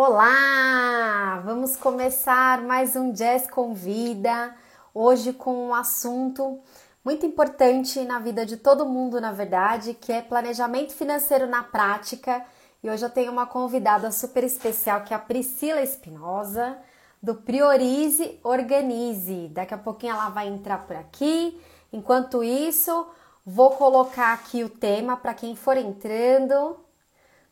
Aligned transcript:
Olá! 0.00 1.42
Vamos 1.44 1.76
começar 1.76 2.62
mais 2.62 2.94
um 2.94 3.10
Jazz 3.10 3.50
Convida. 3.50 4.54
Hoje 4.94 5.32
com 5.32 5.52
um 5.52 5.74
assunto 5.74 6.60
muito 7.04 7.26
importante 7.26 8.04
na 8.04 8.20
vida 8.20 8.46
de 8.46 8.56
todo 8.56 8.86
mundo, 8.86 9.20
na 9.20 9.32
verdade, 9.32 9.94
que 9.94 10.12
é 10.12 10.22
planejamento 10.22 10.92
financeiro 10.92 11.48
na 11.48 11.64
prática. 11.64 12.44
E 12.80 12.88
hoje 12.88 13.04
eu 13.04 13.10
tenho 13.10 13.32
uma 13.32 13.44
convidada 13.44 14.12
super 14.12 14.44
especial 14.44 15.00
que 15.00 15.12
é 15.12 15.16
a 15.16 15.18
Priscila 15.18 15.82
Espinosa, 15.82 16.78
do 17.20 17.34
Priorize 17.34 18.38
Organize. 18.44 19.48
Daqui 19.48 19.74
a 19.74 19.78
pouquinho 19.78 20.12
ela 20.12 20.28
vai 20.28 20.46
entrar 20.46 20.86
por 20.86 20.94
aqui. 20.94 21.60
Enquanto 21.92 22.44
isso, 22.44 23.04
vou 23.44 23.72
colocar 23.72 24.32
aqui 24.32 24.62
o 24.62 24.70
tema 24.70 25.16
para 25.16 25.34
quem 25.34 25.56
for 25.56 25.76
entrando. 25.76 26.87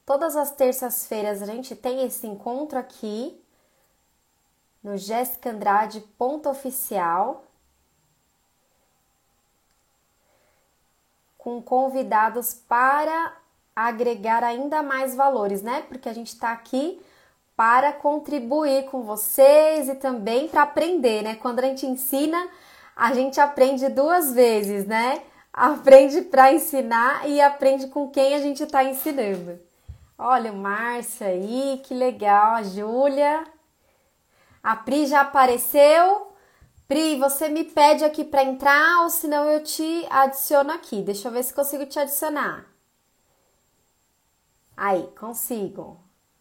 Todas 0.07 0.37
as 0.37 0.53
terças-feiras 0.53 1.43
a 1.43 1.47
gente 1.47 1.75
tem 1.75 2.05
esse 2.07 2.29
encontro 2.29 2.79
aqui 2.79 3.43
no 4.81 4.97
Jéssica 4.97 5.51
Andrade 5.51 6.01
ponto 6.17 6.49
oficial 6.49 7.45
com 11.37 11.61
convidados 11.61 12.55
para 12.55 13.37
agregar 13.75 14.45
ainda 14.45 14.81
mais 14.81 15.17
valores, 15.17 15.61
né? 15.61 15.83
Porque 15.89 16.09
a 16.09 16.13
gente 16.13 16.29
está 16.29 16.53
aqui 16.53 17.03
para 17.57 17.93
contribuir 17.93 18.85
com 18.85 19.03
vocês 19.03 19.89
e 19.89 19.97
também 19.97 20.47
para 20.47 20.63
aprender, 20.63 21.23
né? 21.23 21.35
Quando 21.35 21.59
a 21.59 21.63
gente 21.63 21.85
ensina, 21.85 22.49
a 22.95 23.13
gente 23.13 23.41
aprende 23.41 23.89
duas 23.89 24.33
vezes, 24.33 24.87
né? 24.87 25.25
Aprende 25.53 26.23
para 26.23 26.53
ensinar 26.53 27.29
e 27.29 27.41
aprende 27.41 27.89
com 27.89 28.09
quem 28.09 28.35
a 28.35 28.39
gente 28.39 28.63
está 28.63 28.85
ensinando. 28.85 29.66
Olha 30.19 30.53
o 30.53 30.57
Márcio 30.57 31.27
aí, 31.27 31.81
que 31.85 31.95
legal. 31.95 32.55
A 32.57 32.63
Júlia. 32.63 33.45
A 34.63 34.77
Pri 34.77 35.07
já 35.07 35.21
apareceu. 35.23 36.33
Pri, 36.89 37.17
você 37.19 37.49
me 37.49 37.65
pede 37.65 38.05
aqui 38.05 38.25
para 38.25 38.45
entrar 38.45 39.03
ou 39.03 39.11
senão 39.11 39.45
eu 39.51 39.63
te 39.63 40.07
adiciono 40.11 40.71
aqui. 40.73 41.03
Deixa 41.03 41.29
eu 41.29 41.33
ver 41.33 41.43
se 41.43 41.53
consigo 41.55 41.87
te 41.87 41.99
adicionar. 41.99 42.67
Aí, 44.77 45.07
consigo. 45.19 46.01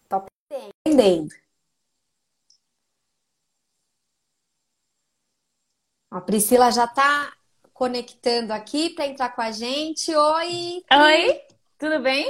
Tô 0.09 0.23
aprendendo. 0.85 1.33
A 6.11 6.21
Priscila 6.21 6.71
já 6.71 6.87
tá 6.87 7.33
conectando 7.73 8.53
aqui 8.53 8.89
para 8.91 9.07
entrar 9.07 9.29
com 9.35 9.41
a 9.41 9.51
gente. 9.51 10.15
Oi! 10.15 10.83
Pri. 10.87 10.97
Oi, 10.97 11.41
tudo 11.77 11.99
bem? 12.01 12.25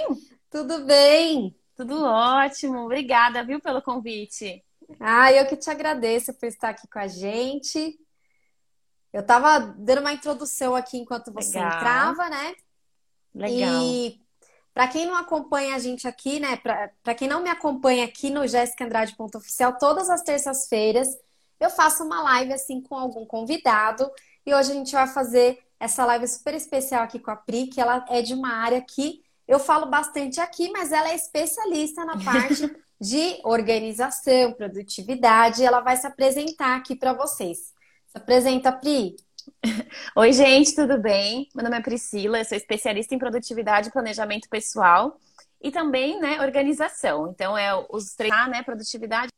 Tudo 0.55 0.85
bem? 0.85 1.53
Tudo 1.75 2.01
ótimo. 2.05 2.85
Obrigada, 2.85 3.43
viu, 3.43 3.59
pelo 3.59 3.81
convite. 3.81 4.63
Ah, 5.01 5.29
eu 5.29 5.45
que 5.47 5.57
te 5.57 5.69
agradeço 5.69 6.33
por 6.33 6.45
estar 6.45 6.69
aqui 6.69 6.87
com 6.87 6.97
a 6.97 7.07
gente. 7.07 7.99
Eu 9.11 9.19
estava 9.19 9.59
dando 9.59 9.99
uma 9.99 10.13
introdução 10.13 10.73
aqui 10.73 10.97
enquanto 10.97 11.29
você 11.33 11.59
Legal. 11.59 11.75
entrava, 11.75 12.29
né? 12.29 12.55
Legal. 13.33 13.83
E 13.83 14.21
para 14.73 14.87
quem 14.87 15.05
não 15.05 15.17
acompanha 15.17 15.75
a 15.75 15.79
gente 15.79 16.07
aqui, 16.07 16.39
né? 16.39 16.55
Para 16.55 17.15
quem 17.15 17.27
não 17.27 17.43
me 17.43 17.49
acompanha 17.49 18.05
aqui 18.05 18.29
no 18.29 18.47
Jéssica 18.47 18.85
Andrade 18.85 19.13
Oficial, 19.19 19.77
todas 19.77 20.09
as 20.09 20.21
terças-feiras 20.21 21.09
eu 21.59 21.69
faço 21.69 22.01
uma 22.01 22.23
live 22.23 22.53
assim 22.53 22.79
com 22.79 22.95
algum 22.95 23.25
convidado. 23.25 24.09
E 24.45 24.55
hoje 24.55 24.71
a 24.71 24.75
gente 24.75 24.93
vai 24.93 25.07
fazer 25.07 25.61
essa 25.77 26.05
live 26.05 26.25
super 26.29 26.53
especial 26.53 27.03
aqui 27.03 27.19
com 27.19 27.31
a 27.31 27.35
Pri, 27.35 27.67
que 27.67 27.81
ela 27.81 28.05
é 28.07 28.21
de 28.21 28.33
uma 28.33 28.53
área 28.53 28.79
que 28.79 29.24
eu 29.47 29.59
falo 29.59 29.85
bastante 29.85 30.39
aqui, 30.39 30.69
mas 30.71 30.91
ela 30.91 31.09
é 31.09 31.15
especialista 31.15 32.03
na 32.03 32.17
parte 32.23 32.69
de 32.99 33.39
organização, 33.43 34.53
produtividade. 34.53 35.63
Ela 35.63 35.81
vai 35.81 35.97
se 35.97 36.07
apresentar 36.07 36.77
aqui 36.77 36.95
para 36.95 37.13
vocês. 37.13 37.73
Se 38.07 38.17
apresenta, 38.17 38.71
Pri. 38.71 39.15
Oi, 40.15 40.33
gente, 40.33 40.73
tudo 40.73 40.97
bem? 40.97 41.47
Meu 41.53 41.63
nome 41.63 41.77
é 41.77 41.81
Priscila, 41.81 42.39
eu 42.39 42.45
sou 42.45 42.57
especialista 42.57 43.13
em 43.13 43.19
produtividade 43.19 43.89
e 43.89 43.91
planejamento 43.91 44.49
pessoal 44.49 45.19
e 45.61 45.71
também, 45.71 46.19
né, 46.19 46.41
organização. 46.41 47.27
Então, 47.29 47.57
é 47.57 47.73
os 47.89 48.15
treinar, 48.15 48.49
né, 48.49 48.63
produtividade 48.63 49.29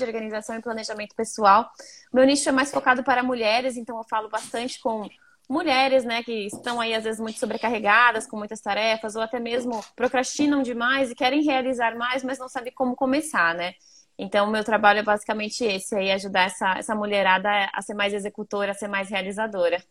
organização 0.00 0.56
e 0.56 0.62
planejamento 0.62 1.14
pessoal. 1.14 1.70
Meu 2.12 2.24
nicho 2.24 2.48
é 2.48 2.52
mais 2.52 2.70
focado 2.70 3.04
para 3.04 3.22
mulheres, 3.22 3.76
então 3.76 3.98
eu 3.98 4.04
falo 4.04 4.28
bastante 4.28 4.80
com 4.80 5.08
mulheres, 5.48 6.04
né, 6.04 6.22
que 6.22 6.46
estão 6.46 6.80
aí 6.80 6.94
às 6.94 7.04
vezes 7.04 7.20
muito 7.20 7.38
sobrecarregadas 7.38 8.26
com 8.26 8.36
muitas 8.36 8.60
tarefas 8.60 9.16
ou 9.16 9.22
até 9.22 9.38
mesmo 9.38 9.84
procrastinam 9.94 10.62
demais 10.62 11.10
e 11.10 11.14
querem 11.14 11.42
realizar 11.42 11.96
mais, 11.96 12.22
mas 12.24 12.38
não 12.38 12.48
sabem 12.48 12.72
como 12.72 12.96
começar, 12.96 13.54
né? 13.54 13.74
Então, 14.18 14.46
o 14.46 14.50
meu 14.50 14.62
trabalho 14.62 15.00
é 15.00 15.02
basicamente 15.02 15.64
esse 15.64 15.94
aí, 15.94 16.12
ajudar 16.12 16.46
essa, 16.46 16.78
essa 16.78 16.94
mulherada 16.94 17.48
a 17.72 17.82
ser 17.82 17.94
mais 17.94 18.12
executora, 18.12 18.72
a 18.72 18.74
ser 18.74 18.88
mais 18.88 19.08
realizadora. 19.08 19.82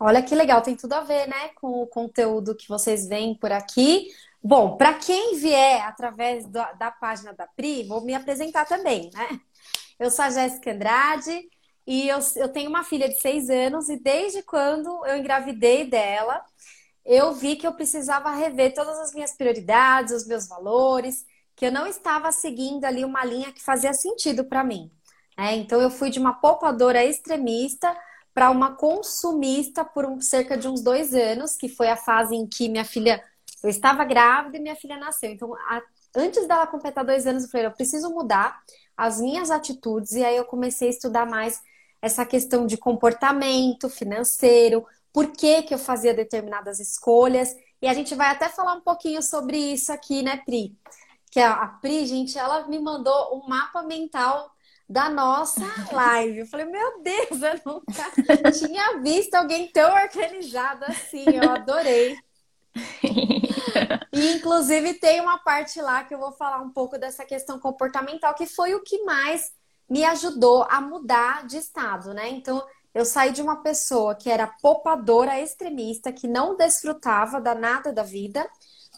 Olha 0.00 0.22
que 0.22 0.34
legal, 0.34 0.60
tem 0.62 0.74
tudo 0.74 0.94
a 0.94 1.00
ver, 1.00 1.28
né, 1.28 1.50
com 1.54 1.82
o 1.82 1.86
conteúdo 1.86 2.56
que 2.56 2.68
vocês 2.68 3.06
veem 3.06 3.36
por 3.36 3.52
aqui. 3.52 4.08
Bom, 4.42 4.76
para 4.76 4.94
quem 4.94 5.36
vier 5.36 5.80
através 5.86 6.44
da, 6.46 6.72
da 6.72 6.90
página 6.90 7.32
da 7.32 7.46
Pri, 7.46 7.86
vou 7.86 8.04
me 8.04 8.14
apresentar 8.14 8.66
também, 8.66 9.08
né? 9.14 9.40
Eu 10.00 10.10
sou 10.10 10.24
a 10.24 10.30
Jéssica 10.30 10.72
Andrade, 10.72 11.48
e 11.86 12.08
eu, 12.08 12.18
eu 12.36 12.48
tenho 12.48 12.68
uma 12.68 12.84
filha 12.84 13.08
de 13.08 13.20
seis 13.20 13.50
anos, 13.50 13.88
e 13.88 13.96
desde 13.96 14.42
quando 14.42 15.04
eu 15.06 15.16
engravidei 15.16 15.84
dela, 15.84 16.44
eu 17.04 17.32
vi 17.32 17.56
que 17.56 17.66
eu 17.66 17.72
precisava 17.72 18.30
rever 18.30 18.74
todas 18.74 18.98
as 18.98 19.12
minhas 19.12 19.32
prioridades, 19.36 20.14
os 20.14 20.26
meus 20.26 20.46
valores, 20.46 21.24
que 21.56 21.66
eu 21.66 21.72
não 21.72 21.86
estava 21.86 22.30
seguindo 22.32 22.84
ali 22.84 23.04
uma 23.04 23.24
linha 23.24 23.52
que 23.52 23.62
fazia 23.62 23.92
sentido 23.92 24.44
para 24.44 24.64
mim. 24.64 24.90
É, 25.36 25.54
então 25.56 25.80
eu 25.80 25.90
fui 25.90 26.10
de 26.10 26.18
uma 26.18 26.34
poupadora 26.34 27.04
extremista 27.04 27.96
para 28.34 28.50
uma 28.50 28.76
consumista 28.76 29.84
por 29.84 30.04
um, 30.04 30.20
cerca 30.20 30.56
de 30.56 30.68
uns 30.68 30.82
dois 30.82 31.14
anos, 31.14 31.56
que 31.56 31.68
foi 31.68 31.88
a 31.88 31.96
fase 31.96 32.34
em 32.34 32.46
que 32.46 32.68
minha 32.68 32.84
filha, 32.84 33.22
eu 33.62 33.68
estava 33.68 34.04
grávida 34.04 34.56
e 34.56 34.60
minha 34.60 34.76
filha 34.76 34.96
nasceu. 34.96 35.30
Então, 35.30 35.54
a, 35.54 35.82
antes 36.16 36.46
dela 36.46 36.66
completar 36.66 37.04
dois 37.04 37.26
anos, 37.26 37.44
eu 37.44 37.50
falei, 37.50 37.66
eu 37.66 37.72
preciso 37.72 38.10
mudar 38.10 38.60
as 38.96 39.20
minhas 39.20 39.50
atitudes, 39.50 40.12
e 40.12 40.24
aí 40.24 40.36
eu 40.36 40.44
comecei 40.44 40.88
a 40.88 40.90
estudar 40.90 41.26
mais 41.26 41.60
essa 42.02 42.26
questão 42.26 42.66
de 42.66 42.76
comportamento 42.76 43.88
financeiro, 43.88 44.84
por 45.12 45.28
que, 45.28 45.62
que 45.62 45.72
eu 45.72 45.78
fazia 45.78 46.12
determinadas 46.12 46.80
escolhas. 46.80 47.54
E 47.80 47.86
a 47.86 47.94
gente 47.94 48.14
vai 48.14 48.28
até 48.28 48.48
falar 48.48 48.74
um 48.74 48.80
pouquinho 48.80 49.22
sobre 49.22 49.56
isso 49.56 49.92
aqui, 49.92 50.22
né, 50.22 50.42
Pri? 50.44 50.76
Que 51.30 51.38
a, 51.40 51.66
Pri, 51.80 52.04
gente, 52.04 52.36
ela 52.36 52.66
me 52.66 52.78
mandou 52.80 53.36
um 53.36 53.48
mapa 53.48 53.82
mental 53.82 54.50
da 54.88 55.08
nossa 55.08 55.60
live. 55.92 56.40
Eu 56.40 56.46
falei, 56.46 56.66
meu 56.66 57.00
Deus, 57.00 57.40
eu 57.40 57.60
nunca 57.64 58.10
tinha 58.52 59.00
visto 59.00 59.34
alguém 59.34 59.68
tão 59.68 59.94
organizado 59.94 60.84
assim. 60.86 61.24
Eu 61.26 61.50
adorei. 61.50 62.18
E 64.12 64.32
inclusive 64.32 64.94
tem 64.94 65.20
uma 65.20 65.38
parte 65.38 65.80
lá 65.80 66.04
que 66.04 66.14
eu 66.14 66.18
vou 66.18 66.32
falar 66.32 66.60
um 66.60 66.70
pouco 66.70 66.98
dessa 66.98 67.24
questão 67.24 67.58
comportamental, 67.58 68.34
que 68.34 68.46
foi 68.46 68.74
o 68.74 68.82
que 68.82 69.02
mais 69.04 69.52
me 69.92 70.06
ajudou 70.06 70.66
a 70.70 70.80
mudar 70.80 71.46
de 71.46 71.58
estado, 71.58 72.14
né? 72.14 72.30
Então, 72.30 72.66
eu 72.94 73.04
saí 73.04 73.30
de 73.30 73.42
uma 73.42 73.56
pessoa 73.56 74.14
que 74.14 74.30
era 74.30 74.46
poupadora 74.46 75.38
extremista, 75.38 76.10
que 76.10 76.26
não 76.26 76.56
desfrutava 76.56 77.38
da 77.38 77.54
nada 77.54 77.92
da 77.92 78.02
vida, 78.02 78.48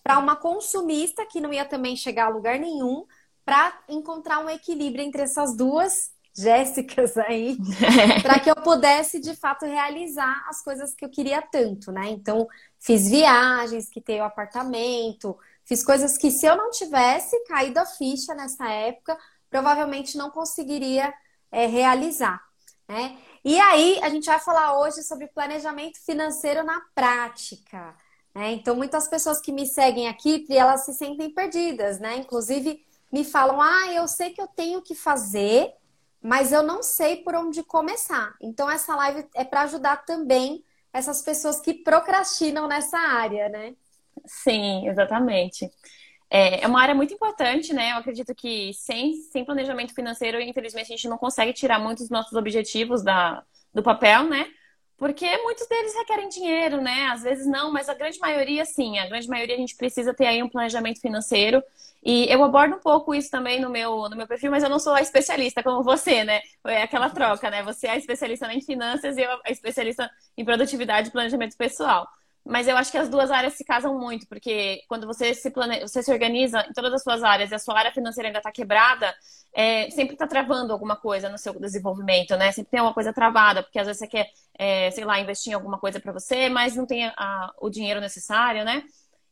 para 0.04 0.21
uma 0.21 0.37
consumista 0.37 1.27
que 1.27 1.41
não 1.41 1.53
ia 1.53 1.65
também 1.65 1.97
chegar 1.97 2.27
a 2.27 2.28
lugar 2.28 2.60
nenhum, 2.60 3.04
para 3.44 3.77
encontrar 3.88 4.38
um 4.38 4.49
equilíbrio 4.49 5.04
entre 5.04 5.22
essas 5.22 5.56
duas 5.56 6.12
Jéssicas 6.33 7.16
aí, 7.16 7.59
para 8.22 8.38
que 8.38 8.49
eu 8.49 8.54
pudesse 8.56 9.19
de 9.21 9.34
fato 9.34 9.65
realizar 9.65 10.47
as 10.49 10.62
coisas 10.62 10.94
que 10.94 11.04
eu 11.04 11.09
queria 11.09 11.43
tanto, 11.43 11.91
né? 11.91 12.09
Então, 12.09 12.47
fiz 12.78 13.10
viagens, 13.10 13.89
que 13.89 14.01
tenho 14.01 14.22
apartamento, 14.22 15.36
fiz 15.65 15.84
coisas 15.84 16.16
que 16.16 16.30
se 16.30 16.47
eu 16.47 16.57
não 16.57 16.71
tivesse 16.71 17.36
caído 17.47 17.80
a 17.80 17.86
ficha 17.86 18.33
nessa 18.34 18.68
época, 18.68 19.18
provavelmente 19.54 20.18
não 20.18 20.30
conseguiria 20.33 21.15
é, 21.53 21.66
realizar. 21.66 22.42
Né? 22.89 23.16
E 23.45 23.56
aí, 23.60 24.01
a 24.03 24.09
gente 24.09 24.27
vai 24.27 24.41
falar 24.41 24.80
hoje 24.80 25.04
sobre 25.04 25.28
planejamento 25.28 26.04
financeiro 26.04 26.65
na 26.65 26.83
prática. 26.92 27.95
Né? 28.34 28.51
Então, 28.51 28.74
muitas 28.74 29.06
pessoas 29.06 29.41
que 29.41 29.53
me 29.53 29.65
seguem 29.65 30.09
aqui, 30.09 30.45
elas 30.51 30.84
se 30.84 30.92
sentem 30.92 31.30
perdidas, 31.30 32.01
né? 32.01 32.16
Inclusive, 32.16 32.84
me 33.12 33.22
falam: 33.22 33.60
ah, 33.60 33.92
eu 33.92 34.09
sei 34.09 34.30
que 34.30 34.42
eu 34.42 34.48
tenho 34.48 34.83
que 34.83 34.97
fazer, 34.97 35.72
mas 36.21 36.53
eu 36.53 36.65
não 36.65 36.83
sei 36.83 37.18
por 37.18 37.36
onde 37.36 37.62
começar. 37.62 38.34
Então, 38.42 38.68
essa 38.68 38.97
live 38.97 39.24
é 39.36 39.45
para 39.45 39.62
ajudar 39.62 40.04
também 40.04 40.65
essas 40.92 41.22
pessoas 41.22 41.60
que 41.60 41.74
procrastinam 41.74 42.66
nessa 42.66 42.98
área, 42.98 43.48
né? 43.48 43.77
Sim, 44.27 44.89
exatamente. 44.89 45.65
É, 45.65 45.71
é 46.36 46.66
uma 46.66 46.81
área 46.81 46.95
muito 46.95 47.15
importante, 47.15 47.72
né? 47.72 47.92
Eu 47.92 47.97
acredito 47.98 48.34
que 48.34 48.72
sem, 48.75 49.15
sem 49.15 49.45
planejamento 49.45 49.95
financeiro, 49.95 50.41
infelizmente, 50.41 50.92
a 50.92 50.97
gente 50.97 51.09
não 51.09 51.16
consegue 51.16 51.53
tirar 51.53 51.78
muitos 51.78 52.04
dos 52.04 52.10
nossos 52.10 52.33
objetivos 52.33 53.03
da, 53.04 53.45
do 53.72 53.83
papel, 53.83 54.25
né? 54.25 54.47
Porque 54.97 55.27
muitos 55.39 55.66
deles 55.69 55.95
requerem 55.95 56.28
dinheiro, 56.28 56.81
né? 56.81 57.07
Às 57.07 57.22
vezes 57.22 57.47
não, 57.47 57.72
mas 57.72 57.89
a 57.89 57.95
grande 57.95 58.19
maioria 58.19 58.65
sim. 58.65 58.98
A 58.98 59.07
grande 59.07 59.28
maioria 59.28 59.54
a 59.54 59.59
gente 59.59 59.77
precisa 59.77 60.15
ter 60.15 60.27
aí 60.27 60.42
um 60.42 60.48
planejamento 60.48 61.01
financeiro. 61.01 61.63
E 62.03 62.27
eu 62.28 62.42
abordo 62.42 62.77
um 62.77 62.80
pouco 62.80 63.15
isso 63.15 63.30
também 63.30 63.60
no 63.60 63.71
meu, 63.71 64.09
no 64.09 64.16
meu 64.16 64.27
perfil, 64.27 64.51
mas 64.51 64.63
eu 64.63 64.69
não 64.69 64.78
sou 64.78 64.92
a 64.95 65.01
especialista 65.01 65.63
como 65.63 65.83
você, 65.83 66.25
né? 66.25 66.41
É 66.66 66.83
aquela 66.83 67.10
troca, 67.10 67.51
né? 67.51 67.63
Você 67.63 67.87
é 67.87 67.91
a 67.91 67.97
especialista 67.97 68.53
em 68.53 68.60
finanças 68.60 69.16
e 69.16 69.22
eu 69.22 69.30
a 69.45 69.51
especialista 69.51 70.10
em 70.37 70.45
produtividade 70.45 71.09
e 71.09 71.13
planejamento 71.13 71.57
pessoal. 71.57 72.09
Mas 72.44 72.68
eu 72.68 72.76
acho 72.76 72.91
que 72.91 72.98
as 72.98 73.08
duas 73.08 73.30
áreas 73.30 73.54
se 73.54 73.64
casam 73.64 73.98
muito, 73.98 74.28
porque 74.28 74.82
quando 74.86 75.06
você 75.06 75.32
se, 75.32 75.50
plane... 75.50 75.80
você 75.80 76.02
se 76.02 76.12
organiza 76.12 76.60
em 76.68 76.72
todas 76.74 76.92
as 76.92 77.02
suas 77.02 77.22
áreas 77.22 77.50
e 77.50 77.54
a 77.54 77.58
sua 77.58 77.78
área 77.78 77.91
financeira 77.91 78.28
ainda 78.28 78.38
está 78.38 78.52
quebrada, 78.52 79.14
é, 79.54 79.88
sempre 79.91 80.14
está 80.14 80.26
travando 80.26 80.72
alguma 80.72 80.94
coisa 80.94 81.30
no 81.30 81.38
seu 81.38 81.58
desenvolvimento, 81.58 82.36
né? 82.36 82.52
Sempre 82.52 82.72
tem 82.72 82.80
alguma 82.80 82.92
coisa 82.92 83.14
travada, 83.14 83.62
porque 83.62 83.78
às 83.78 83.86
vezes 83.86 84.00
você 84.00 84.06
quer, 84.06 84.28
é, 84.58 84.91
sei 84.91 85.04
lá, 85.04 85.18
investir 85.18 85.52
em 85.52 85.54
alguma 85.54 85.78
coisa 85.78 85.98
para 85.98 86.12
você, 86.12 86.50
mas 86.50 86.76
não 86.76 86.84
tem 86.84 87.06
a, 87.06 87.50
o 87.58 87.70
dinheiro 87.70 88.00
necessário, 88.00 88.62
né? 88.62 88.82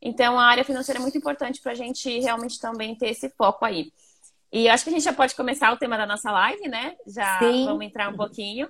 Então 0.01 0.39
a 0.39 0.47
área 0.47 0.65
financeira 0.65 0.99
é 0.99 1.03
muito 1.03 1.19
importante 1.19 1.61
para 1.61 1.73
a 1.73 1.77
gente 1.77 2.19
realmente 2.19 2.59
também 2.59 2.97
ter 2.97 3.11
esse 3.11 3.29
foco 3.31 3.65
aí. 3.65 3.93
E 4.51 4.69
acho 4.69 4.85
que 4.85 4.91
a 4.91 4.93
gente 4.93 5.05
já 5.05 5.13
pode 5.13 5.35
começar 5.35 5.73
o 5.73 5.77
tema 5.77 5.97
da 5.97 6.07
nossa 6.07 6.31
live, 6.31 6.69
né? 6.69 6.95
Já 7.07 7.39
Sim. 7.39 7.67
vamos 7.67 7.85
entrar 7.85 8.09
um 8.09 8.17
pouquinho. 8.17 8.69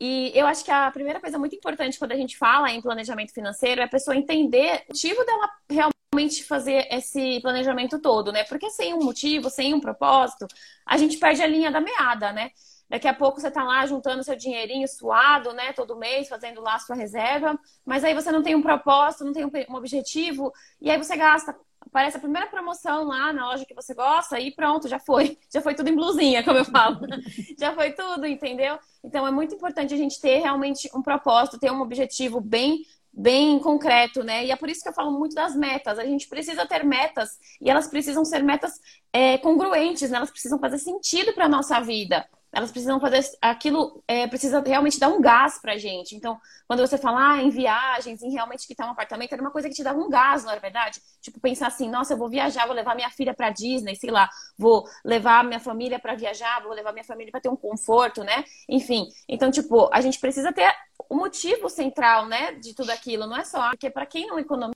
E 0.00 0.32
eu 0.34 0.46
acho 0.46 0.64
que 0.64 0.70
a 0.70 0.90
primeira 0.90 1.20
coisa 1.20 1.38
muito 1.38 1.54
importante 1.54 1.98
quando 1.98 2.12
a 2.12 2.16
gente 2.16 2.38
fala 2.38 2.70
em 2.70 2.80
planejamento 2.80 3.34
financeiro 3.34 3.82
é 3.82 3.84
a 3.84 3.88
pessoa 3.88 4.16
entender 4.16 4.82
o 4.86 4.92
motivo 4.92 5.24
dela 5.26 5.50
realmente 5.68 6.42
fazer 6.44 6.88
esse 6.90 7.38
planejamento 7.42 8.00
todo, 8.00 8.32
né? 8.32 8.44
Porque 8.44 8.70
sem 8.70 8.94
um 8.94 9.04
motivo, 9.04 9.50
sem 9.50 9.74
um 9.74 9.80
propósito, 9.80 10.46
a 10.86 10.96
gente 10.96 11.18
perde 11.18 11.42
a 11.42 11.46
linha 11.46 11.70
da 11.70 11.82
meada, 11.82 12.32
né? 12.32 12.50
Daqui 12.88 13.06
a 13.06 13.14
pouco 13.14 13.40
você 13.40 13.50
tá 13.50 13.62
lá 13.62 13.84
juntando 13.86 14.24
seu 14.24 14.34
dinheirinho 14.34 14.88
suado, 14.88 15.52
né? 15.52 15.72
Todo 15.74 15.96
mês, 15.96 16.28
fazendo 16.28 16.62
lá 16.62 16.76
a 16.76 16.78
sua 16.78 16.96
reserva, 16.96 17.58
mas 17.84 18.02
aí 18.02 18.14
você 18.14 18.32
não 18.32 18.42
tem 18.42 18.54
um 18.54 18.62
propósito, 18.62 19.24
não 19.24 19.32
tem 19.34 19.44
um 19.44 19.74
objetivo, 19.74 20.50
e 20.80 20.90
aí 20.90 20.96
você 20.96 21.14
gasta 21.14 21.54
aparece 21.90 22.16
a 22.16 22.20
primeira 22.20 22.46
promoção 22.46 23.04
lá 23.04 23.32
na 23.32 23.46
loja 23.46 23.66
que 23.66 23.74
você 23.74 23.92
gosta 23.92 24.38
e 24.40 24.52
pronto, 24.52 24.88
já 24.88 24.98
foi. 24.98 25.36
Já 25.52 25.60
foi 25.60 25.74
tudo 25.74 25.88
em 25.88 25.94
blusinha, 25.96 26.44
como 26.44 26.58
eu 26.58 26.64
falo. 26.64 27.00
já 27.58 27.74
foi 27.74 27.92
tudo, 27.92 28.24
entendeu? 28.24 28.78
Então 29.02 29.26
é 29.26 29.32
muito 29.32 29.52
importante 29.54 29.92
a 29.92 29.96
gente 29.96 30.20
ter 30.20 30.38
realmente 30.38 30.88
um 30.94 31.02
propósito, 31.02 31.58
ter 31.58 31.72
um 31.72 31.80
objetivo 31.80 32.40
bem 32.40 32.84
bem 33.12 33.58
concreto, 33.58 34.22
né? 34.22 34.46
E 34.46 34.52
é 34.52 34.56
por 34.56 34.68
isso 34.68 34.82
que 34.82 34.88
eu 34.88 34.92
falo 34.92 35.10
muito 35.10 35.34
das 35.34 35.56
metas. 35.56 35.98
A 35.98 36.04
gente 36.04 36.28
precisa 36.28 36.64
ter 36.64 36.84
metas 36.84 37.36
e 37.60 37.68
elas 37.68 37.88
precisam 37.88 38.24
ser 38.24 38.42
metas 38.44 38.80
é, 39.12 39.36
congruentes, 39.38 40.10
né? 40.10 40.18
Elas 40.18 40.30
precisam 40.30 40.60
fazer 40.60 40.78
sentido 40.78 41.32
para 41.32 41.46
a 41.46 41.48
nossa 41.48 41.80
vida 41.80 42.24
elas 42.52 42.70
precisam 42.70 42.98
fazer 43.00 43.24
aquilo, 43.40 44.02
é, 44.08 44.26
precisa 44.26 44.60
realmente 44.60 44.98
dar 44.98 45.08
um 45.08 45.20
gás 45.20 45.58
pra 45.60 45.78
gente. 45.78 46.16
Então, 46.16 46.38
quando 46.66 46.80
você 46.80 46.98
fala 46.98 47.34
ah, 47.34 47.42
em 47.42 47.50
viagens, 47.50 48.22
em 48.22 48.32
realmente 48.32 48.66
quitar 48.66 48.86
um 48.88 48.90
apartamento, 48.90 49.32
era 49.32 49.42
uma 49.42 49.50
coisa 49.50 49.68
que 49.68 49.74
te 49.74 49.84
dava 49.84 49.98
um 49.98 50.10
gás, 50.10 50.44
não 50.44 50.52
é 50.52 50.58
verdade? 50.58 51.00
Tipo, 51.20 51.38
pensar 51.40 51.68
assim, 51.68 51.88
nossa, 51.88 52.14
eu 52.14 52.18
vou 52.18 52.28
viajar, 52.28 52.66
vou 52.66 52.74
levar 52.74 52.96
minha 52.96 53.10
filha 53.10 53.32
pra 53.32 53.50
Disney, 53.50 53.94
sei 53.94 54.10
lá, 54.10 54.28
vou 54.58 54.84
levar 55.04 55.44
minha 55.44 55.60
família 55.60 55.98
para 55.98 56.14
viajar, 56.14 56.62
vou 56.62 56.72
levar 56.72 56.92
minha 56.92 57.04
família 57.04 57.30
para 57.30 57.40
ter 57.40 57.48
um 57.48 57.56
conforto, 57.56 58.24
né? 58.24 58.44
Enfim, 58.68 59.06
então, 59.28 59.50
tipo, 59.50 59.88
a 59.92 60.00
gente 60.00 60.18
precisa 60.18 60.52
ter 60.52 60.74
o 61.08 61.14
motivo 61.14 61.68
central, 61.68 62.26
né, 62.26 62.52
de 62.54 62.74
tudo 62.74 62.90
aquilo, 62.90 63.26
não 63.26 63.36
é 63.36 63.44
só, 63.44 63.70
porque 63.70 63.90
para 63.90 64.06
quem 64.06 64.26
não 64.26 64.38
economiza 64.38 64.74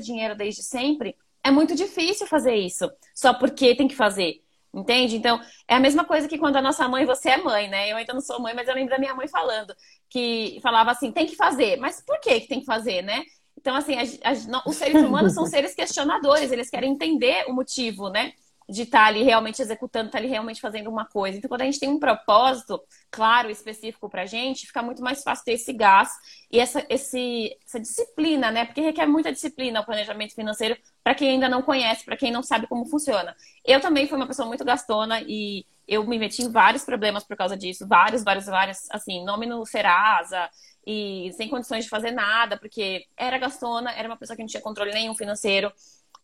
dinheiro 0.00 0.34
desde 0.34 0.62
sempre, 0.62 1.16
é 1.42 1.50
muito 1.50 1.74
difícil 1.74 2.26
fazer 2.26 2.54
isso, 2.54 2.90
só 3.14 3.32
porque 3.34 3.74
tem 3.74 3.88
que 3.88 3.96
fazer. 3.96 4.42
Entende? 4.72 5.16
Então, 5.16 5.40
é 5.66 5.74
a 5.74 5.80
mesma 5.80 6.04
coisa 6.04 6.28
que 6.28 6.38
quando 6.38 6.56
a 6.56 6.62
nossa 6.62 6.86
mãe, 6.88 7.06
você 7.06 7.30
é 7.30 7.36
mãe, 7.38 7.68
né? 7.68 7.90
Eu 7.90 7.96
ainda 7.96 8.12
não 8.12 8.20
sou 8.20 8.40
mãe, 8.40 8.54
mas 8.54 8.68
eu 8.68 8.74
lembro 8.74 8.90
da 8.90 8.98
minha 8.98 9.14
mãe 9.14 9.26
falando, 9.26 9.74
que 10.10 10.58
falava 10.62 10.90
assim, 10.90 11.10
tem 11.10 11.26
que 11.26 11.36
fazer. 11.36 11.76
Mas 11.78 12.02
por 12.04 12.20
que, 12.20 12.40
que 12.40 12.48
tem 12.48 12.60
que 12.60 12.66
fazer, 12.66 13.02
né? 13.02 13.24
Então, 13.56 13.74
assim, 13.74 13.94
a, 13.96 14.02
a, 14.02 14.68
os 14.68 14.76
seres 14.76 15.02
humanos 15.02 15.34
são 15.34 15.44
seres 15.46 15.74
questionadores, 15.74 16.52
eles 16.52 16.70
querem 16.70 16.92
entender 16.92 17.44
o 17.48 17.54
motivo, 17.54 18.08
né? 18.08 18.32
De 18.68 18.82
estar 18.82 19.00
tá 19.00 19.06
ali 19.06 19.22
realmente 19.22 19.62
executando, 19.62 20.06
estar 20.06 20.18
tá 20.18 20.22
ali 20.22 20.28
realmente 20.28 20.60
fazendo 20.60 20.90
uma 20.90 21.06
coisa. 21.06 21.38
Então, 21.38 21.48
quando 21.48 21.62
a 21.62 21.64
gente 21.64 21.80
tem 21.80 21.88
um 21.88 21.98
propósito 21.98 22.80
claro, 23.10 23.50
específico 23.50 24.10
para 24.10 24.22
a 24.22 24.26
gente, 24.26 24.66
fica 24.66 24.82
muito 24.82 25.02
mais 25.02 25.22
fácil 25.22 25.44
ter 25.44 25.52
esse 25.52 25.72
gás 25.72 26.10
e 26.52 26.60
essa, 26.60 26.84
esse, 26.90 27.56
essa 27.66 27.80
disciplina, 27.80 28.50
né? 28.50 28.66
Porque 28.66 28.82
requer 28.82 29.06
muita 29.06 29.32
disciplina 29.32 29.80
o 29.80 29.86
planejamento 29.86 30.34
financeiro 30.34 30.76
para 31.02 31.14
quem 31.14 31.30
ainda 31.30 31.48
não 31.48 31.62
conhece, 31.62 32.04
para 32.04 32.16
quem 32.16 32.30
não 32.30 32.42
sabe 32.42 32.66
como 32.66 32.84
funciona. 32.84 33.34
Eu 33.64 33.80
também 33.80 34.06
fui 34.06 34.16
uma 34.16 34.26
pessoa 34.26 34.46
muito 34.46 34.64
gastona 34.64 35.22
e 35.22 35.64
eu 35.86 36.06
me 36.06 36.18
meti 36.18 36.42
em 36.42 36.52
vários 36.52 36.84
problemas 36.84 37.24
por 37.24 37.34
causa 37.34 37.56
disso, 37.56 37.88
vários, 37.88 38.22
vários, 38.22 38.44
vários, 38.44 38.90
assim, 38.90 39.24
nome 39.24 39.46
no 39.46 39.64
Serasa 39.64 40.50
e 40.86 41.30
sem 41.32 41.48
condições 41.48 41.84
de 41.84 41.90
fazer 41.90 42.10
nada, 42.10 42.58
porque 42.58 43.06
era 43.16 43.38
gastona, 43.38 43.90
era 43.92 44.06
uma 44.06 44.16
pessoa 44.16 44.36
que 44.36 44.42
não 44.42 44.48
tinha 44.48 44.62
controle 44.62 44.92
nenhum 44.92 45.14
financeiro. 45.14 45.72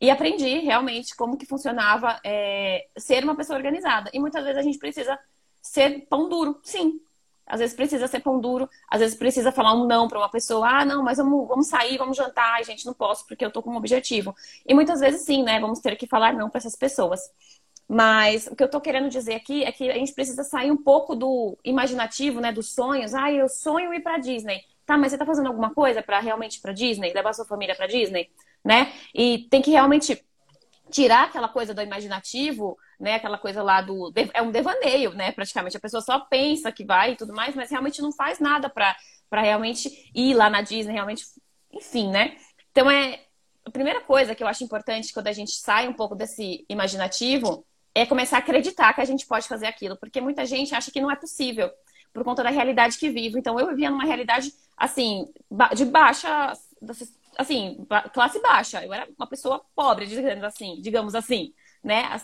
E 0.00 0.10
aprendi 0.10 0.58
realmente 0.58 1.16
como 1.16 1.36
que 1.36 1.46
funcionava 1.46 2.20
é, 2.24 2.86
ser 2.96 3.24
uma 3.24 3.36
pessoa 3.36 3.56
organizada. 3.56 4.10
E 4.12 4.18
muitas 4.18 4.42
vezes 4.44 4.58
a 4.58 4.62
gente 4.62 4.78
precisa 4.78 5.18
ser 5.62 6.06
pão 6.08 6.28
duro, 6.28 6.60
sim. 6.62 7.00
Às 7.46 7.60
vezes 7.60 7.76
precisa 7.76 8.08
ser 8.08 8.20
pão 8.20 8.40
duro, 8.40 8.68
às 8.88 9.00
vezes 9.00 9.16
precisa 9.16 9.52
falar 9.52 9.74
um 9.74 9.86
não 9.86 10.08
para 10.08 10.18
uma 10.18 10.30
pessoa. 10.30 10.66
Ah, 10.66 10.84
não, 10.84 11.02
mas 11.02 11.18
vamos, 11.18 11.46
vamos 11.46 11.66
sair, 11.66 11.98
vamos 11.98 12.16
jantar. 12.16 12.54
Ai, 12.54 12.64
gente, 12.64 12.86
não 12.86 12.94
posso 12.94 13.26
porque 13.26 13.44
eu 13.44 13.50
tô 13.50 13.62
com 13.62 13.70
um 13.70 13.76
objetivo. 13.76 14.34
E 14.66 14.72
muitas 14.74 15.00
vezes 15.00 15.22
sim, 15.22 15.42
né? 15.42 15.60
Vamos 15.60 15.80
ter 15.80 15.96
que 15.96 16.06
falar 16.06 16.32
não 16.32 16.48
para 16.48 16.58
essas 16.58 16.74
pessoas. 16.74 17.20
Mas 17.86 18.46
o 18.46 18.56
que 18.56 18.62
eu 18.64 18.70
tô 18.70 18.80
querendo 18.80 19.10
dizer 19.10 19.34
aqui 19.34 19.62
é 19.62 19.70
que 19.70 19.90
a 19.90 19.94
gente 19.94 20.12
precisa 20.14 20.42
sair 20.42 20.70
um 20.70 20.76
pouco 20.76 21.14
do 21.14 21.58
imaginativo, 21.62 22.40
né? 22.40 22.50
Dos 22.50 22.72
sonhos. 22.72 23.14
Ah, 23.14 23.30
eu 23.30 23.48
sonho 23.48 23.92
ir 23.92 24.00
para 24.00 24.18
Disney. 24.18 24.62
Tá, 24.86 24.96
mas 24.96 25.12
você 25.12 25.18
tá 25.18 25.26
fazendo 25.26 25.48
alguma 25.48 25.72
coisa 25.74 26.02
para 26.02 26.20
realmente 26.20 26.60
para 26.60 26.72
Disney? 26.72 27.12
Levar 27.12 27.34
sua 27.34 27.44
família 27.44 27.74
para 27.74 27.86
Disney? 27.86 28.30
Né? 28.64 28.92
E 29.14 29.46
tem 29.50 29.60
que 29.60 29.70
realmente 29.70 30.24
tirar 30.90 31.24
aquela 31.24 31.48
coisa 31.48 31.74
do 31.74 31.82
imaginativo, 31.82 32.78
né? 32.98 33.14
Aquela 33.14 33.36
coisa 33.36 33.62
lá 33.62 33.80
do 33.80 34.12
é 34.32 34.42
um 34.42 34.50
devaneio, 34.50 35.12
né? 35.12 35.32
Praticamente 35.32 35.76
a 35.76 35.80
pessoa 35.80 36.00
só 36.00 36.20
pensa 36.20 36.72
que 36.72 36.84
vai 36.84 37.12
e 37.12 37.16
tudo 37.16 37.34
mais, 37.34 37.54
mas 37.54 37.70
realmente 37.70 38.00
não 38.00 38.12
faz 38.12 38.38
nada 38.38 38.68
para 38.68 38.96
para 39.28 39.42
realmente 39.42 40.10
ir 40.14 40.32
lá 40.34 40.48
na 40.48 40.62
Disney, 40.62 40.92
realmente, 40.92 41.24
enfim, 41.72 42.08
né? 42.08 42.36
Então 42.70 42.88
é 42.88 43.24
a 43.64 43.70
primeira 43.70 44.00
coisa 44.00 44.34
que 44.34 44.42
eu 44.42 44.46
acho 44.46 44.62
importante 44.62 45.12
quando 45.12 45.26
a 45.26 45.32
gente 45.32 45.52
sai 45.52 45.88
um 45.88 45.92
pouco 45.92 46.14
desse 46.14 46.64
imaginativo 46.68 47.66
é 47.94 48.04
começar 48.06 48.36
a 48.36 48.40
acreditar 48.40 48.92
que 48.92 49.00
a 49.00 49.04
gente 49.04 49.26
pode 49.26 49.48
fazer 49.48 49.66
aquilo, 49.66 49.96
porque 49.96 50.20
muita 50.20 50.44
gente 50.44 50.74
acha 50.74 50.90
que 50.90 51.00
não 51.00 51.10
é 51.10 51.16
possível 51.16 51.70
por 52.12 52.22
conta 52.22 52.44
da 52.44 52.50
realidade 52.50 52.98
que 52.98 53.10
vive. 53.10 53.38
Então 53.38 53.58
eu 53.58 53.66
vivia 53.68 53.90
numa 53.90 54.04
realidade 54.04 54.52
assim 54.76 55.26
de 55.74 55.84
baixa 55.84 56.52
assim, 57.38 57.86
classe 58.12 58.40
baixa. 58.40 58.84
Eu 58.84 58.92
era 58.92 59.08
uma 59.18 59.26
pessoa 59.26 59.64
pobre, 59.74 60.06
digamos 60.06 60.44
assim, 60.44 60.80
digamos 60.80 61.14
assim, 61.14 61.52
né? 61.82 62.16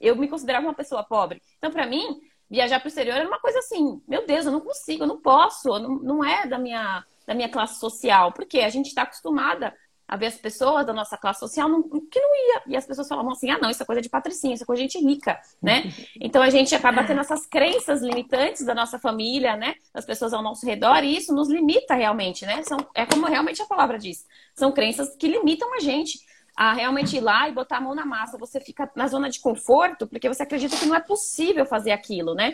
Eu 0.00 0.16
me 0.16 0.28
considerava 0.28 0.66
uma 0.66 0.74
pessoa 0.74 1.02
pobre. 1.02 1.42
Então, 1.58 1.70
para 1.70 1.86
mim, 1.86 2.20
viajar 2.50 2.78
para 2.80 2.86
o 2.86 2.88
exterior 2.88 3.16
era 3.16 3.28
uma 3.28 3.40
coisa 3.40 3.58
assim, 3.58 4.02
meu 4.06 4.26
Deus, 4.26 4.46
eu 4.46 4.52
não 4.52 4.60
consigo, 4.60 5.04
eu 5.04 5.08
não 5.08 5.20
posso, 5.20 5.68
não, 5.78 5.96
não 5.96 6.24
é 6.24 6.46
da 6.46 6.58
minha, 6.58 7.04
da 7.26 7.34
minha 7.34 7.48
classe 7.48 7.80
social, 7.80 8.32
porque 8.32 8.60
a 8.60 8.68
gente 8.68 8.88
está 8.88 9.02
acostumada 9.02 9.74
a 10.12 10.16
ver 10.16 10.26
as 10.26 10.36
pessoas 10.36 10.84
da 10.84 10.92
nossa 10.92 11.16
classe 11.16 11.40
social 11.40 11.70
não, 11.70 11.82
que 11.82 12.20
não 12.20 12.36
ia. 12.36 12.62
E 12.66 12.76
as 12.76 12.84
pessoas 12.84 13.08
falavam 13.08 13.32
assim: 13.32 13.50
ah, 13.50 13.58
não, 13.58 13.70
isso 13.70 13.82
é 13.82 13.86
coisa 13.86 14.02
de 14.02 14.10
patricinha, 14.10 14.52
isso 14.52 14.62
é 14.62 14.66
coisa 14.66 14.82
de 14.82 14.92
gente 14.92 15.02
rica, 15.02 15.40
né? 15.60 15.84
Então 16.20 16.42
a 16.42 16.50
gente 16.50 16.74
acaba 16.74 17.02
tendo 17.02 17.20
essas 17.20 17.46
crenças 17.46 18.02
limitantes 18.02 18.66
da 18.66 18.74
nossa 18.74 18.98
família, 18.98 19.56
né? 19.56 19.74
Das 19.92 20.04
pessoas 20.04 20.34
ao 20.34 20.42
nosso 20.42 20.66
redor, 20.66 21.02
e 21.02 21.16
isso 21.16 21.34
nos 21.34 21.48
limita 21.48 21.94
realmente, 21.94 22.44
né? 22.44 22.62
São, 22.62 22.76
é 22.94 23.06
como 23.06 23.26
realmente 23.26 23.62
a 23.62 23.66
palavra 23.66 23.98
diz: 23.98 24.26
são 24.54 24.70
crenças 24.70 25.16
que 25.16 25.26
limitam 25.26 25.74
a 25.74 25.80
gente 25.80 26.18
a 26.54 26.74
realmente 26.74 27.16
ir 27.16 27.20
lá 27.20 27.48
e 27.48 27.52
botar 27.52 27.78
a 27.78 27.80
mão 27.80 27.94
na 27.94 28.04
massa. 28.04 28.36
Você 28.36 28.60
fica 28.60 28.90
na 28.94 29.06
zona 29.06 29.30
de 29.30 29.40
conforto 29.40 30.06
porque 30.06 30.28
você 30.28 30.42
acredita 30.42 30.76
que 30.76 30.84
não 30.84 30.94
é 30.94 31.00
possível 31.00 31.64
fazer 31.64 31.92
aquilo, 31.92 32.34
né? 32.34 32.52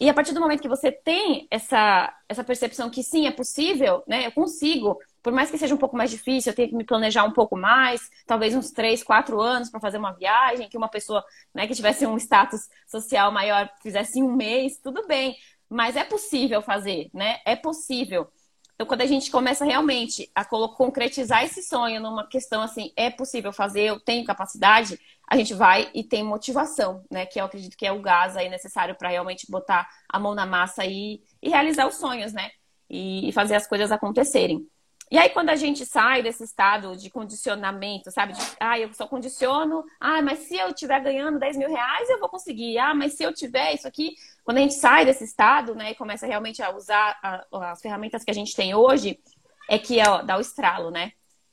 E 0.00 0.08
a 0.08 0.14
partir 0.14 0.32
do 0.32 0.40
momento 0.40 0.62
que 0.62 0.68
você 0.68 0.90
tem 0.90 1.46
essa, 1.50 2.12
essa 2.28 2.42
percepção 2.42 2.90
que 2.90 3.02
sim, 3.02 3.26
é 3.26 3.30
possível, 3.30 4.02
né? 4.06 4.26
Eu 4.26 4.32
consigo 4.32 4.98
por 5.22 5.32
mais 5.32 5.50
que 5.50 5.56
seja 5.56 5.74
um 5.74 5.78
pouco 5.78 5.96
mais 5.96 6.10
difícil, 6.10 6.50
eu 6.50 6.56
tenho 6.56 6.68
que 6.68 6.74
me 6.74 6.84
planejar 6.84 7.24
um 7.24 7.30
pouco 7.30 7.56
mais, 7.56 8.10
talvez 8.26 8.54
uns 8.54 8.72
três, 8.72 9.02
quatro 9.02 9.40
anos 9.40 9.70
para 9.70 9.78
fazer 9.78 9.98
uma 9.98 10.12
viagem, 10.12 10.68
que 10.68 10.76
uma 10.76 10.88
pessoa 10.88 11.24
né, 11.54 11.66
que 11.66 11.74
tivesse 11.74 12.04
um 12.04 12.16
status 12.16 12.68
social 12.88 13.30
maior 13.30 13.70
fizesse 13.80 14.20
um 14.20 14.32
mês, 14.32 14.78
tudo 14.82 15.06
bem. 15.06 15.36
Mas 15.70 15.96
é 15.96 16.04
possível 16.04 16.60
fazer, 16.60 17.08
né? 17.14 17.38
É 17.46 17.54
possível. 17.54 18.28
Então, 18.74 18.86
quando 18.86 19.02
a 19.02 19.06
gente 19.06 19.30
começa 19.30 19.64
realmente 19.64 20.28
a 20.34 20.44
concretizar 20.44 21.44
esse 21.44 21.62
sonho 21.62 22.00
numa 22.00 22.26
questão 22.26 22.60
assim, 22.60 22.92
é 22.96 23.08
possível 23.08 23.52
fazer, 23.52 23.82
eu 23.82 24.00
tenho 24.00 24.24
capacidade, 24.24 24.98
a 25.32 25.36
gente 25.36 25.54
vai 25.54 25.90
e 25.94 26.04
tem 26.04 26.22
motivação, 26.22 27.02
né? 27.10 27.24
Que 27.24 27.40
eu 27.40 27.46
acredito 27.46 27.74
que 27.74 27.86
é 27.86 27.90
o 27.90 28.02
gás 28.02 28.36
aí 28.36 28.50
necessário 28.50 28.94
para 28.94 29.08
realmente 29.08 29.50
botar 29.50 29.88
a 30.06 30.18
mão 30.18 30.34
na 30.34 30.44
massa 30.44 30.84
e, 30.84 31.22
e 31.40 31.48
realizar 31.48 31.86
os 31.86 31.94
sonhos, 31.94 32.34
né? 32.34 32.50
E, 32.90 33.30
e 33.30 33.32
fazer 33.32 33.54
as 33.54 33.66
coisas 33.66 33.90
acontecerem. 33.90 34.68
E 35.10 35.16
aí, 35.16 35.30
quando 35.30 35.48
a 35.48 35.56
gente 35.56 35.86
sai 35.86 36.22
desse 36.22 36.44
estado 36.44 36.94
de 36.98 37.08
condicionamento, 37.08 38.10
sabe? 38.10 38.34
De, 38.34 38.42
ah, 38.60 38.78
eu 38.78 38.92
só 38.92 39.06
condiciono. 39.06 39.82
Ah, 39.98 40.20
mas 40.20 40.40
se 40.40 40.54
eu 40.54 40.68
estiver 40.68 41.00
ganhando 41.00 41.38
10 41.38 41.56
mil 41.56 41.70
reais, 41.70 42.10
eu 42.10 42.20
vou 42.20 42.28
conseguir. 42.28 42.76
Ah, 42.76 42.94
mas 42.94 43.14
se 43.14 43.22
eu 43.22 43.32
tiver 43.32 43.72
isso 43.72 43.88
aqui. 43.88 44.14
Quando 44.44 44.58
a 44.58 44.60
gente 44.60 44.74
sai 44.74 45.06
desse 45.06 45.24
estado, 45.24 45.74
né, 45.74 45.92
e 45.92 45.94
começa 45.94 46.26
realmente 46.26 46.62
a 46.62 46.76
usar 46.76 47.18
a, 47.22 47.70
as 47.72 47.80
ferramentas 47.80 48.22
que 48.22 48.30
a 48.30 48.34
gente 48.34 48.54
tem 48.54 48.74
hoje, 48.74 49.18
é 49.66 49.78
que 49.78 49.98
ó, 50.06 50.20
dá 50.20 50.36
o 50.36 50.42
estralo, 50.42 50.90
né? 50.90 51.12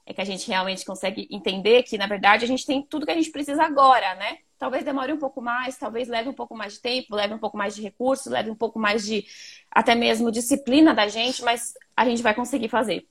É 0.10 0.14
que 0.14 0.22
a 0.22 0.26
gente 0.26 0.48
realmente 0.48 0.84
consegue 0.84 1.28
entender 1.30 1.84
que, 1.84 1.96
na 1.96 2.08
verdade, 2.08 2.44
a 2.44 2.48
gente 2.48 2.66
tem 2.66 2.82
tudo 2.82 3.06
que 3.06 3.12
a 3.12 3.16
gente 3.16 3.30
precisa 3.30 3.64
agora, 3.64 4.16
né? 4.16 4.40
Talvez 4.58 4.84
demore 4.84 5.14
um 5.14 5.20
pouco 5.20 5.40
mais, 5.40 5.78
talvez 5.78 6.08
leve 6.08 6.28
um 6.28 6.34
pouco 6.34 6.58
mais 6.58 6.74
de 6.74 6.82
tempo, 6.82 7.16
leve 7.16 7.36
um 7.36 7.38
pouco 7.38 7.56
mais 7.56 7.76
de 7.76 7.84
recursos, 7.84 8.26
leve 8.26 8.50
um 8.50 8.56
pouco 8.56 8.80
mais 8.80 9.06
de 9.06 9.24
até 9.70 9.94
mesmo 9.94 10.32
disciplina 10.32 10.96
da 10.96 11.08
gente, 11.08 11.44
mas 11.44 11.76
a 11.96 12.06
gente 12.06 12.24
vai 12.24 12.34
conseguir 12.34 12.70
fazer. 12.70 13.08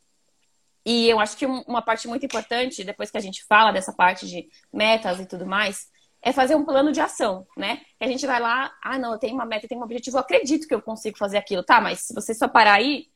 E 0.85 1.09
eu 1.09 1.21
acho 1.21 1.37
que 1.37 1.47
uma 1.47 1.81
parte 1.81 2.09
muito 2.09 2.27
importante, 2.27 2.83
depois 2.83 3.13
que 3.13 3.17
a 3.17 3.21
gente 3.21 3.45
fala 3.45 3.71
dessa 3.71 3.93
parte 3.93 4.27
de 4.27 4.49
metas 4.73 5.21
e 5.21 5.27
tudo 5.27 5.47
mais, 5.47 5.89
é 6.21 6.33
fazer 6.33 6.57
um 6.57 6.65
plano 6.65 6.91
de 6.91 7.01
ação, 7.01 7.47
né? 7.57 7.81
Que 7.97 8.07
a 8.07 8.09
gente 8.09 8.27
vai 8.27 8.41
lá, 8.41 8.75
ah, 8.83 8.99
não, 8.99 9.13
eu 9.13 9.19
tenho 9.21 9.35
uma 9.35 9.47
meta, 9.47 9.67
eu 9.67 9.69
tenho 9.69 9.81
um 9.81 9.85
objetivo, 9.85 10.17
eu 10.17 10.21
acredito 10.21 10.67
que 10.67 10.75
eu 10.75 10.83
consigo 10.83 11.17
fazer 11.17 11.39
aquilo. 11.39 11.63
Tá, 11.63 11.81
mas 11.81 12.01
se 12.01 12.13
você 12.13 12.35
só 12.35 12.49
parar 12.49 12.75
aí, 12.75 13.07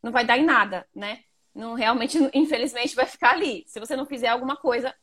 não 0.00 0.12
vai 0.12 0.24
dar 0.24 0.38
em 0.38 0.44
nada, 0.44 0.86
né? 0.94 1.24
Não 1.54 1.74
realmente, 1.74 2.18
infelizmente, 2.34 2.94
vai 2.94 3.06
ficar 3.06 3.32
ali. 3.32 3.64
Se 3.66 3.80
você 3.80 3.96
não 3.96 4.06
fizer 4.06 4.28
alguma 4.28 4.56
coisa. 4.56 4.94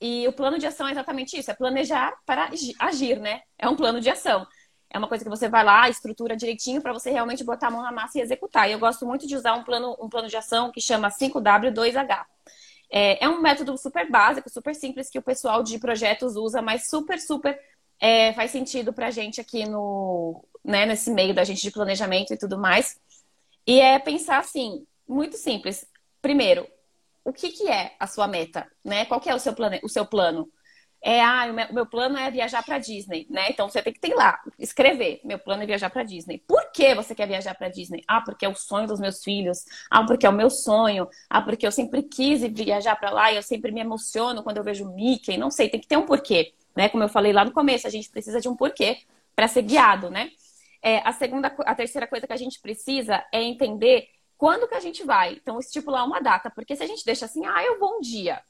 E 0.00 0.26
o 0.28 0.32
plano 0.32 0.58
de 0.58 0.66
ação 0.66 0.88
é 0.88 0.90
exatamente 0.90 1.38
isso, 1.38 1.50
é 1.50 1.54
planejar 1.54 2.12
para 2.26 2.50
agir, 2.80 3.18
né? 3.20 3.42
É 3.58 3.68
um 3.68 3.76
plano 3.76 4.00
de 4.00 4.10
ação. 4.10 4.46
É 4.90 4.98
uma 4.98 5.08
coisa 5.08 5.24
que 5.24 5.30
você 5.30 5.48
vai 5.48 5.64
lá, 5.64 5.88
estrutura 5.88 6.36
direitinho 6.36 6.82
para 6.82 6.92
você 6.92 7.10
realmente 7.10 7.42
botar 7.42 7.68
a 7.68 7.70
mão 7.70 7.82
na 7.82 7.90
massa 7.90 8.18
e 8.18 8.20
executar. 8.20 8.68
E 8.68 8.72
eu 8.72 8.78
gosto 8.78 9.06
muito 9.06 9.26
de 9.26 9.34
usar 9.34 9.54
um 9.54 9.64
plano, 9.64 9.96
um 10.00 10.08
plano 10.08 10.28
de 10.28 10.36
ação 10.36 10.70
que 10.70 10.80
chama 10.80 11.08
5W2H. 11.08 12.24
É, 12.92 13.24
é 13.24 13.28
um 13.28 13.40
método 13.40 13.76
super 13.76 14.08
básico, 14.10 14.48
super 14.50 14.74
simples 14.74 15.10
que 15.10 15.18
o 15.18 15.22
pessoal 15.22 15.62
de 15.62 15.78
projetos 15.78 16.36
usa, 16.36 16.60
mas 16.62 16.88
super, 16.88 17.18
super 17.18 17.58
é, 17.98 18.32
faz 18.34 18.50
sentido 18.50 18.92
para 18.92 19.08
a 19.08 19.10
gente 19.10 19.40
aqui 19.40 19.66
no, 19.66 20.44
né, 20.64 20.86
nesse 20.86 21.10
meio 21.10 21.34
da 21.34 21.44
gente 21.44 21.62
de 21.62 21.70
planejamento 21.70 22.32
e 22.32 22.38
tudo 22.38 22.58
mais. 22.58 23.00
E 23.66 23.80
é 23.80 23.98
pensar 23.98 24.38
assim, 24.38 24.86
muito 25.08 25.36
simples. 25.36 25.86
Primeiro, 26.24 26.66
o 27.22 27.34
que, 27.34 27.50
que 27.50 27.68
é 27.68 27.94
a 28.00 28.06
sua 28.06 28.26
meta? 28.26 28.66
Né? 28.82 29.04
Qual 29.04 29.20
que 29.20 29.28
é 29.28 29.34
o 29.34 29.38
seu, 29.38 29.52
plane... 29.52 29.78
o 29.82 29.88
seu 29.90 30.06
plano? 30.06 30.50
é, 31.06 31.20
ah, 31.22 31.46
o 31.70 31.74
meu 31.74 31.84
plano 31.84 32.16
é 32.16 32.30
viajar 32.30 32.64
para 32.64 32.78
Disney, 32.78 33.26
né? 33.28 33.50
Então 33.50 33.68
você 33.68 33.82
tem 33.82 33.92
que 33.92 34.00
ter 34.00 34.14
lá, 34.14 34.40
escrever, 34.58 35.20
meu 35.22 35.38
plano 35.38 35.62
é 35.62 35.66
viajar 35.66 35.90
para 35.90 36.02
Disney. 36.02 36.38
Por 36.48 36.72
que 36.72 36.94
você 36.94 37.14
quer 37.14 37.28
viajar 37.28 37.54
para 37.54 37.68
Disney? 37.68 38.02
Ah, 38.08 38.22
porque 38.22 38.46
é 38.46 38.48
o 38.48 38.54
sonho 38.54 38.88
dos 38.88 38.98
meus 38.98 39.22
filhos. 39.22 39.66
Ah, 39.90 40.02
porque 40.06 40.24
é 40.24 40.30
o 40.30 40.32
meu 40.32 40.48
sonho. 40.48 41.06
Ah, 41.28 41.42
porque 41.42 41.66
eu 41.66 41.70
sempre 41.70 42.02
quis 42.02 42.40
viajar 42.40 42.96
para 42.96 43.10
lá 43.10 43.30
e 43.30 43.36
eu 43.36 43.42
sempre 43.42 43.70
me 43.70 43.82
emociono 43.82 44.42
quando 44.42 44.56
eu 44.56 44.64
vejo 44.64 44.90
Mickey. 44.94 45.36
Não 45.36 45.50
sei, 45.50 45.68
tem 45.68 45.78
que 45.78 45.86
ter 45.86 45.98
um 45.98 46.06
porquê, 46.06 46.54
né? 46.74 46.88
Como 46.88 47.04
eu 47.04 47.08
falei 47.10 47.34
lá 47.34 47.44
no 47.44 47.52
começo, 47.52 47.86
a 47.86 47.90
gente 47.90 48.08
precisa 48.08 48.40
de 48.40 48.48
um 48.48 48.56
porquê 48.56 49.00
para 49.36 49.46
ser 49.46 49.60
guiado, 49.60 50.08
né? 50.08 50.30
É, 50.82 51.06
a 51.06 51.12
segunda, 51.12 51.54
a 51.66 51.74
terceira 51.74 52.06
coisa 52.06 52.26
que 52.26 52.32
a 52.32 52.38
gente 52.38 52.58
precisa 52.60 53.22
é 53.30 53.42
entender 53.42 54.08
quando 54.44 54.68
que 54.68 54.74
a 54.74 54.80
gente 54.80 55.02
vai. 55.02 55.32
Então, 55.32 55.58
estipular 55.58 56.04
uma 56.04 56.20
data, 56.20 56.50
porque 56.50 56.76
se 56.76 56.82
a 56.82 56.86
gente 56.86 57.02
deixa 57.02 57.24
assim, 57.24 57.46
ah, 57.46 57.64
eu 57.64 57.78
vou 57.78 57.96
um 57.96 58.00
dia, 58.02 58.42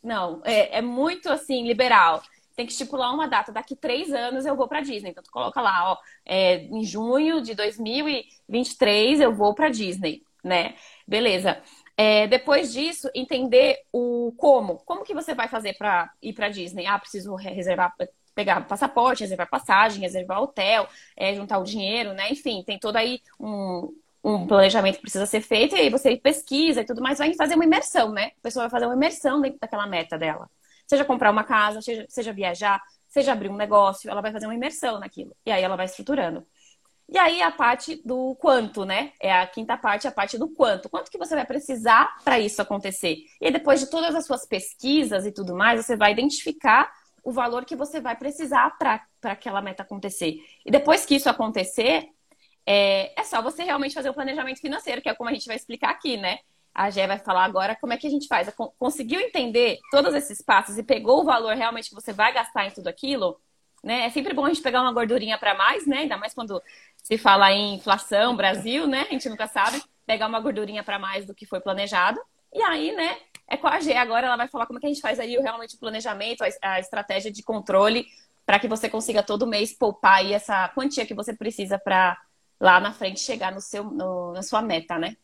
não, 0.00 0.40
é, 0.44 0.78
é 0.78 0.80
muito 0.80 1.28
assim, 1.28 1.66
liberal 1.66 2.22
tem 2.54 2.64
que 2.64 2.70
estipular 2.70 3.12
uma 3.12 3.26
data. 3.26 3.50
Daqui 3.50 3.74
três 3.74 4.12
anos 4.12 4.46
eu 4.46 4.54
vou 4.54 4.68
para 4.68 4.80
Disney. 4.80 5.10
Então, 5.10 5.24
tu 5.24 5.32
coloca 5.32 5.60
lá, 5.60 5.90
ó, 5.90 5.98
é, 6.24 6.58
em 6.66 6.84
junho 6.84 7.40
de 7.40 7.52
2023 7.52 9.20
eu 9.20 9.34
vou 9.34 9.56
para 9.56 9.70
Disney, 9.70 10.22
né? 10.44 10.76
Beleza. 11.04 11.60
É, 11.96 12.28
depois 12.28 12.72
disso, 12.72 13.10
entender 13.12 13.80
o 13.92 14.32
como. 14.36 14.76
Como 14.84 15.02
que 15.02 15.12
você 15.12 15.34
vai 15.34 15.48
fazer 15.48 15.76
para 15.76 16.12
ir 16.22 16.32
para 16.32 16.48
Disney? 16.48 16.86
Ah, 16.86 16.96
preciso 16.96 17.34
reservar, 17.34 17.92
pegar 18.36 18.68
passaporte, 18.68 19.24
reservar 19.24 19.50
passagem, 19.50 20.02
reservar 20.02 20.40
hotel, 20.40 20.86
é, 21.16 21.34
juntar 21.34 21.58
o 21.58 21.64
dinheiro, 21.64 22.12
né? 22.12 22.30
Enfim, 22.30 22.62
tem 22.64 22.78
todo 22.78 22.94
aí 22.94 23.20
um, 23.40 23.92
um 24.24 24.46
planejamento 24.46 25.00
precisa 25.00 25.26
ser 25.26 25.42
feito, 25.42 25.76
e 25.76 25.80
aí 25.80 25.90
você 25.90 26.16
pesquisa 26.16 26.80
e 26.80 26.84
tudo 26.84 27.02
mais, 27.02 27.18
vai 27.18 27.34
fazer 27.34 27.54
uma 27.56 27.64
imersão, 27.64 28.10
né? 28.10 28.32
A 28.38 28.42
pessoa 28.42 28.64
vai 28.64 28.70
fazer 28.70 28.86
uma 28.86 28.94
imersão 28.94 29.40
dentro 29.40 29.58
daquela 29.60 29.86
meta 29.86 30.16
dela. 30.16 30.48
Seja 30.86 31.04
comprar 31.04 31.30
uma 31.30 31.44
casa, 31.44 31.82
seja, 31.82 32.06
seja 32.08 32.32
viajar, 32.32 32.80
seja 33.08 33.32
abrir 33.32 33.50
um 33.50 33.56
negócio, 33.56 34.10
ela 34.10 34.22
vai 34.22 34.32
fazer 34.32 34.46
uma 34.46 34.54
imersão 34.54 34.98
naquilo. 34.98 35.36
E 35.44 35.50
aí 35.52 35.62
ela 35.62 35.76
vai 35.76 35.84
estruturando. 35.84 36.46
E 37.06 37.18
aí 37.18 37.42
a 37.42 37.50
parte 37.50 38.00
do 38.02 38.34
quanto, 38.36 38.86
né? 38.86 39.12
É 39.20 39.30
a 39.30 39.46
quinta 39.46 39.76
parte, 39.76 40.08
a 40.08 40.12
parte 40.12 40.38
do 40.38 40.48
quanto. 40.48 40.88
Quanto 40.88 41.10
que 41.10 41.18
você 41.18 41.34
vai 41.34 41.44
precisar 41.44 42.16
para 42.24 42.38
isso 42.40 42.62
acontecer? 42.62 43.18
E 43.40 43.50
depois 43.50 43.80
de 43.80 43.90
todas 43.90 44.14
as 44.14 44.24
suas 44.24 44.46
pesquisas 44.46 45.26
e 45.26 45.32
tudo 45.32 45.54
mais, 45.54 45.84
você 45.84 45.96
vai 45.96 46.12
identificar 46.12 46.90
o 47.22 47.30
valor 47.30 47.64
que 47.64 47.76
você 47.76 48.00
vai 48.00 48.16
precisar 48.16 48.76
para 48.78 49.02
aquela 49.22 49.60
meta 49.60 49.82
acontecer. 49.82 50.36
E 50.64 50.70
depois 50.70 51.04
que 51.04 51.14
isso 51.14 51.28
acontecer, 51.28 52.08
é, 52.66 53.18
é 53.18 53.24
só 53.24 53.42
você 53.42 53.62
realmente 53.62 53.94
fazer 53.94 54.10
o 54.10 54.14
planejamento 54.14 54.60
financeiro, 54.60 55.02
que 55.02 55.08
é 55.08 55.14
como 55.14 55.30
a 55.30 55.32
gente 55.32 55.46
vai 55.46 55.56
explicar 55.56 55.90
aqui, 55.90 56.16
né? 56.16 56.38
A 56.74 56.90
Gé 56.90 57.06
vai 57.06 57.18
falar 57.18 57.44
agora 57.44 57.76
como 57.76 57.92
é 57.92 57.96
que 57.96 58.06
a 58.06 58.10
gente 58.10 58.26
faz. 58.26 58.52
Conseguiu 58.78 59.20
entender 59.20 59.78
todos 59.90 60.12
esses 60.14 60.42
passos 60.42 60.76
e 60.76 60.82
pegou 60.82 61.20
o 61.20 61.24
valor 61.24 61.54
realmente 61.54 61.88
que 61.88 61.94
você 61.94 62.12
vai 62.12 62.32
gastar 62.32 62.66
em 62.66 62.70
tudo 62.70 62.88
aquilo? 62.88 63.40
Né? 63.82 64.06
É 64.06 64.10
sempre 64.10 64.34
bom 64.34 64.44
a 64.44 64.48
gente 64.48 64.62
pegar 64.62 64.80
uma 64.80 64.92
gordurinha 64.92 65.38
para 65.38 65.54
mais, 65.54 65.86
né? 65.86 65.98
Ainda 65.98 66.16
mais 66.16 66.34
quando 66.34 66.60
se 67.02 67.16
fala 67.16 67.52
em 67.52 67.74
inflação, 67.74 68.34
Brasil, 68.34 68.86
né? 68.86 69.06
A 69.08 69.12
gente 69.12 69.28
nunca 69.28 69.46
sabe. 69.46 69.80
Pegar 70.06 70.26
uma 70.26 70.40
gordurinha 70.40 70.82
para 70.82 70.98
mais 70.98 71.26
do 71.26 71.34
que 71.34 71.46
foi 71.46 71.60
planejado. 71.60 72.20
E 72.52 72.60
aí, 72.62 72.92
né? 72.92 73.18
É 73.46 73.56
com 73.56 73.68
a 73.68 73.78
G 73.78 73.94
agora, 73.94 74.26
ela 74.26 74.36
vai 74.36 74.48
falar 74.48 74.66
como 74.66 74.78
é 74.78 74.80
que 74.80 74.86
a 74.86 74.88
gente 74.88 75.02
faz 75.02 75.20
aí 75.20 75.36
realmente 75.36 75.76
o 75.76 75.78
planejamento, 75.78 76.42
a, 76.62 76.80
estratégia 76.80 77.30
de 77.30 77.42
controle 77.42 78.06
para 78.46 78.58
que 78.58 78.66
você 78.66 78.88
consiga 78.88 79.22
todo 79.22 79.46
mês 79.46 79.72
poupar 79.72 80.16
aí 80.18 80.32
essa 80.32 80.68
quantia 80.70 81.06
que 81.06 81.14
você 81.14 81.34
precisa 81.34 81.78
para 81.78 82.18
lá 82.60 82.80
na 82.80 82.92
frente 82.92 83.20
chegar 83.20 83.52
no 83.52 83.60
seu, 83.60 83.84
no, 83.84 84.32
na 84.32 84.42
sua 84.42 84.62
meta, 84.62 84.98
né? 84.98 85.16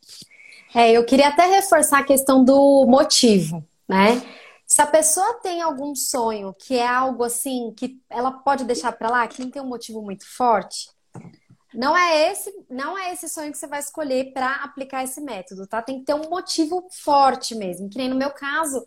É, 0.74 0.92
eu 0.92 1.04
queria 1.04 1.28
até 1.28 1.46
reforçar 1.46 2.00
a 2.00 2.04
questão 2.04 2.44
do 2.44 2.86
motivo, 2.86 3.66
né? 3.88 4.22
Se 4.66 4.80
a 4.80 4.86
pessoa 4.86 5.34
tem 5.42 5.60
algum 5.60 5.94
sonho 5.96 6.54
que 6.54 6.76
é 6.76 6.86
algo 6.86 7.24
assim 7.24 7.74
que 7.76 8.00
ela 8.08 8.30
pode 8.30 8.64
deixar 8.64 8.92
para 8.92 9.10
lá, 9.10 9.26
que 9.26 9.42
não 9.42 9.50
tem 9.50 9.60
um 9.60 9.66
motivo 9.66 10.00
muito 10.00 10.24
forte, 10.24 10.88
não 11.74 11.96
é 11.96 12.30
esse, 12.30 12.52
não 12.68 12.96
é 12.98 13.12
esse 13.12 13.28
sonho 13.28 13.50
que 13.50 13.58
você 13.58 13.66
vai 13.66 13.80
escolher 13.80 14.32
para 14.32 14.56
aplicar 14.56 15.04
esse 15.04 15.20
método, 15.20 15.66
tá? 15.66 15.80
Tem 15.80 15.98
que 16.00 16.04
ter 16.04 16.14
um 16.14 16.28
motivo 16.28 16.86
forte 16.90 17.54
mesmo. 17.54 17.88
Que 17.88 17.98
nem 17.98 18.08
no 18.08 18.16
meu 18.16 18.30
caso, 18.30 18.84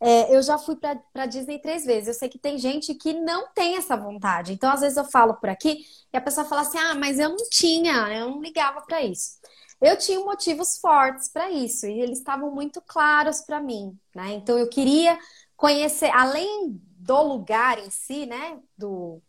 é, 0.00 0.34
eu 0.34 0.42
já 0.42 0.58
fui 0.58 0.76
para 0.76 1.26
Disney 1.26 1.58
três 1.58 1.84
vezes. 1.84 2.08
Eu 2.08 2.14
sei 2.14 2.28
que 2.28 2.38
tem 2.38 2.58
gente 2.58 2.94
que 2.94 3.14
não 3.14 3.48
tem 3.54 3.76
essa 3.76 3.96
vontade. 3.96 4.52
Então, 4.52 4.70
às 4.70 4.80
vezes 4.80 4.96
eu 4.96 5.04
falo 5.04 5.34
por 5.34 5.48
aqui 5.48 5.84
e 6.12 6.16
a 6.16 6.20
pessoa 6.20 6.46
fala 6.46 6.62
assim: 6.62 6.78
ah, 6.78 6.94
mas 6.94 7.18
eu 7.18 7.30
não 7.30 7.48
tinha, 7.50 8.08
eu 8.14 8.30
não 8.30 8.40
ligava 8.40 8.82
para 8.82 9.02
isso. 9.02 9.38
Eu 9.80 9.96
tinha 9.96 10.20
motivos 10.20 10.78
fortes 10.78 11.28
para 11.28 11.50
isso 11.50 11.86
e 11.86 12.00
eles 12.00 12.18
estavam 12.18 12.50
muito 12.50 12.80
claros 12.80 13.40
para 13.40 13.60
mim, 13.60 13.98
né? 14.14 14.32
Então, 14.34 14.58
eu 14.58 14.68
queria 14.68 15.18
conhecer, 15.56 16.10
além 16.14 16.80
do 16.98 17.22
lugar 17.22 17.78
em 17.78 17.90
si, 17.90 18.26
né? 18.26 18.58
Do, 18.76 19.20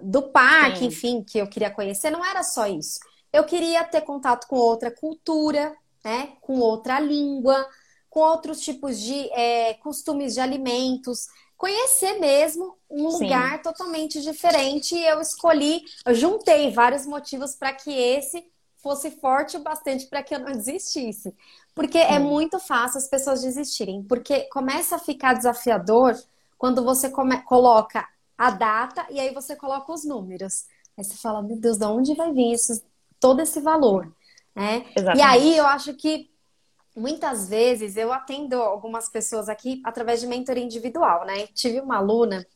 do 0.00 0.22
parque, 0.22 0.80
Sim. 0.80 0.86
enfim, 0.86 1.24
que 1.24 1.38
eu 1.38 1.46
queria 1.46 1.70
conhecer, 1.70 2.10
não 2.10 2.24
era 2.24 2.42
só 2.42 2.66
isso. 2.66 2.98
Eu 3.32 3.44
queria 3.44 3.84
ter 3.84 4.02
contato 4.02 4.46
com 4.46 4.56
outra 4.56 4.90
cultura, 4.90 5.74
né? 6.04 6.36
Com 6.40 6.58
outra 6.58 7.00
língua 7.00 7.66
com 8.14 8.20
outros 8.20 8.60
tipos 8.60 9.00
de 9.00 9.28
é, 9.32 9.74
costumes 9.74 10.34
de 10.34 10.40
alimentos, 10.40 11.26
conhecer 11.56 12.20
mesmo 12.20 12.76
um 12.88 13.10
Sim. 13.10 13.24
lugar 13.24 13.60
totalmente 13.60 14.22
diferente. 14.22 14.94
E 14.94 15.04
eu 15.04 15.20
escolhi, 15.20 15.82
eu 16.06 16.14
juntei 16.14 16.70
vários 16.70 17.06
motivos 17.06 17.56
para 17.56 17.72
que 17.72 17.90
esse 17.90 18.46
fosse 18.76 19.10
forte 19.10 19.56
o 19.56 19.64
bastante 19.64 20.06
para 20.06 20.22
que 20.22 20.32
eu 20.32 20.38
não 20.38 20.52
desistisse. 20.54 21.34
Porque 21.74 21.98
é 21.98 22.06
Sim. 22.06 22.14
é 22.14 22.18
muito 22.20 22.60
fácil 22.60 22.98
as 22.98 23.08
pessoas 23.08 23.42
desistirem, 23.42 24.04
porque 24.04 24.42
começa 24.42 24.94
a 24.94 25.00
ficar 25.00 25.34
desafiador 25.34 26.16
quando 26.56 26.84
você 26.84 27.10
come, 27.10 27.42
coloca 27.42 28.08
a 28.38 28.50
data 28.52 29.04
e 29.10 29.18
aí 29.18 29.34
você 29.34 29.56
coloca 29.56 29.92
os 29.92 30.04
números. 30.04 30.66
Aí 30.96 31.02
você 31.02 31.16
fala, 31.16 31.42
meu 31.42 31.56
Deus, 31.56 31.78
de 31.78 31.84
onde 31.84 32.14
vai 32.14 32.32
vir 32.32 32.52
isso, 32.52 32.80
todo 33.18 33.40
esse 33.40 33.60
valor? 33.60 34.14
Né? 34.54 34.86
E 35.16 35.20
aí 35.20 35.56
eu 35.56 35.66
acho 35.66 35.94
que 35.94 36.32
muitas 36.96 37.48
vezes 37.48 37.96
eu 37.96 38.12
atendo 38.12 38.56
algumas 38.62 39.08
pessoas 39.08 39.48
aqui 39.48 39.80
através 39.84 40.20
de 40.20 40.26
mentoria 40.26 40.62
individual, 40.62 41.24
né? 41.26 41.46
Tive 41.48 41.80
uma 41.80 41.96
aluna 41.96 42.46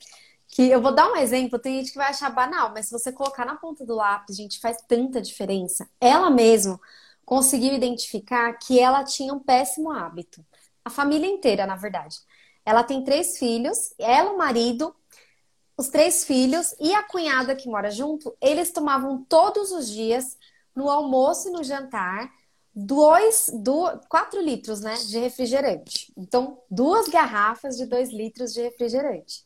que 0.46 0.70
eu 0.70 0.80
vou 0.80 0.94
dar 0.94 1.10
um 1.10 1.16
exemplo, 1.16 1.58
tem 1.58 1.78
gente 1.78 1.92
que 1.92 1.98
vai 1.98 2.08
achar 2.08 2.30
banal, 2.30 2.70
mas 2.72 2.86
se 2.86 2.92
você 2.92 3.12
colocar 3.12 3.44
na 3.44 3.56
ponta 3.56 3.84
do 3.84 3.94
lápis, 3.94 4.36
gente, 4.36 4.60
faz 4.60 4.78
tanta 4.88 5.20
diferença. 5.20 5.88
Ela 6.00 6.30
mesmo 6.30 6.80
conseguiu 7.24 7.74
identificar 7.74 8.54
que 8.54 8.80
ela 8.80 9.04
tinha 9.04 9.34
um 9.34 9.38
péssimo 9.38 9.90
hábito. 9.92 10.44
A 10.84 10.88
família 10.88 11.28
inteira, 11.28 11.66
na 11.66 11.76
verdade. 11.76 12.16
Ela 12.64 12.82
tem 12.82 13.04
três 13.04 13.38
filhos, 13.38 13.92
ela, 13.98 14.32
o 14.32 14.38
marido, 14.38 14.94
os 15.76 15.88
três 15.88 16.24
filhos 16.24 16.74
e 16.80 16.94
a 16.94 17.02
cunhada 17.02 17.54
que 17.54 17.68
mora 17.68 17.90
junto, 17.90 18.34
eles 18.40 18.72
tomavam 18.72 19.24
todos 19.28 19.70
os 19.70 19.88
dias, 19.88 20.36
no 20.74 20.88
almoço 20.88 21.48
e 21.48 21.52
no 21.52 21.62
jantar, 21.62 22.32
dois, 22.78 23.50
do, 23.52 23.98
4 24.08 24.40
litros 24.40 24.80
né, 24.80 24.94
de 24.94 25.18
refrigerante. 25.18 26.12
Então, 26.16 26.60
duas 26.70 27.08
garrafas 27.08 27.76
de 27.76 27.86
2 27.86 28.10
litros 28.10 28.52
de 28.52 28.62
refrigerante. 28.62 29.44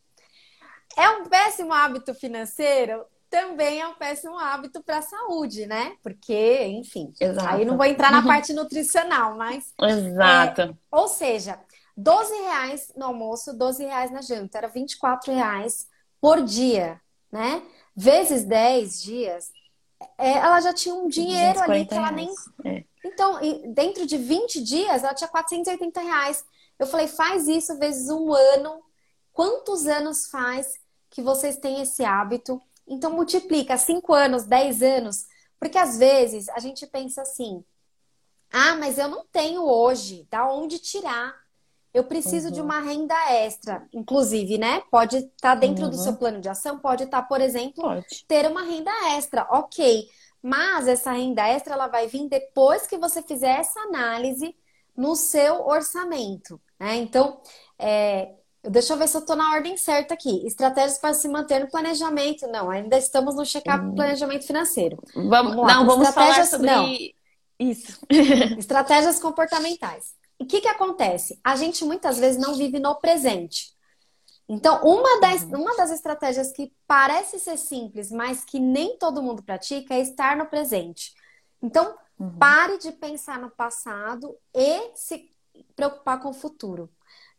É 0.97 1.09
um 1.09 1.25
péssimo 1.25 1.73
hábito 1.73 2.13
financeiro? 2.15 3.05
Também 3.31 3.81
é 3.81 3.89
um 3.89 3.95
péssimo 3.95 4.37
hábito 4.37 4.83
para 4.83 4.99
a 4.99 5.03
saúde, 5.03 5.65
né? 5.65 5.97
Porque, 6.03 6.67
enfim, 6.67 7.15
Exato. 7.19 7.49
aí 7.49 7.65
não 7.65 7.79
vou 7.79 7.87
entrar 7.87 8.13
na 8.13 8.23
parte 8.23 8.53
nutricional, 8.53 9.35
mas. 9.39 9.73
Exato. 9.81 10.61
É, 10.61 10.75
ou 10.91 11.09
seja, 11.09 11.59
12 11.97 12.35
reais 12.35 12.93
no 12.95 13.07
almoço, 13.07 13.57
12 13.57 13.85
reais 13.85 14.11
na 14.11 14.21
janta, 14.21 14.59
era 14.59 14.69
24 14.69 15.33
reais 15.33 15.89
por 16.21 16.43
dia, 16.43 17.01
né? 17.33 17.63
Vezes 17.97 18.45
10 18.45 19.03
dias, 19.03 19.51
é, 20.19 20.33
ela 20.33 20.61
já 20.61 20.75
tinha 20.75 20.95
um 20.95 21.09
dinheiro 21.09 21.59
ali 21.61 21.87
que 21.87 21.95
ela 21.95 22.11
nem. 22.11 22.29
É. 22.67 22.85
Então, 23.05 23.39
dentro 23.73 24.07
de 24.07 24.17
20 24.17 24.63
dias, 24.63 25.03
ela 25.03 25.15
tinha 25.15 25.29
480 25.29 26.01
reais. 26.01 26.45
Eu 26.79 26.87
falei, 26.87 27.09
faz 27.09 27.49
isso 27.49 27.79
vezes 27.79 28.09
um 28.09 28.33
ano. 28.33 28.83
Quantos 29.33 29.87
anos 29.87 30.27
faz 30.27 30.75
que 31.11 31.23
vocês 31.23 31.57
têm 31.57 31.81
esse 31.81 32.05
hábito? 32.05 32.61
Então, 32.87 33.13
multiplica 33.13 33.77
5 33.77 34.13
anos, 34.13 34.45
10 34.45 34.83
anos. 34.83 35.27
Porque 35.59 35.79
às 35.79 35.97
vezes 35.97 36.49
a 36.49 36.59
gente 36.59 36.87
pensa 36.87 37.23
assim: 37.23 37.65
ah, 38.53 38.75
mas 38.75 38.99
eu 38.99 39.09
não 39.09 39.25
tenho 39.31 39.63
hoje, 39.63 40.27
da 40.29 40.51
onde 40.53 40.79
tirar? 40.79 41.35
Eu 41.95 42.05
preciso 42.05 42.49
uhum. 42.49 42.53
de 42.53 42.61
uma 42.61 42.81
renda 42.81 43.15
extra, 43.33 43.87
inclusive, 43.93 44.59
né? 44.59 44.83
Pode 44.91 45.19
estar 45.19 45.31
tá 45.41 45.55
dentro 45.55 45.85
uhum. 45.85 45.91
do 45.91 45.97
seu 45.99 46.17
plano 46.17 46.41
de 46.41 46.49
ação, 46.49 46.79
pode 46.79 47.05
estar, 47.05 47.23
tá, 47.23 47.29
por 47.29 47.41
exemplo, 47.41 47.83
pode. 47.83 48.25
ter 48.27 48.47
uma 48.51 48.63
renda 48.63 48.91
extra, 49.17 49.47
ok. 49.51 50.09
Mas 50.43 50.89
essa 50.89 51.13
renda 51.13 51.47
extra 51.47 51.75
ela 51.75 51.87
vai 51.87 52.09
vir 52.09 52.29
depois 52.29 52.87
que 52.87 52.99
você 52.99 53.23
fizer 53.23 53.61
essa 53.61 53.79
análise 53.81 54.55
no 54.97 55.15
seu 55.15 55.67
orçamento. 55.67 56.61
Né? 56.79 56.97
Então, 56.97 57.41
é, 57.79 58.35
deixa 58.63 58.93
eu 58.93 58.97
ver 58.97 59.09
se 59.09 59.17
eu 59.17 59.21
estou 59.21 59.37
na 59.37 59.53
ordem 59.53 59.77
certa 59.77 60.15
aqui. 60.15 60.45
Estratégias 60.47 60.99
para 60.99 61.15
se 61.15 61.29
manter 61.29 61.61
no 61.61 61.71
planejamento. 61.71 62.47
Não, 62.49 62.71
ainda 62.71 62.99
estamos 62.99 63.35
no 63.37 63.47
check-up 63.47 63.85
uhum. 63.85 63.95
planejamento 63.95 64.47
financeiro. 64.47 64.99
Vamos, 65.15 65.55
vamos 65.55 65.73
não, 65.73 65.87
vamos 65.87 66.09
falar 66.09 66.45
sobre 66.45 66.67
não. 66.67 66.89
isso. 67.59 68.01
Estratégias 68.59 69.21
comportamentais. 69.21 70.15
O 70.39 70.45
que, 70.45 70.61
que 70.61 70.69
acontece? 70.69 71.39
A 71.45 71.55
gente 71.55 71.85
muitas 71.85 72.19
vezes 72.19 72.41
não 72.41 72.55
vive 72.55 72.81
no 72.81 72.97
presente. 72.97 73.73
Então, 74.49 74.83
uma 74.83 75.21
das, 75.21 75.43
uhum. 75.43 75.63
uma 75.63 75.77
das 75.77 75.91
estratégias 75.91 76.53
que 76.53 76.73
parece 76.87 77.39
ser 77.39 77.57
simples, 77.57 78.11
mas 78.11 78.45
que 78.45 78.59
nem 78.59 78.99
todo 78.99 79.23
mundo 79.23 79.43
pratica, 79.43 79.95
é 79.95 80.01
estar 80.01 80.37
no 80.37 80.47
presente. 80.47 81.15
Então, 81.63 81.97
uhum. 82.19 82.37
pare 82.39 82.79
de 82.79 82.93
pensar 82.93 83.39
no 83.39 83.51
passado 83.51 84.37
e 84.55 84.91
se 84.95 85.31
preocupar 85.77 86.21
com 86.21 86.31
o 86.31 86.35
futuro. 86.35 86.85
O 86.85 86.91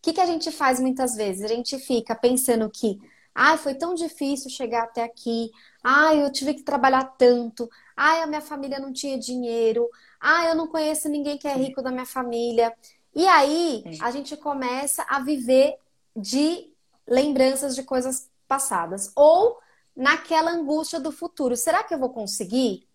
que, 0.01 0.13
que 0.13 0.22
a 0.22 0.25
gente 0.25 0.51
faz 0.51 0.79
muitas 0.79 1.15
vezes? 1.15 1.43
A 1.43 1.48
gente 1.48 1.77
fica 1.79 2.15
pensando 2.15 2.69
que, 2.69 3.00
ai, 3.33 3.55
ah, 3.55 3.57
foi 3.57 3.75
tão 3.75 3.93
difícil 3.93 4.50
chegar 4.50 4.83
até 4.83 5.03
aqui, 5.03 5.50
ai, 5.83 6.19
ah, 6.19 6.24
eu 6.24 6.31
tive 6.31 6.53
que 6.53 6.63
trabalhar 6.63 7.03
tanto, 7.17 7.69
ai, 7.95 8.22
ah, 8.22 8.24
a 8.24 8.27
minha 8.27 8.41
família 8.41 8.79
não 8.79 8.91
tinha 8.91 9.17
dinheiro, 9.17 9.89
ai, 10.19 10.51
eu 10.51 10.55
não 10.55 10.67
conheço 10.67 11.10
ninguém 11.10 11.38
que 11.38 11.48
é 11.48 11.53
rico 11.53 11.81
da 11.81 11.91
minha 11.91 12.05
família. 12.05 12.74
E 13.15 13.27
aí, 13.27 13.83
a 14.01 14.10
gente 14.12 14.36
começa 14.36 15.05
a 15.07 15.19
viver 15.19 15.75
de 16.15 16.73
lembranças 17.07 17.75
de 17.75 17.83
coisas 17.83 18.29
passadas. 18.48 19.12
Ou 19.15 19.57
naquela 19.95 20.51
angústia 20.51 21.00
do 21.00 21.12
futuro. 21.12 21.55
Será 21.55 21.83
que 21.83 21.93
eu 21.93 22.00
vou 22.00 22.10
conseguir? 22.10 22.88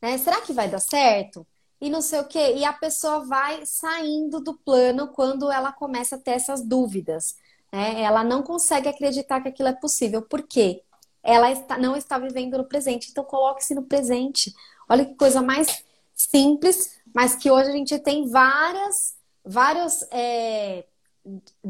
Né? 0.00 0.18
Será 0.18 0.40
que 0.40 0.52
vai 0.52 0.68
dar 0.68 0.80
certo? 0.80 1.46
E 1.80 1.90
não 1.90 2.00
sei 2.00 2.20
o 2.20 2.26
quê. 2.26 2.54
E 2.56 2.64
a 2.64 2.72
pessoa 2.72 3.24
vai 3.24 3.64
saindo 3.64 4.40
do 4.40 4.54
plano 4.54 5.08
quando 5.08 5.50
ela 5.50 5.72
começa 5.72 6.16
a 6.16 6.18
ter 6.18 6.32
essas 6.32 6.62
dúvidas. 6.62 7.36
Né? 7.72 8.02
Ela 8.02 8.22
não 8.22 8.42
consegue 8.42 8.88
acreditar 8.88 9.40
que 9.40 9.48
aquilo 9.48 9.68
é 9.68 9.74
possível. 9.74 10.22
Por 10.22 10.42
quê? 10.42 10.82
Ela 11.22 11.50
está, 11.50 11.76
não 11.78 11.96
está 11.96 12.18
vivendo 12.18 12.56
no 12.56 12.64
presente. 12.64 13.10
Então, 13.10 13.24
coloque-se 13.24 13.74
no 13.74 13.82
presente. 13.82 14.54
Olha 14.88 15.04
que 15.04 15.14
coisa 15.14 15.42
mais 15.42 15.84
simples, 16.14 16.98
mas 17.14 17.34
que 17.34 17.50
hoje 17.50 17.68
a 17.68 17.72
gente 17.72 17.98
tem 17.98 18.28
várias, 18.28 19.16
vários 19.44 20.02
é, 20.10 20.86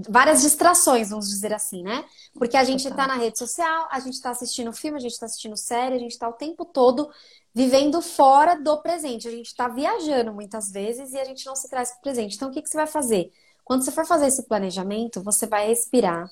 várias 0.09 0.43
distrações, 0.43 1.11
vamos 1.11 1.29
dizer 1.29 1.53
assim, 1.53 1.83
né? 1.83 2.05
Porque 2.35 2.57
a 2.57 2.65
gente 2.65 2.87
está 2.87 3.07
na 3.07 3.17
rede 3.17 3.39
social, 3.39 3.89
a 3.91 4.01
gente 4.01 4.15
está 4.15 4.31
assistindo 4.31 4.73
filme, 4.73 4.97
a 4.97 5.01
gente 5.01 5.13
está 5.13 5.27
assistindo 5.27 5.57
série, 5.57 5.97
a 5.97 5.99
gente 5.99 6.13
está 6.13 6.29
o 6.29 6.33
tempo 6.33 6.65
todo 6.65 7.11
vivendo 7.55 8.03
fora 8.03 8.55
do 8.55 8.77
presente. 8.83 9.27
A 9.27 9.31
gente 9.31 9.47
está 9.47 9.67
viajando 9.67 10.33
muitas 10.33 10.71
vezes 10.71 11.13
e 11.13 11.19
a 11.19 11.25
gente 11.25 11.47
não 11.47 11.57
se 11.57 11.69
traz 11.71 11.91
para 11.91 11.99
o 11.99 12.03
presente. 12.03 12.37
Então, 12.37 12.51
o 12.51 12.53
que, 12.53 12.61
que 12.61 12.69
você 12.69 12.77
vai 12.77 12.87
fazer? 12.87 13.33
Quando 13.65 13.83
você 13.83 13.91
for 13.91 14.07
fazer 14.07 14.27
esse 14.27 14.43
planejamento, 14.43 15.23
você 15.23 15.47
vai 15.47 15.67
respirar. 15.67 16.31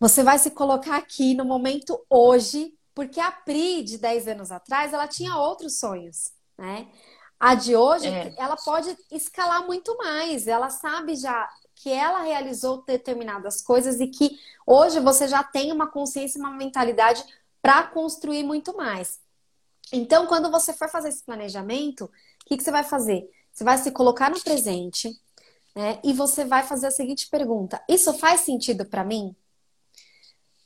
Você 0.00 0.22
vai 0.22 0.38
se 0.38 0.50
colocar 0.52 0.96
aqui 0.96 1.34
no 1.34 1.44
momento 1.44 2.00
hoje, 2.08 2.74
porque 2.94 3.20
a 3.20 3.30
Pri, 3.30 3.82
de 3.82 3.98
10 3.98 4.28
anos 4.28 4.50
atrás, 4.50 4.92
ela 4.92 5.06
tinha 5.06 5.36
outros 5.36 5.78
sonhos, 5.78 6.32
né? 6.56 6.88
A 7.38 7.54
de 7.54 7.76
hoje, 7.76 8.08
é. 8.08 8.34
ela 8.36 8.56
pode 8.56 8.96
escalar 9.10 9.64
muito 9.66 9.96
mais. 9.96 10.46
Ela 10.46 10.70
sabe 10.70 11.14
já 11.14 11.48
que 11.74 11.90
ela 11.90 12.22
realizou 12.22 12.82
determinadas 12.84 13.62
coisas 13.62 14.00
e 14.00 14.08
que 14.08 14.38
hoje 14.66 14.98
você 14.98 15.28
já 15.28 15.44
tem 15.44 15.70
uma 15.70 15.86
consciência, 15.86 16.40
uma 16.40 16.50
mentalidade 16.50 17.24
para 17.62 17.84
construir 17.84 18.42
muito 18.42 18.76
mais. 18.76 19.20
Então, 19.92 20.26
quando 20.26 20.50
você 20.50 20.72
for 20.72 20.88
fazer 20.88 21.10
esse 21.10 21.22
planejamento, 21.22 22.06
o 22.06 22.10
que, 22.46 22.56
que 22.56 22.64
você 22.64 22.70
vai 22.70 22.84
fazer? 22.84 23.30
Você 23.52 23.64
vai 23.64 23.78
se 23.78 23.90
colocar 23.92 24.30
no 24.30 24.40
presente 24.40 25.16
né, 25.74 26.00
e 26.02 26.12
você 26.12 26.44
vai 26.44 26.64
fazer 26.64 26.88
a 26.88 26.90
seguinte 26.90 27.28
pergunta: 27.28 27.82
Isso 27.88 28.12
faz 28.14 28.40
sentido 28.40 28.84
para 28.84 29.04
mim? 29.04 29.34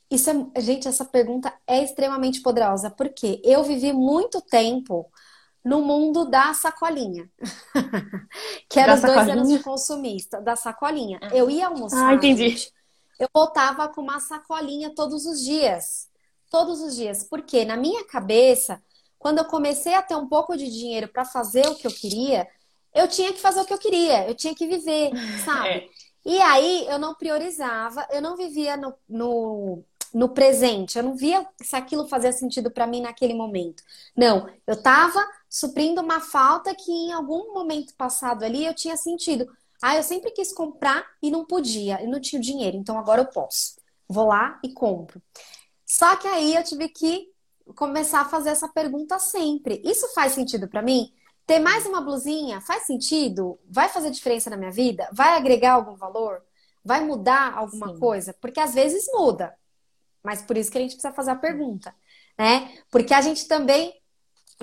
Isso 0.09 0.29
é, 0.29 0.61
gente, 0.61 0.87
essa 0.87 1.05
pergunta 1.05 1.53
é 1.65 1.83
extremamente 1.83 2.41
poderosa, 2.41 2.89
porque 2.89 3.41
eu 3.43 3.63
vivi 3.63 3.93
muito 3.93 4.41
tempo 4.41 5.11
no 5.63 5.81
mundo 5.81 6.25
da 6.25 6.53
sacolinha. 6.53 7.29
que 8.69 8.79
era 8.79 8.95
da 8.95 9.07
os 9.07 9.15
dois 9.15 9.29
anos 9.29 9.49
de 9.49 9.59
consumista, 9.59 10.41
da 10.41 10.55
sacolinha. 10.55 11.19
Ah. 11.21 11.29
Eu 11.33 11.49
ia 11.49 11.67
almoçar. 11.67 12.09
Ah, 12.09 12.13
entendi. 12.13 12.69
Eu 13.19 13.29
voltava 13.33 13.87
com 13.87 14.01
uma 14.01 14.19
sacolinha 14.19 14.93
todos 14.93 15.25
os 15.25 15.43
dias. 15.43 16.09
Todos 16.51 16.81
os 16.81 16.95
dias. 16.95 17.23
Porque 17.23 17.63
na 17.63 17.77
minha 17.77 18.05
cabeça, 18.05 18.81
quando 19.17 19.37
eu 19.37 19.45
comecei 19.45 19.93
a 19.93 20.01
ter 20.01 20.15
um 20.15 20.27
pouco 20.27 20.57
de 20.57 20.69
dinheiro 20.69 21.07
para 21.07 21.23
fazer 21.23 21.65
o 21.67 21.75
que 21.75 21.87
eu 21.87 21.91
queria, 21.91 22.47
eu 22.93 23.07
tinha 23.07 23.31
que 23.31 23.39
fazer 23.39 23.61
o 23.61 23.65
que 23.65 23.73
eu 23.73 23.77
queria, 23.77 24.27
eu 24.27 24.35
tinha 24.35 24.53
que 24.53 24.67
viver, 24.67 25.11
sabe? 25.45 25.69
É. 25.69 25.89
E 26.25 26.41
aí 26.41 26.85
eu 26.87 26.97
não 26.97 27.15
priorizava, 27.15 28.07
eu 28.11 28.21
não 28.21 28.37
vivia 28.37 28.77
no, 28.77 28.93
no 29.09 29.83
no 30.13 30.29
presente. 30.29 30.97
Eu 30.97 31.03
não 31.03 31.15
via 31.15 31.45
se 31.61 31.75
aquilo 31.75 32.07
fazia 32.07 32.31
sentido 32.31 32.69
para 32.69 32.85
mim 32.85 33.01
naquele 33.01 33.33
momento. 33.33 33.83
Não, 34.15 34.47
eu 34.67 34.75
estava 34.75 35.25
suprindo 35.53 36.01
uma 36.01 36.19
falta 36.19 36.73
que 36.73 36.91
em 36.91 37.13
algum 37.13 37.53
momento 37.53 37.93
passado 37.93 38.43
ali 38.43 38.65
eu 38.65 38.73
tinha 38.73 38.97
sentido. 38.97 39.47
Ah, 39.79 39.95
eu 39.95 40.01
sempre 40.01 40.31
quis 40.31 40.51
comprar 40.51 41.05
e 41.21 41.29
não 41.29 41.45
podia, 41.45 42.01
e 42.01 42.07
não 42.07 42.19
tinha 42.19 42.41
dinheiro, 42.41 42.75
então 42.75 42.97
agora 42.97 43.21
eu 43.21 43.27
posso. 43.27 43.79
Vou 44.09 44.25
lá 44.29 44.59
e 44.63 44.73
compro. 44.73 45.21
Só 45.85 46.15
que 46.15 46.27
aí 46.27 46.55
eu 46.55 46.63
tive 46.63 46.89
que 46.89 47.31
começar 47.75 48.21
a 48.21 48.25
fazer 48.25 48.49
essa 48.49 48.67
pergunta 48.67 49.19
sempre. 49.19 49.79
Isso 49.85 50.11
faz 50.15 50.33
sentido 50.33 50.67
para 50.67 50.81
mim? 50.81 51.13
Ter 51.45 51.59
mais 51.59 51.85
uma 51.85 52.01
blusinha 52.01 52.59
faz 52.59 52.87
sentido? 52.87 53.59
Vai 53.69 53.89
fazer 53.89 54.09
diferença 54.09 54.49
na 54.49 54.57
minha 54.57 54.71
vida? 54.71 55.07
Vai 55.13 55.37
agregar 55.37 55.73
algum 55.73 55.95
valor? 55.95 56.41
Vai 56.83 57.05
mudar 57.05 57.53
alguma 57.53 57.93
Sim. 57.93 57.99
coisa? 57.99 58.33
Porque 58.41 58.59
às 58.59 58.73
vezes 58.73 59.05
muda. 59.13 59.53
Mas 60.23 60.41
por 60.41 60.57
isso 60.57 60.71
que 60.71 60.79
a 60.79 60.81
gente 60.81 60.95
precisa 60.95 61.13
fazer 61.13 61.31
a 61.31 61.35
pergunta, 61.35 61.93
né? 62.39 62.75
Porque 62.89 63.13
a 63.13 63.21
gente 63.21 63.47
também 63.47 63.93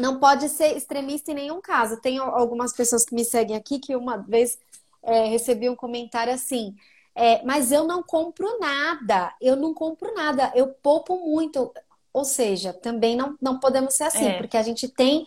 não 0.00 0.18
pode 0.18 0.48
ser 0.48 0.76
extremista 0.76 1.30
em 1.30 1.34
nenhum 1.34 1.60
caso. 1.60 2.00
Tem 2.00 2.18
algumas 2.18 2.72
pessoas 2.72 3.04
que 3.04 3.14
me 3.14 3.24
seguem 3.24 3.56
aqui 3.56 3.78
que 3.78 3.94
uma 3.94 4.16
vez 4.16 4.58
é, 5.02 5.26
recebi 5.26 5.68
um 5.68 5.76
comentário 5.76 6.32
assim. 6.32 6.74
É, 7.14 7.44
mas 7.44 7.72
eu 7.72 7.84
não 7.84 8.02
compro 8.02 8.58
nada, 8.58 9.34
eu 9.40 9.56
não 9.56 9.74
compro 9.74 10.14
nada, 10.14 10.52
eu 10.54 10.68
poupo 10.68 11.16
muito. 11.16 11.72
Ou 12.12 12.24
seja, 12.24 12.72
também 12.72 13.16
não, 13.16 13.36
não 13.40 13.58
podemos 13.58 13.94
ser 13.94 14.04
assim, 14.04 14.26
é. 14.26 14.38
porque 14.38 14.56
a 14.56 14.62
gente 14.62 14.88
tem 14.88 15.26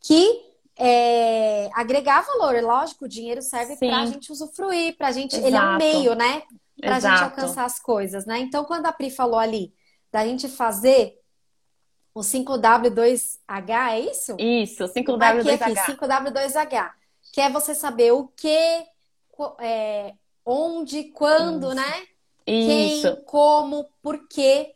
que 0.00 0.52
é, 0.78 1.70
agregar 1.74 2.22
valor. 2.22 2.60
Lógico, 2.62 3.04
o 3.04 3.08
dinheiro 3.08 3.42
serve 3.42 3.76
para 3.76 4.00
a 4.00 4.06
gente 4.06 4.30
usufruir, 4.30 4.96
para 4.96 5.08
a 5.08 5.12
gente. 5.12 5.36
Exato. 5.36 5.46
Ele 5.46 5.56
é 5.56 5.62
um 5.62 5.76
meio, 5.76 6.14
né? 6.14 6.42
Para 6.80 6.96
a 6.96 7.00
gente 7.00 7.22
alcançar 7.22 7.64
as 7.64 7.78
coisas, 7.78 8.26
né? 8.26 8.38
Então, 8.40 8.64
quando 8.64 8.86
a 8.86 8.92
Pri 8.92 9.10
falou 9.10 9.38
ali 9.38 9.72
da 10.10 10.26
gente 10.26 10.48
fazer 10.48 11.21
o 12.14 12.20
5W2H, 12.20 13.90
é 13.90 14.00
isso? 14.00 14.36
Isso, 14.38 14.84
5W2H. 14.84 15.54
Aqui, 15.54 15.78
aqui, 15.78 15.92
5W2H. 15.92 16.90
Que 17.32 17.40
é 17.40 17.50
você 17.50 17.74
saber 17.74 18.12
o 18.12 18.28
que, 18.28 18.84
é, 19.60 20.14
onde, 20.44 21.04
quando, 21.04 21.68
isso. 21.68 21.74
né? 21.74 22.02
Isso. 22.46 23.14
Quem, 23.14 23.24
como, 23.24 23.88
por 24.02 24.28
quê. 24.28 24.74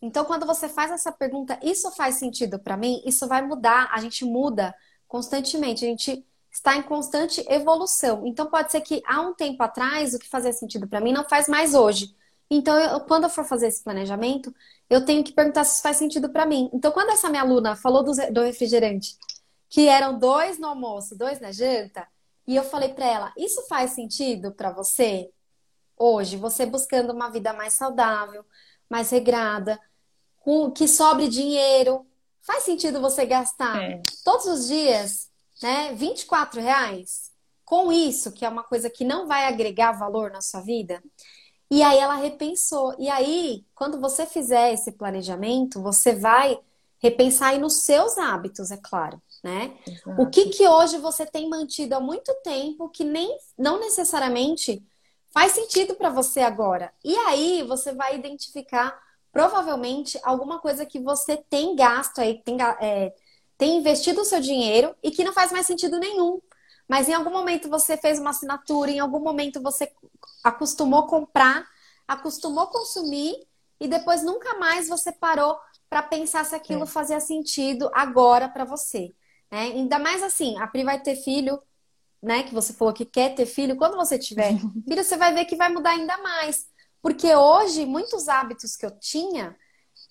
Então, 0.00 0.24
quando 0.24 0.46
você 0.46 0.68
faz 0.68 0.90
essa 0.92 1.10
pergunta, 1.10 1.58
isso 1.62 1.90
faz 1.90 2.16
sentido 2.16 2.58
para 2.58 2.76
mim? 2.76 3.02
Isso 3.04 3.26
vai 3.26 3.42
mudar. 3.42 3.88
A 3.92 4.00
gente 4.00 4.24
muda 4.24 4.74
constantemente. 5.08 5.84
A 5.84 5.88
gente 5.88 6.24
está 6.56 6.74
em 6.76 6.82
constante 6.82 7.44
evolução. 7.48 8.26
Então 8.26 8.46
pode 8.46 8.72
ser 8.72 8.80
que 8.80 9.02
há 9.06 9.20
um 9.20 9.34
tempo 9.34 9.62
atrás 9.62 10.14
o 10.14 10.18
que 10.18 10.28
fazia 10.28 10.52
sentido 10.52 10.88
para 10.88 11.00
mim 11.00 11.12
não 11.12 11.28
faz 11.28 11.48
mais 11.48 11.74
hoje. 11.74 12.14
Então, 12.50 12.78
eu, 12.78 13.00
quando 13.00 13.24
eu 13.24 13.30
for 13.30 13.44
fazer 13.44 13.68
esse 13.68 13.82
planejamento, 13.82 14.54
eu 14.88 15.04
tenho 15.04 15.24
que 15.24 15.32
perguntar 15.32 15.64
se 15.64 15.74
isso 15.74 15.82
faz 15.82 15.96
sentido 15.96 16.30
para 16.30 16.46
mim. 16.46 16.70
Então, 16.72 16.92
quando 16.92 17.10
essa 17.10 17.28
minha 17.28 17.42
aluna 17.42 17.74
falou 17.74 18.04
do, 18.04 18.12
do 18.32 18.42
refrigerante, 18.42 19.16
que 19.68 19.88
eram 19.88 20.18
dois 20.18 20.58
no 20.58 20.68
almoço, 20.68 21.16
dois 21.16 21.40
na 21.40 21.50
janta, 21.50 22.06
e 22.46 22.54
eu 22.54 22.62
falei 22.62 22.90
para 22.90 23.06
ela: 23.06 23.32
Isso 23.36 23.62
faz 23.66 23.92
sentido 23.92 24.52
para 24.52 24.70
você 24.70 25.30
hoje? 25.96 26.36
Você 26.36 26.64
buscando 26.64 27.12
uma 27.12 27.30
vida 27.30 27.52
mais 27.52 27.74
saudável, 27.74 28.44
mais 28.88 29.10
regrada, 29.10 29.78
com 30.38 30.70
que 30.70 30.86
sobre 30.86 31.28
dinheiro. 31.28 32.06
Faz 32.42 32.62
sentido 32.62 33.00
você 33.00 33.26
gastar 33.26 33.82
é. 33.82 34.02
todos 34.24 34.46
os 34.46 34.68
dias, 34.68 35.28
né, 35.60 35.92
24 35.94 36.60
reais 36.60 37.32
com 37.64 37.90
isso, 37.90 38.30
que 38.30 38.44
é 38.44 38.48
uma 38.48 38.62
coisa 38.62 38.88
que 38.88 39.04
não 39.04 39.26
vai 39.26 39.46
agregar 39.46 39.90
valor 39.90 40.30
na 40.30 40.40
sua 40.40 40.60
vida? 40.60 41.02
E 41.70 41.82
aí 41.82 41.98
ela 41.98 42.14
repensou. 42.14 42.94
E 42.98 43.08
aí, 43.08 43.64
quando 43.74 44.00
você 44.00 44.26
fizer 44.26 44.72
esse 44.72 44.92
planejamento, 44.92 45.82
você 45.82 46.14
vai 46.14 46.58
repensar 46.98 47.48
aí 47.48 47.58
nos 47.58 47.82
seus 47.82 48.16
hábitos, 48.18 48.70
é 48.70 48.76
claro 48.76 49.20
né? 49.46 49.76
Exato. 49.86 50.20
O 50.20 50.28
que 50.28 50.46
que 50.46 50.68
hoje 50.68 50.98
você 50.98 51.24
tem 51.24 51.48
mantido 51.48 51.94
há 51.94 52.00
muito 52.00 52.34
tempo 52.42 52.88
que 52.88 53.04
nem 53.04 53.38
não 53.56 53.78
necessariamente 53.78 54.82
faz 55.32 55.52
sentido 55.52 55.94
para 55.94 56.10
você 56.10 56.40
agora. 56.40 56.92
E 57.04 57.14
aí 57.14 57.62
você 57.62 57.92
vai 57.92 58.16
identificar 58.16 58.98
provavelmente 59.32 60.18
alguma 60.24 60.58
coisa 60.58 60.84
que 60.84 60.98
você 60.98 61.36
tem 61.36 61.76
gasto 61.76 62.20
aí, 62.20 62.42
tem, 62.42 62.56
é, 62.80 63.12
tem 63.56 63.76
investido 63.76 64.22
o 64.22 64.24
seu 64.24 64.40
dinheiro 64.40 64.96
e 65.00 65.12
que 65.12 65.22
não 65.22 65.32
faz 65.32 65.52
mais 65.52 65.66
sentido 65.66 65.98
nenhum. 66.00 66.40
Mas 66.88 67.08
em 67.08 67.14
algum 67.14 67.30
momento 67.30 67.68
você 67.68 67.96
fez 67.96 68.18
uma 68.18 68.30
assinatura, 68.30 68.90
em 68.90 69.00
algum 69.00 69.20
momento 69.20 69.60
você 69.60 69.92
acostumou 70.42 71.06
comprar, 71.06 71.66
acostumou 72.06 72.68
consumir 72.68 73.34
e 73.80 73.88
depois 73.88 74.22
nunca 74.22 74.58
mais 74.58 74.88
você 74.88 75.12
parou 75.12 75.58
para 75.88 76.02
pensar 76.02 76.44
se 76.44 76.54
aquilo 76.54 76.84
é. 76.84 76.86
fazia 76.86 77.20
sentido 77.20 77.90
agora 77.92 78.48
para 78.48 78.64
você. 78.64 79.14
Né? 79.50 79.62
Ainda 79.62 79.98
mais 79.98 80.22
assim, 80.22 80.58
a 80.58 80.66
Pri 80.66 80.84
vai 80.84 81.00
ter 81.00 81.16
filho, 81.16 81.60
né? 82.22 82.42
Que 82.42 82.54
você 82.54 82.72
falou 82.72 82.94
que 82.94 83.04
quer 83.04 83.34
ter 83.34 83.46
filho. 83.46 83.76
Quando 83.76 83.96
você 83.96 84.18
tiver 84.18 84.52
filho, 84.88 85.04
você 85.04 85.16
vai 85.16 85.32
ver 85.32 85.44
que 85.44 85.56
vai 85.56 85.68
mudar 85.68 85.90
ainda 85.90 86.16
mais. 86.18 86.66
Porque 87.02 87.34
hoje, 87.34 87.86
muitos 87.86 88.28
hábitos 88.28 88.76
que 88.76 88.84
eu 88.84 88.90
tinha, 88.98 89.56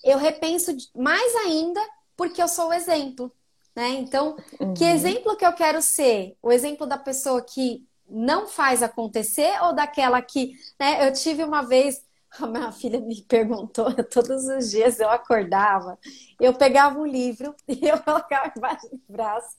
eu 0.03 0.17
repenso 0.17 0.75
mais 0.95 1.35
ainda 1.35 1.81
porque 2.15 2.41
eu 2.41 2.47
sou 2.47 2.69
o 2.69 2.73
exemplo. 2.73 3.31
Né? 3.75 3.89
Então, 3.89 4.37
uhum. 4.59 4.73
que 4.73 4.85
exemplo 4.85 5.35
que 5.35 5.45
eu 5.45 5.53
quero 5.53 5.81
ser? 5.81 6.37
O 6.41 6.51
exemplo 6.51 6.87
da 6.87 6.97
pessoa 6.97 7.41
que 7.41 7.85
não 8.07 8.47
faz 8.47 8.81
acontecer 8.81 9.51
ou 9.63 9.73
daquela 9.73 10.21
que, 10.21 10.53
né? 10.79 11.07
Eu 11.07 11.13
tive 11.13 11.43
uma 11.43 11.61
vez 11.61 12.05
a 12.39 12.47
minha 12.47 12.71
filha 12.71 12.99
me 12.99 13.21
perguntou 13.23 13.91
todos 14.11 14.45
os 14.45 14.71
dias, 14.71 14.99
eu 14.99 15.09
acordava, 15.09 15.97
eu 16.39 16.53
pegava 16.53 16.99
um 16.99 17.05
livro 17.05 17.55
e 17.67 17.87
eu 17.87 17.99
colocava 18.01 18.53
embaixo 18.55 18.87
do 18.89 19.01
braço. 19.07 19.55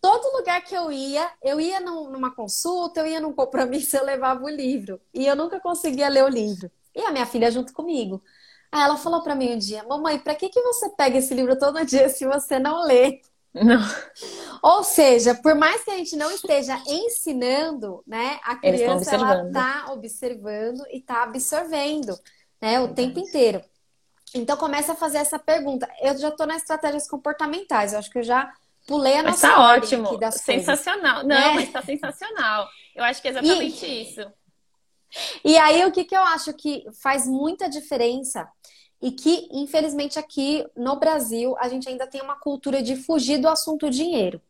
Todo 0.00 0.36
lugar 0.36 0.60
que 0.62 0.74
eu 0.74 0.90
ia, 0.90 1.30
eu 1.40 1.60
ia 1.60 1.78
numa 1.78 2.34
consulta, 2.34 3.00
eu 3.00 3.06
ia 3.06 3.20
num 3.20 3.32
compromisso, 3.32 3.96
eu 3.96 4.04
levava 4.04 4.42
o 4.42 4.48
livro. 4.48 5.00
E 5.14 5.24
eu 5.24 5.36
nunca 5.36 5.60
conseguia 5.60 6.08
ler 6.08 6.24
o 6.24 6.28
livro. 6.28 6.68
E 6.92 7.00
a 7.02 7.12
minha 7.12 7.24
filha 7.24 7.52
junto 7.52 7.72
comigo. 7.72 8.20
Ela 8.72 8.96
falou 8.96 9.22
para 9.22 9.34
mim 9.34 9.54
um 9.54 9.58
dia: 9.58 9.84
Mamãe, 9.84 10.18
para 10.18 10.34
que, 10.34 10.48
que 10.48 10.62
você 10.62 10.88
pega 10.90 11.18
esse 11.18 11.34
livro 11.34 11.58
todo 11.58 11.84
dia 11.84 12.08
se 12.08 12.26
você 12.26 12.58
não 12.58 12.84
lê? 12.86 13.20
Não. 13.52 13.82
Ou 14.62 14.82
seja, 14.82 15.34
por 15.34 15.54
mais 15.54 15.84
que 15.84 15.90
a 15.90 15.96
gente 15.96 16.16
não 16.16 16.30
esteja 16.30 16.80
ensinando, 16.86 18.02
né, 18.06 18.40
a 18.44 18.56
criança 18.56 19.14
ela 19.14 19.46
está 19.46 19.92
observando 19.92 20.82
e 20.90 20.98
está 20.98 21.22
absorvendo, 21.22 22.18
né, 22.60 22.80
o 22.80 22.94
tempo 22.94 23.18
inteiro. 23.18 23.62
Então 24.34 24.56
começa 24.56 24.92
a 24.92 24.96
fazer 24.96 25.18
essa 25.18 25.38
pergunta. 25.38 25.86
Eu 26.00 26.16
já 26.16 26.28
estou 26.30 26.46
nas 26.46 26.62
estratégias 26.62 27.06
comportamentais. 27.06 27.92
Eu 27.92 27.98
acho 27.98 28.10
que 28.10 28.20
eu 28.20 28.22
já 28.22 28.50
pulei 28.86 29.18
a 29.18 29.22
nossa. 29.22 29.46
Está 29.46 29.60
ótimo, 29.60 30.18
sensacional. 30.30 31.20
Coisas, 31.20 31.28
não, 31.28 31.48
né? 31.48 31.52
mas 31.54 31.64
está 31.64 31.82
sensacional. 31.82 32.66
Eu 32.94 33.04
acho 33.04 33.20
que 33.20 33.28
é 33.28 33.30
exatamente 33.32 33.84
e... 33.84 34.02
isso. 34.02 34.32
E 35.44 35.56
aí 35.58 35.84
o 35.84 35.92
que 35.92 36.04
que 36.04 36.16
eu 36.16 36.22
acho 36.22 36.52
que 36.54 36.84
faz 37.00 37.26
muita 37.26 37.68
diferença 37.68 38.48
e 39.00 39.10
que, 39.10 39.48
infelizmente, 39.50 40.18
aqui 40.18 40.64
no 40.76 40.96
Brasil, 40.96 41.56
a 41.58 41.68
gente 41.68 41.88
ainda 41.88 42.06
tem 42.06 42.22
uma 42.22 42.38
cultura 42.38 42.82
de 42.82 42.94
fugir 42.94 43.38
do 43.38 43.48
assunto 43.48 43.90
dinheiro. 43.90 44.40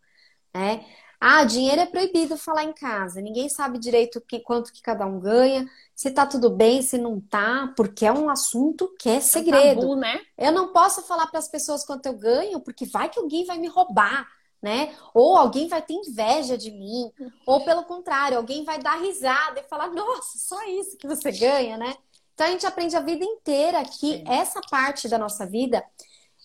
Né? 0.55 0.85
Ah, 1.19 1.45
dinheiro 1.45 1.81
é 1.81 1.87
proibido 1.87 2.37
falar 2.37 2.65
em 2.65 2.73
casa. 2.73 3.21
Ninguém 3.21 3.49
sabe 3.49 3.79
direito 3.79 4.21
que, 4.21 4.41
quanto 4.41 4.73
que 4.73 4.83
cada 4.83 5.07
um 5.07 5.21
ganha, 5.21 5.67
se 5.95 6.11
tá 6.11 6.27
tudo 6.27 6.51
bem, 6.51 6.83
se 6.83 6.99
não 6.99 7.21
tá, 7.21 7.73
porque 7.77 8.05
é 8.05 8.13
um 8.13 8.29
assunto 8.29 8.93
que 8.99 9.09
é 9.09 9.21
segredo. 9.21 9.59
É 9.59 9.75
tabu, 9.77 9.95
né? 9.95 10.21
Eu 10.37 10.53
não 10.53 10.73
posso 10.73 11.01
falar 11.03 11.29
para 11.29 11.39
as 11.39 11.49
pessoas 11.49 11.85
quanto 11.85 12.07
eu 12.07 12.15
ganho, 12.15 12.61
porque 12.61 12.85
vai 12.87 13.09
que 13.09 13.21
alguém 13.21 13.45
vai 13.47 13.57
me 13.57 13.69
roubar, 13.69 14.27
né? 14.63 14.95
Ou 15.13 15.37
alguém 15.37 15.67
vai 15.67 15.83
ter 15.83 15.95
inveja 15.95 16.57
de 16.57 16.71
mim, 16.71 17.11
ou 17.45 17.65
pelo 17.65 17.83
contrário, 17.85 18.37
alguém 18.37 18.65
vai 18.65 18.79
dar 18.79 19.01
risada 19.01 19.61
e 19.61 19.65
falar: 19.65 19.89
"Nossa, 19.89 20.39
só 20.39 20.63
isso 20.69 20.97
que 20.97 21.07
você 21.07 21.33
ganha", 21.33 21.77
né? 21.77 21.95
Então 22.35 22.47
a 22.47 22.51
gente 22.51 22.67
aprende 22.67 22.97
a 22.97 23.01
vida 23.01 23.25
inteira 23.25 23.85
que 23.85 24.19
Sim. 24.19 24.25
essa 24.27 24.61
parte 24.71 25.09
da 25.09 25.19
nossa 25.19 25.45
vida 25.45 25.85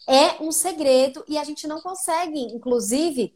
é 0.07 0.41
um 0.41 0.51
segredo 0.51 1.23
e 1.27 1.37
a 1.37 1.43
gente 1.43 1.67
não 1.67 1.81
consegue, 1.81 2.39
inclusive, 2.39 3.35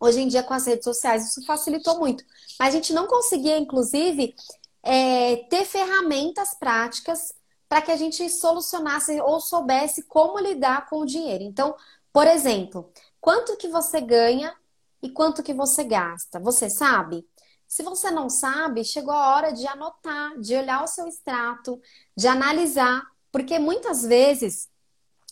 hoje 0.00 0.20
em 0.20 0.28
dia 0.28 0.42
com 0.42 0.54
as 0.54 0.66
redes 0.66 0.84
sociais, 0.84 1.28
isso 1.28 1.44
facilitou 1.44 1.98
muito. 1.98 2.24
Mas 2.58 2.68
a 2.68 2.76
gente 2.76 2.92
não 2.92 3.06
conseguia, 3.06 3.58
inclusive, 3.58 4.34
é, 4.82 5.36
ter 5.50 5.64
ferramentas 5.64 6.54
práticas 6.54 7.34
para 7.68 7.82
que 7.82 7.90
a 7.90 7.96
gente 7.96 8.28
solucionasse 8.30 9.20
ou 9.20 9.40
soubesse 9.40 10.02
como 10.04 10.38
lidar 10.38 10.88
com 10.88 11.00
o 11.00 11.06
dinheiro. 11.06 11.44
Então, 11.44 11.74
por 12.12 12.26
exemplo, 12.26 12.90
quanto 13.20 13.56
que 13.56 13.68
você 13.68 14.00
ganha 14.00 14.54
e 15.02 15.10
quanto 15.10 15.42
que 15.42 15.54
você 15.54 15.84
gasta? 15.84 16.40
Você 16.40 16.68
sabe? 16.68 17.26
Se 17.66 17.82
você 17.82 18.10
não 18.10 18.30
sabe, 18.30 18.82
chegou 18.84 19.12
a 19.12 19.36
hora 19.36 19.52
de 19.52 19.66
anotar, 19.66 20.38
de 20.38 20.54
olhar 20.56 20.82
o 20.82 20.86
seu 20.86 21.06
extrato, 21.06 21.80
de 22.16 22.26
analisar, 22.26 23.02
porque 23.30 23.58
muitas 23.58 24.02
vezes, 24.02 24.68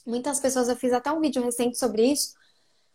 muitas 0.07 0.39
pessoas, 0.39 0.69
eu 0.69 0.77
fiz 0.77 0.93
até 0.93 1.11
um 1.11 1.21
vídeo 1.21 1.43
recente 1.43 1.79
sobre 1.79 2.05
isso, 2.05 2.35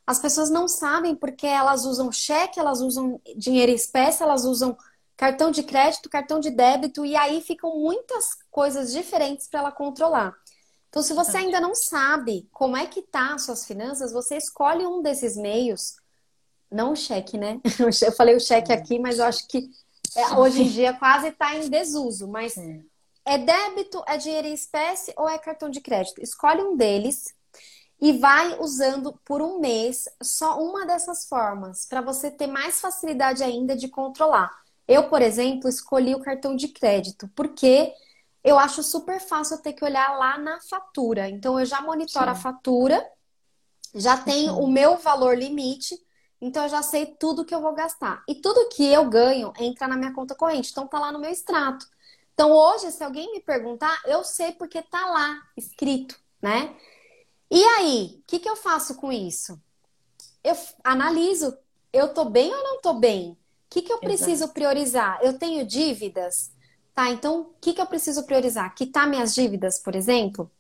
as 0.05 0.19
pessoas 0.19 0.49
não 0.49 0.67
sabem 0.67 1.15
porque 1.15 1.47
elas 1.47 1.85
usam 1.85 2.11
cheque, 2.11 2.59
elas 2.59 2.81
usam 2.81 3.19
dinheiro 3.35 3.71
em 3.71 3.75
espécie, 3.75 4.21
elas 4.21 4.45
usam 4.45 4.77
cartão 5.17 5.51
de 5.51 5.63
crédito, 5.63 6.09
cartão 6.09 6.39
de 6.39 6.51
débito, 6.51 7.05
e 7.05 7.15
aí 7.15 7.41
ficam 7.41 7.77
muitas 7.79 8.37
coisas 8.49 8.91
diferentes 8.91 9.47
para 9.47 9.59
ela 9.59 9.71
controlar. 9.71 10.35
Então, 10.91 11.01
se 11.01 11.13
você 11.13 11.37
ainda 11.37 11.61
não 11.61 11.73
sabe 11.73 12.49
como 12.51 12.75
é 12.75 12.85
que 12.85 13.01
tá 13.01 13.33
as 13.33 13.43
suas 13.43 13.65
finanças, 13.65 14.11
você 14.11 14.35
escolhe 14.35 14.85
um 14.85 15.01
desses 15.01 15.37
meios 15.37 15.95
não 16.69 16.91
o 16.91 16.95
cheque, 16.95 17.37
né? 17.37 17.59
Eu 18.05 18.11
falei 18.11 18.35
o 18.35 18.39
cheque 18.39 18.71
aqui, 18.71 18.99
mas 18.99 19.19
eu 19.19 19.25
acho 19.25 19.47
que 19.47 19.69
é, 20.15 20.33
hoje 20.35 20.63
em 20.63 20.67
dia 20.67 20.93
quase 20.93 21.27
está 21.27 21.55
em 21.55 21.69
desuso. 21.69 22.27
Mas 22.27 22.55
é 23.25 23.37
débito, 23.37 24.03
é 24.07 24.17
dinheiro 24.17 24.47
em 24.47 24.53
espécie 24.53 25.13
ou 25.17 25.27
é 25.27 25.37
cartão 25.37 25.69
de 25.69 25.81
crédito? 25.81 26.21
Escolhe 26.21 26.61
um 26.61 26.77
deles 26.77 27.33
e 27.99 28.17
vai 28.17 28.59
usando 28.59 29.13
por 29.25 29.41
um 29.41 29.59
mês 29.59 30.09
só 30.21 30.59
uma 30.59 30.85
dessas 30.85 31.27
formas, 31.27 31.85
para 31.85 32.01
você 32.01 32.31
ter 32.31 32.47
mais 32.47 32.81
facilidade 32.81 33.43
ainda 33.43 33.75
de 33.75 33.87
controlar. 33.87 34.51
Eu, 34.87 35.07
por 35.07 35.21
exemplo, 35.21 35.69
escolhi 35.69 36.15
o 36.15 36.21
cartão 36.21 36.55
de 36.55 36.67
crédito, 36.69 37.29
porque 37.35 37.93
eu 38.43 38.57
acho 38.57 38.83
super 38.83 39.19
fácil 39.19 39.61
ter 39.61 39.73
que 39.73 39.85
olhar 39.85 40.17
lá 40.17 40.37
na 40.37 40.59
fatura. 40.61 41.29
Então, 41.29 41.59
eu 41.59 41.65
já 41.65 41.81
monitoro 41.81 42.25
Sim. 42.25 42.31
a 42.31 42.35
fatura, 42.35 43.09
já 43.93 44.17
tenho 44.17 44.57
o 44.57 44.67
meu 44.67 44.97
valor 44.97 45.37
limite 45.37 45.95
então 46.41 46.63
eu 46.63 46.69
já 46.69 46.81
sei 46.81 47.05
tudo 47.05 47.45
que 47.45 47.53
eu 47.53 47.61
vou 47.61 47.73
gastar. 47.73 48.23
E 48.27 48.33
tudo 48.33 48.67
que 48.69 48.83
eu 48.83 49.07
ganho 49.07 49.53
entra 49.59 49.87
na 49.87 49.95
minha 49.95 50.11
conta 50.11 50.33
corrente. 50.33 50.71
Então 50.71 50.87
tá 50.87 50.99
lá 50.99 51.11
no 51.11 51.19
meu 51.19 51.29
extrato. 51.29 51.85
Então 52.33 52.51
hoje, 52.51 52.91
se 52.91 53.03
alguém 53.03 53.31
me 53.31 53.39
perguntar, 53.39 54.01
eu 54.05 54.23
sei 54.23 54.51
porque 54.53 54.81
tá 54.81 55.05
lá 55.05 55.39
escrito, 55.55 56.19
né? 56.41 56.75
E 57.51 57.63
aí, 57.63 58.19
o 58.19 58.23
que, 58.25 58.39
que 58.39 58.49
eu 58.49 58.55
faço 58.55 58.95
com 58.95 59.11
isso? 59.11 59.61
Eu 60.43 60.55
analiso, 60.83 61.55
eu 61.93 62.11
tô 62.13 62.25
bem 62.25 62.51
ou 62.51 62.63
não 62.63 62.81
tô 62.81 62.93
bem? 62.95 63.33
O 63.33 63.37
que, 63.69 63.83
que 63.83 63.93
eu 63.93 63.99
preciso 63.99 64.45
Exato. 64.45 64.53
priorizar? 64.53 65.19
Eu 65.21 65.37
tenho 65.37 65.65
dívidas? 65.65 66.51
Tá, 66.93 67.09
então 67.09 67.41
o 67.41 67.45
que, 67.61 67.73
que 67.73 67.81
eu 67.81 67.85
preciso 67.85 68.23
priorizar? 68.25 68.73
Quitar 68.75 69.07
minhas 69.07 69.33
dívidas, 69.33 69.79
por 69.79 69.95
exemplo? 69.95 70.51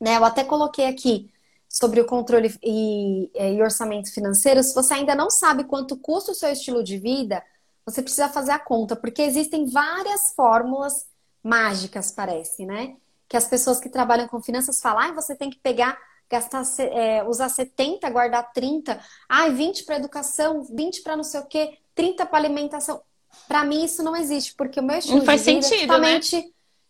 Né, 0.00 0.16
eu 0.16 0.24
até 0.24 0.44
coloquei 0.44 0.86
aqui 0.86 1.30
sobre 1.68 2.00
o 2.00 2.06
controle 2.06 2.54
e, 2.62 3.30
e, 3.34 3.62
orçamento 3.62 4.12
financeiro, 4.12 4.62
se 4.62 4.74
você 4.74 4.94
ainda 4.94 5.14
não 5.14 5.30
sabe 5.30 5.64
quanto 5.64 5.96
custa 5.96 6.32
o 6.32 6.34
seu 6.34 6.50
estilo 6.50 6.82
de 6.82 6.98
vida, 6.98 7.42
você 7.84 8.02
precisa 8.02 8.28
fazer 8.28 8.52
a 8.52 8.58
conta, 8.58 8.96
porque 8.96 9.22
existem 9.22 9.66
várias 9.66 10.32
fórmulas 10.34 11.06
mágicas, 11.42 12.10
parece, 12.10 12.64
né? 12.64 12.96
Que 13.28 13.36
as 13.36 13.46
pessoas 13.46 13.80
que 13.80 13.88
trabalham 13.88 14.28
com 14.28 14.40
finanças 14.40 14.80
falam, 14.80 15.10
ah, 15.10 15.12
você 15.12 15.34
tem 15.34 15.50
que 15.50 15.58
pegar 15.58 15.98
gastar, 16.30 16.62
é, 16.80 17.24
usar 17.24 17.48
70, 17.48 18.08
guardar 18.10 18.52
30, 18.52 19.00
ai, 19.28 19.52
20 19.52 19.84
para 19.84 19.96
educação, 19.96 20.62
20 20.62 21.02
para 21.02 21.16
não 21.16 21.24
sei 21.24 21.40
o 21.40 21.46
quê, 21.46 21.78
30 21.94 22.26
para 22.26 22.38
alimentação. 22.38 23.02
Para 23.46 23.64
mim 23.64 23.84
isso 23.84 24.02
não 24.02 24.16
existe, 24.16 24.54
porque 24.54 24.80
o 24.80 24.82
meu 24.82 24.98
estilo 24.98 25.18
não 25.18 25.26
faz 25.26 25.44
de 25.44 25.52
vida 25.54 25.62
sentido, 25.62 25.82
é 25.82 25.86
totalmente 25.86 26.36
né? 26.36 26.44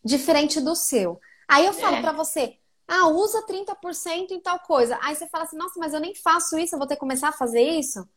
diferente 0.04 0.60
do 0.60 0.74
seu. 0.74 1.20
Aí 1.46 1.66
eu 1.66 1.72
falo 1.72 1.96
É. 1.96 2.00
para 2.00 2.12
você, 2.12 2.56
ah, 2.86 3.08
usa 3.08 3.42
30% 3.46 4.32
em 4.32 4.40
tal 4.40 4.58
coisa. 4.60 4.98
Aí 5.02 5.14
você 5.14 5.26
fala 5.28 5.44
assim, 5.44 5.56
nossa, 5.56 5.78
mas 5.78 5.92
eu 5.94 6.00
nem 6.00 6.14
faço 6.14 6.58
isso, 6.58 6.74
eu 6.74 6.78
vou 6.78 6.86
ter 6.88 6.94
que 6.94 7.00
começar 7.00 7.28
a 7.28 7.32
fazer 7.32 7.62
isso? 7.62 8.08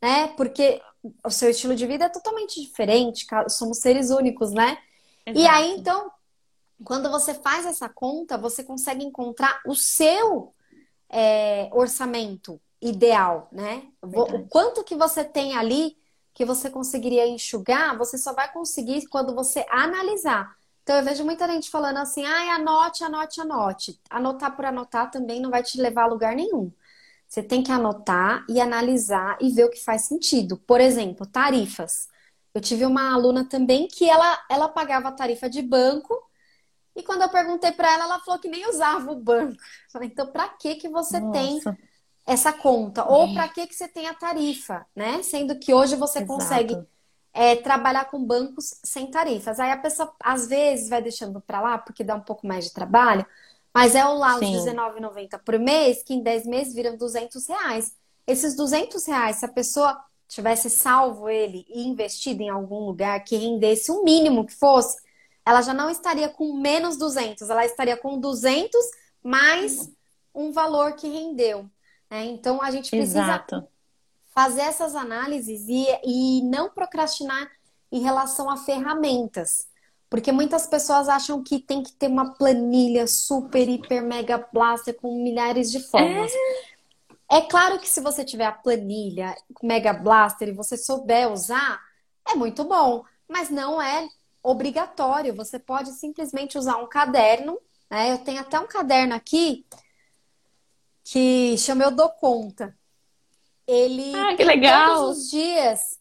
Né? 0.00 0.28
Porque 0.36 0.80
o 1.24 1.30
seu 1.30 1.50
estilo 1.50 1.74
de 1.74 1.86
vida 1.86 2.06
é 2.06 2.08
totalmente 2.08 2.60
diferente, 2.60 3.26
somos 3.48 3.78
seres 3.78 4.10
únicos, 4.10 4.52
né? 4.52 4.78
E 5.26 5.30
Exato. 5.30 5.54
aí, 5.54 5.76
então, 5.78 6.10
quando 6.84 7.10
você 7.10 7.34
faz 7.34 7.66
essa 7.66 7.88
conta, 7.88 8.36
você 8.38 8.64
consegue 8.64 9.04
encontrar 9.04 9.60
o 9.66 9.74
seu 9.74 10.52
é, 11.08 11.68
orçamento 11.72 12.60
ideal, 12.80 13.48
né? 13.52 13.84
Vo- 14.00 14.22
O 14.22 14.24
Verdade. 14.26 14.48
quanto 14.48 14.82
que 14.84 14.96
você 14.96 15.24
tem 15.24 15.56
ali 15.56 15.96
que 16.34 16.44
você 16.44 16.70
conseguiria 16.70 17.26
enxugar, 17.26 17.96
você 17.96 18.16
só 18.16 18.32
vai 18.32 18.50
conseguir 18.52 19.06
quando 19.08 19.34
você 19.34 19.64
analisar. 19.70 20.56
Então, 20.82 20.96
eu 20.96 21.04
vejo 21.04 21.24
muita 21.24 21.46
gente 21.46 21.70
falando 21.70 21.98
assim, 21.98 22.24
ai, 22.24 22.48
anote, 22.50 23.04
anote, 23.04 23.40
anote. 23.40 24.00
Anotar 24.10 24.56
por 24.56 24.64
anotar 24.64 25.10
também 25.10 25.40
não 25.40 25.50
vai 25.50 25.62
te 25.62 25.80
levar 25.80 26.04
a 26.04 26.06
lugar 26.06 26.34
nenhum. 26.34 26.72
Você 27.28 27.42
tem 27.42 27.62
que 27.62 27.70
anotar 27.72 28.44
e 28.48 28.60
analisar 28.60 29.38
e 29.40 29.50
ver 29.50 29.64
o 29.64 29.70
que 29.70 29.82
faz 29.82 30.02
sentido. 30.02 30.58
Por 30.58 30.80
exemplo, 30.80 31.24
tarifas. 31.26 32.08
Eu 32.52 32.60
tive 32.60 32.84
uma 32.84 33.14
aluna 33.14 33.48
também 33.48 33.88
que 33.88 34.08
ela, 34.08 34.44
ela 34.50 34.68
pagava 34.68 35.08
a 35.08 35.12
tarifa 35.12 35.48
de 35.48 35.62
banco 35.62 36.14
e 36.94 37.02
quando 37.02 37.22
eu 37.22 37.30
perguntei 37.30 37.72
para 37.72 37.90
ela, 37.90 38.04
ela 38.04 38.20
falou 38.20 38.38
que 38.38 38.48
nem 38.48 38.68
usava 38.68 39.10
o 39.10 39.16
banco. 39.16 39.54
Eu 39.54 39.90
Falei, 39.90 40.08
então 40.08 40.26
para 40.26 40.48
que 40.48 40.74
que 40.74 40.88
você 40.88 41.20
tem 41.30 41.54
Nossa, 41.54 41.78
essa 42.26 42.52
conta? 42.52 43.04
Ou 43.04 43.32
para 43.34 43.48
que 43.48 43.66
que 43.66 43.74
você 43.74 43.88
tem 43.88 44.06
a 44.06 44.14
tarifa, 44.14 44.86
né? 44.94 45.22
Sendo 45.22 45.58
que 45.58 45.74
hoje 45.74 45.96
você 45.96 46.20
exato. 46.20 46.32
consegue 46.32 46.78
é, 47.32 47.56
trabalhar 47.56 48.06
com 48.06 48.24
bancos 48.24 48.78
sem 48.82 49.10
tarifas. 49.10 49.58
Aí 49.58 49.70
a 49.70 49.76
pessoa 49.76 50.14
às 50.20 50.46
vezes 50.46 50.88
vai 50.88 51.02
deixando 51.02 51.40
para 51.40 51.60
lá 51.60 51.78
porque 51.78 52.04
dá 52.04 52.14
um 52.14 52.20
pouco 52.20 52.46
mais 52.46 52.64
de 52.64 52.72
trabalho, 52.72 53.26
mas 53.74 53.94
é 53.94 54.04
o 54.04 54.14
lá 54.14 54.34
os 54.34 54.40
Sim. 54.40 54.52
R$19,90 54.52 55.38
por 55.44 55.58
mês, 55.58 56.02
que 56.02 56.14
em 56.14 56.22
10 56.22 56.46
meses 56.46 56.74
viram 56.74 56.96
200 56.96 57.46
reais. 57.48 57.94
Esses 58.26 58.54
200 58.54 59.04
reais, 59.06 59.36
se 59.36 59.44
a 59.44 59.48
pessoa 59.48 59.98
tivesse 60.28 60.70
salvo 60.70 61.28
ele 61.28 61.66
e 61.68 61.86
investido 61.86 62.42
em 62.42 62.48
algum 62.48 62.86
lugar 62.86 63.22
que 63.24 63.36
rendesse 63.36 63.90
o 63.90 64.02
mínimo 64.04 64.46
que 64.46 64.54
fosse, 64.54 64.96
ela 65.44 65.60
já 65.60 65.74
não 65.74 65.90
estaria 65.90 66.28
com 66.28 66.54
menos 66.54 66.96
200, 66.96 67.50
ela 67.50 67.64
estaria 67.64 67.96
com 67.96 68.18
200 68.18 68.80
mais 69.22 69.90
um 70.34 70.52
valor 70.52 70.92
que 70.94 71.08
rendeu. 71.08 71.68
Né? 72.12 72.26
Então 72.26 72.62
a 72.62 72.70
gente 72.70 72.90
precisa 72.90 73.22
Exato. 73.22 73.66
fazer 74.34 74.60
essas 74.60 74.94
análises 74.94 75.66
e, 75.66 75.86
e 76.04 76.42
não 76.42 76.68
procrastinar 76.68 77.50
em 77.90 78.02
relação 78.02 78.50
a 78.50 78.58
ferramentas. 78.58 79.66
Porque 80.10 80.30
muitas 80.30 80.66
pessoas 80.66 81.08
acham 81.08 81.42
que 81.42 81.58
tem 81.58 81.82
que 81.82 81.92
ter 81.92 82.08
uma 82.08 82.34
planilha 82.34 83.06
super, 83.06 83.66
hiper, 83.66 84.02
mega 84.02 84.46
blaster 84.52 84.94
com 84.94 85.22
milhares 85.22 85.72
de 85.72 85.80
formas. 85.80 86.30
É 87.30 87.40
claro 87.40 87.78
que 87.78 87.88
se 87.88 88.02
você 88.02 88.22
tiver 88.22 88.44
a 88.44 88.52
planilha 88.52 89.34
Mega 89.62 89.94
Blaster 89.94 90.48
e 90.48 90.52
você 90.52 90.76
souber 90.76 91.32
usar, 91.32 91.80
é 92.28 92.34
muito 92.34 92.62
bom, 92.62 93.06
mas 93.26 93.48
não 93.48 93.80
é 93.80 94.06
obrigatório. 94.42 95.34
Você 95.34 95.58
pode 95.58 95.92
simplesmente 95.92 96.58
usar 96.58 96.76
um 96.76 96.86
caderno, 96.86 97.58
né? 97.90 98.12
Eu 98.12 98.18
tenho 98.18 98.42
até 98.42 98.60
um 98.60 98.66
caderno 98.66 99.14
aqui 99.14 99.64
que 101.04 101.56
chama 101.58 101.84
Eu 101.84 101.90
Dou 101.90 102.08
Conta. 102.10 102.76
Ele 103.66 104.14
Ah, 104.14 104.30
que 104.30 104.38
tem 104.38 104.46
legal! 104.46 104.96
todos 104.96 105.18
os 105.18 105.30
dias, 105.30 105.98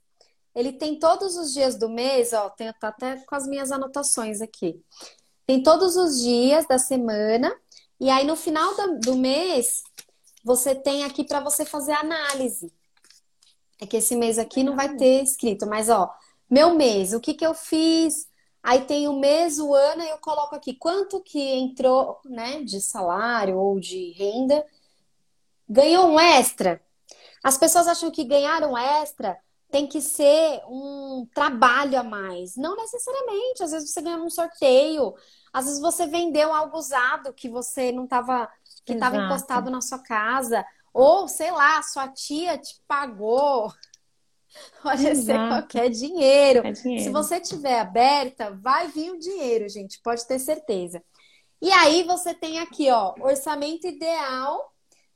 ele 0.55 0.73
tem 0.73 0.99
todos 0.99 1.35
os 1.37 1.53
dias 1.53 1.75
do 1.75 1.89
mês, 1.89 2.33
ó, 2.33 2.49
tenho 2.49 2.73
tá 2.79 2.89
até 2.89 3.17
com 3.25 3.35
as 3.35 3.47
minhas 3.47 3.71
anotações 3.71 4.41
aqui. 4.41 4.81
Tem 5.45 5.61
todos 5.61 5.95
os 5.95 6.21
dias 6.21 6.67
da 6.67 6.77
semana, 6.77 7.55
e 7.99 8.09
aí 8.09 8.25
no 8.25 8.35
final 8.35 8.75
da- 8.75 8.87
do 8.87 9.15
mês 9.15 9.83
você 10.43 10.73
tem 10.73 11.03
aqui 11.03 11.23
para 11.23 11.39
você 11.39 11.63
fazer 11.65 11.93
análise. 11.93 12.73
É 13.79 13.85
que 13.85 13.97
esse 13.97 14.15
mês 14.15 14.37
aqui 14.37 14.63
não 14.63 14.75
vai 14.75 14.95
ter 14.95 15.23
escrito, 15.23 15.67
mas 15.67 15.89
ó, 15.89 16.11
meu 16.49 16.73
mês, 16.75 17.13
o 17.13 17.19
que 17.19 17.33
que 17.33 17.45
eu 17.45 17.53
fiz? 17.53 18.27
Aí 18.63 18.81
tem 18.81 19.07
o 19.07 19.13
mês, 19.19 19.57
o 19.59 19.73
ano, 19.73 20.03
e 20.03 20.09
eu 20.09 20.17
coloco 20.19 20.55
aqui 20.55 20.73
quanto 20.73 21.21
que 21.21 21.39
entrou, 21.39 22.19
né, 22.25 22.61
de 22.63 22.79
salário 22.81 23.57
ou 23.57 23.79
de 23.79 24.11
renda. 24.11 24.63
Ganhou 25.71 26.09
um 26.09 26.19
extra? 26.19 26.81
As 27.41 27.57
pessoas 27.57 27.87
acham 27.87 28.11
que 28.11 28.25
ganhar 28.25 28.61
um 28.63 28.77
extra 28.77 29.39
tem 29.71 29.87
que 29.87 30.01
ser 30.01 30.61
um 30.67 31.25
trabalho 31.33 31.97
a 31.97 32.03
mais. 32.03 32.57
Não 32.57 32.75
necessariamente. 32.75 33.63
Às 33.63 33.71
vezes 33.71 33.89
você 33.89 34.01
ganhou 34.01 34.25
um 34.25 34.29
sorteio, 34.29 35.15
às 35.53 35.65
vezes 35.65 35.79
você 35.79 36.05
vendeu 36.05 36.53
algo 36.53 36.77
usado 36.77 37.33
que 37.33 37.47
você 37.47 37.89
não 37.89 38.03
estava, 38.03 38.51
que 38.85 38.91
estava 38.91 39.15
encostado 39.15 39.71
na 39.71 39.79
sua 39.79 39.99
casa, 39.99 40.65
ou 40.93 41.29
sei 41.29 41.51
lá, 41.51 41.81
sua 41.81 42.09
tia 42.09 42.57
te 42.57 42.75
pagou. 42.85 43.71
Pode 44.83 45.01
ser 45.03 45.11
Exato. 45.11 45.47
qualquer 45.47 45.89
dinheiro. 45.89 46.67
É 46.67 46.71
dinheiro. 46.73 47.03
Se 47.05 47.09
você 47.09 47.39
tiver 47.39 47.79
aberta, 47.79 48.51
vai 48.61 48.89
vir 48.89 49.11
o 49.11 49.17
dinheiro, 49.17 49.69
gente, 49.69 50.01
pode 50.03 50.27
ter 50.27 50.37
certeza. 50.37 51.01
E 51.61 51.71
aí 51.71 52.03
você 52.03 52.33
tem 52.33 52.59
aqui, 52.59 52.91
ó, 52.91 53.13
orçamento 53.21 53.87
ideal, 53.87 54.70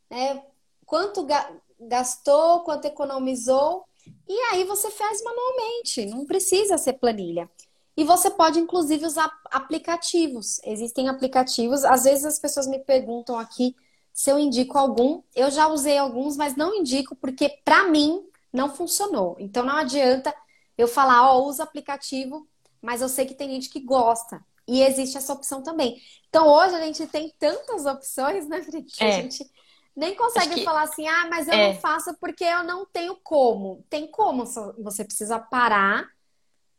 né? 0.10 0.44
Quanto 0.86 1.24
ga- 1.24 1.52
gastou, 1.80 2.62
quanto 2.62 2.86
economizou, 2.86 3.86
e 4.28 4.34
aí 4.52 4.64
você 4.64 4.90
faz 4.92 5.22
manualmente, 5.24 6.06
não 6.06 6.26
precisa 6.26 6.78
ser 6.78 6.94
planilha. 6.94 7.50
E 7.98 8.04
você 8.04 8.30
pode, 8.30 8.60
inclusive, 8.60 9.06
usar 9.06 9.32
aplicativos. 9.52 10.60
Existem 10.64 11.08
aplicativos, 11.10 11.84
às 11.86 12.04
vezes 12.04 12.26
as 12.26 12.40
pessoas 12.40 12.68
me 12.68 12.80
perguntam 12.80 13.38
aqui 13.40 13.76
se 14.14 14.30
eu 14.30 14.38
indico 14.38 14.78
algum. 14.78 15.22
Eu 15.36 15.50
já 15.50 15.68
usei 15.68 15.98
alguns, 15.98 16.36
mas 16.38 16.56
não 16.56 16.74
indico 16.76 17.16
porque, 17.16 17.50
para 17.64 17.86
mim, 17.86 18.24
não 18.52 18.74
funcionou. 18.74 19.36
Então 19.40 19.64
não 19.66 19.76
adianta 19.78 20.34
eu 20.78 20.88
falar, 20.88 21.32
ó, 21.32 21.44
usa 21.46 21.64
aplicativo, 21.64 22.48
mas 22.82 23.02
eu 23.02 23.10
sei 23.10 23.26
que 23.26 23.34
tem 23.34 23.50
gente 23.50 23.70
que 23.70 23.80
gosta. 23.80 24.44
E 24.68 24.82
existe 24.82 25.18
essa 25.18 25.34
opção 25.34 25.62
também. 25.64 26.02
Então 26.30 26.48
hoje 26.48 26.76
a 26.76 26.82
gente 26.82 27.06
tem 27.08 27.34
tantas 27.40 27.86
opções, 27.86 28.48
né, 28.48 28.62
Felipe? 28.62 28.92
que 28.92 29.04
A 29.04 29.08
É. 29.08 29.22
gente 29.22 29.50
nem 29.96 30.14
consegue 30.16 30.56
que- 30.56 30.64
falar 30.64 30.84
assim, 30.84 31.08
ah, 31.08 31.28
mas 31.30 31.48
eu 31.48 31.54
É. 31.54 31.74
não 31.74 31.80
faço 31.80 32.14
porque 32.20 32.44
eu 32.44 32.64
não 32.64 32.86
tenho 32.86 33.16
como. 33.24 33.84
Tem 33.90 34.08
como, 34.08 34.46
você 34.78 35.06
precisa 35.06 35.40
parar, 35.40 36.10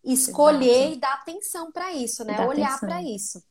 escolher 0.05 0.83
Exato. 0.83 0.93
e 0.93 0.97
dar 1.01 1.13
atenção 1.15 1.73
para 1.73 1.93
isso, 1.93 2.25
né? 2.25 2.47
Olhar 2.47 2.79
para 2.79 3.03
isso. 3.03 3.43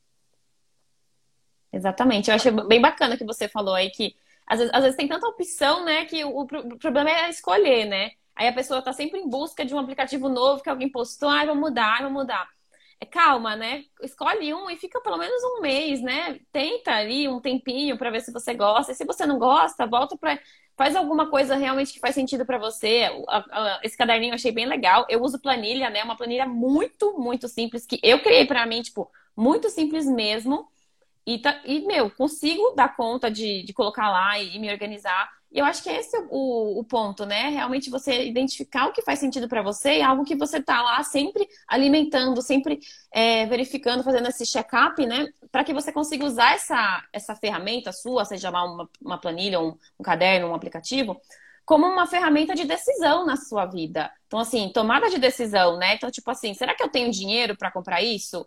Exatamente. 1.71 2.29
Eu 2.29 2.35
achei 2.35 2.51
bem 2.51 2.81
bacana 2.81 3.17
que 3.17 3.25
você 3.25 3.47
falou 3.47 3.73
aí 3.73 3.89
que 3.89 4.15
às 4.47 4.59
vezes, 4.59 4.73
às 4.73 4.81
vezes 4.83 4.95
tem 4.95 5.07
tanta 5.07 5.27
opção, 5.27 5.83
né, 5.83 6.05
que 6.05 6.23
o, 6.23 6.41
o 6.41 6.45
problema 6.77 7.09
é 7.09 7.29
escolher, 7.29 7.85
né? 7.85 8.11
Aí 8.35 8.47
a 8.47 8.53
pessoa 8.53 8.81
tá 8.81 8.93
sempre 8.93 9.19
em 9.19 9.27
busca 9.27 9.65
de 9.65 9.73
um 9.73 9.79
aplicativo 9.79 10.29
novo 10.29 10.61
que 10.61 10.69
alguém 10.69 10.87
postou, 10.87 11.27
ai, 11.29 11.47
vou 11.47 11.55
mudar, 11.55 12.03
vou 12.03 12.11
mudar. 12.11 12.47
É, 12.99 13.05
calma, 13.05 13.55
né? 13.55 13.83
Escolhe 14.01 14.53
um 14.53 14.69
e 14.69 14.77
fica 14.77 15.01
pelo 15.01 15.17
menos 15.17 15.41
um 15.43 15.61
mês, 15.61 16.01
né? 16.01 16.39
Tenta 16.51 16.91
ali 16.93 17.27
um 17.27 17.41
tempinho 17.41 17.97
pra 17.97 18.09
ver 18.09 18.21
se 18.21 18.31
você 18.31 18.53
gosta. 18.53 18.91
E 18.91 18.95
se 18.95 19.05
você 19.05 19.25
não 19.25 19.37
gosta, 19.37 19.85
volta 19.85 20.17
pra. 20.17 20.39
Faz 20.77 20.95
alguma 20.95 21.29
coisa 21.29 21.55
realmente 21.55 21.93
que 21.93 21.99
faz 21.99 22.15
sentido 22.15 22.45
pra 22.45 22.57
você. 22.57 23.09
Esse 23.83 23.97
caderninho 23.97 24.31
eu 24.31 24.35
achei 24.35 24.51
bem 24.51 24.65
legal. 24.65 25.05
Eu 25.09 25.21
uso 25.21 25.39
planilha, 25.41 25.89
né? 25.89 26.03
Uma 26.03 26.17
planilha 26.17 26.45
muito, 26.45 27.17
muito 27.19 27.47
simples 27.47 27.85
que 27.85 27.99
eu 28.03 28.21
criei 28.21 28.45
pra 28.45 28.65
mim, 28.65 28.81
tipo, 28.81 29.09
muito 29.35 29.69
simples 29.69 30.05
mesmo. 30.05 30.67
E, 31.25 31.39
tá- 31.39 31.61
e, 31.65 31.81
meu, 31.85 32.09
consigo 32.11 32.73
dar 32.75 32.95
conta 32.95 33.31
de, 33.31 33.63
de 33.63 33.73
colocar 33.73 34.09
lá 34.11 34.39
e, 34.39 34.55
e 34.55 34.59
me 34.59 34.71
organizar. 34.71 35.29
E 35.55 35.59
eu 35.59 35.63
acho 35.63 35.81
que 35.81 35.89
esse 35.89 36.13
é 36.17 36.19
o, 36.29 36.79
o 36.81 36.83
ponto, 36.83 37.25
né? 37.25 37.47
Realmente 37.47 37.89
você 37.89 38.25
identificar 38.25 38.87
o 38.87 38.91
que 38.91 39.01
faz 39.01 39.19
sentido 39.19 39.47
pra 39.47 39.61
você 39.61 39.99
e 39.99 40.01
algo 40.01 40.25
que 40.25 40.35
você 40.35 40.61
tá 40.61 40.81
lá 40.81 41.01
sempre 41.01 41.47
alimentando, 41.65 42.41
sempre 42.41 42.77
é, 43.09 43.45
verificando, 43.45 44.03
fazendo 44.03 44.27
esse 44.27 44.45
check-up, 44.45 45.05
né? 45.05 45.25
Para 45.53 45.63
que 45.63 45.73
você 45.73 45.93
consiga 45.93 46.25
usar 46.25 46.55
essa, 46.55 47.01
essa 47.13 47.37
ferramenta 47.37 47.93
sua, 47.93 48.25
seja 48.25 48.49
lá 48.49 48.65
uma, 48.65 48.89
uma 49.01 49.17
planilha, 49.17 49.61
um, 49.61 49.77
um 49.97 50.03
caderno, 50.03 50.49
um 50.49 50.55
aplicativo, 50.55 51.17
como 51.63 51.87
uma 51.87 52.05
ferramenta 52.05 52.53
de 52.53 52.65
decisão 52.65 53.25
na 53.25 53.37
sua 53.37 53.65
vida. 53.65 54.11
Então, 54.27 54.39
assim, 54.39 54.69
tomada 54.73 55.09
de 55.09 55.17
decisão, 55.17 55.77
né? 55.77 55.95
Então, 55.95 56.11
tipo 56.11 56.29
assim, 56.29 56.53
será 56.53 56.75
que 56.75 56.83
eu 56.83 56.89
tenho 56.89 57.09
dinheiro 57.09 57.55
pra 57.55 57.71
comprar 57.71 58.01
isso? 58.01 58.45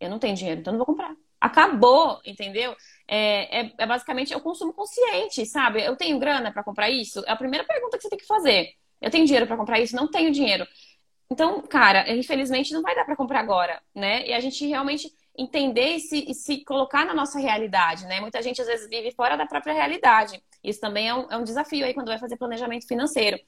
Eu 0.00 0.10
não 0.10 0.18
tenho 0.18 0.34
dinheiro, 0.34 0.60
então 0.60 0.72
não 0.72 0.78
vou 0.78 0.86
comprar. 0.86 1.14
Acabou, 1.40 2.20
entendeu? 2.26 2.74
É, 3.08 3.60
é, 3.62 3.72
é 3.78 3.86
basicamente 3.86 4.34
o 4.34 4.40
consumo 4.40 4.72
consciente, 4.72 5.46
sabe? 5.46 5.82
Eu 5.82 5.96
tenho 5.96 6.18
grana 6.18 6.52
pra 6.52 6.62
comprar 6.62 6.90
isso? 6.90 7.24
É 7.26 7.32
a 7.32 7.36
primeira 7.36 7.64
pergunta 7.64 7.96
que 7.96 8.02
você 8.02 8.10
tem 8.10 8.18
que 8.18 8.26
fazer. 8.26 8.68
Eu 9.00 9.10
tenho 9.10 9.24
dinheiro 9.24 9.46
pra 9.46 9.56
comprar 9.56 9.80
isso? 9.80 9.96
Não 9.96 10.10
tenho 10.10 10.30
dinheiro. 10.30 10.66
Então, 11.30 11.62
cara, 11.62 12.10
infelizmente 12.12 12.72
não 12.72 12.82
vai 12.82 12.94
dar 12.94 13.04
pra 13.04 13.16
comprar 13.16 13.40
agora, 13.40 13.80
né? 13.94 14.26
E 14.26 14.32
a 14.32 14.40
gente 14.40 14.66
realmente 14.66 15.10
entender 15.36 15.96
e 15.96 16.00
se, 16.00 16.30
e 16.30 16.34
se, 16.34 16.64
colocar 16.64 17.04
na 17.06 17.14
nossa 17.14 17.38
realidade, 17.38 18.06
né? 18.06 18.20
Muita 18.20 18.42
gente 18.42 18.60
às 18.60 18.66
vezes 18.66 18.88
vive 18.88 19.12
fora 19.12 19.36
da 19.36 19.46
própria 19.46 19.72
realidade. 19.72 20.42
Isso 20.64 20.80
também 20.80 21.08
é 21.08 21.14
um, 21.14 21.30
é 21.30 21.36
um 21.36 21.44
desafio 21.44 21.86
aí 21.86 21.94
quando 21.94 22.08
vai 22.08 22.18
fazer 22.18 22.36
planejamento 22.36 22.86
financeiro. 22.86 23.38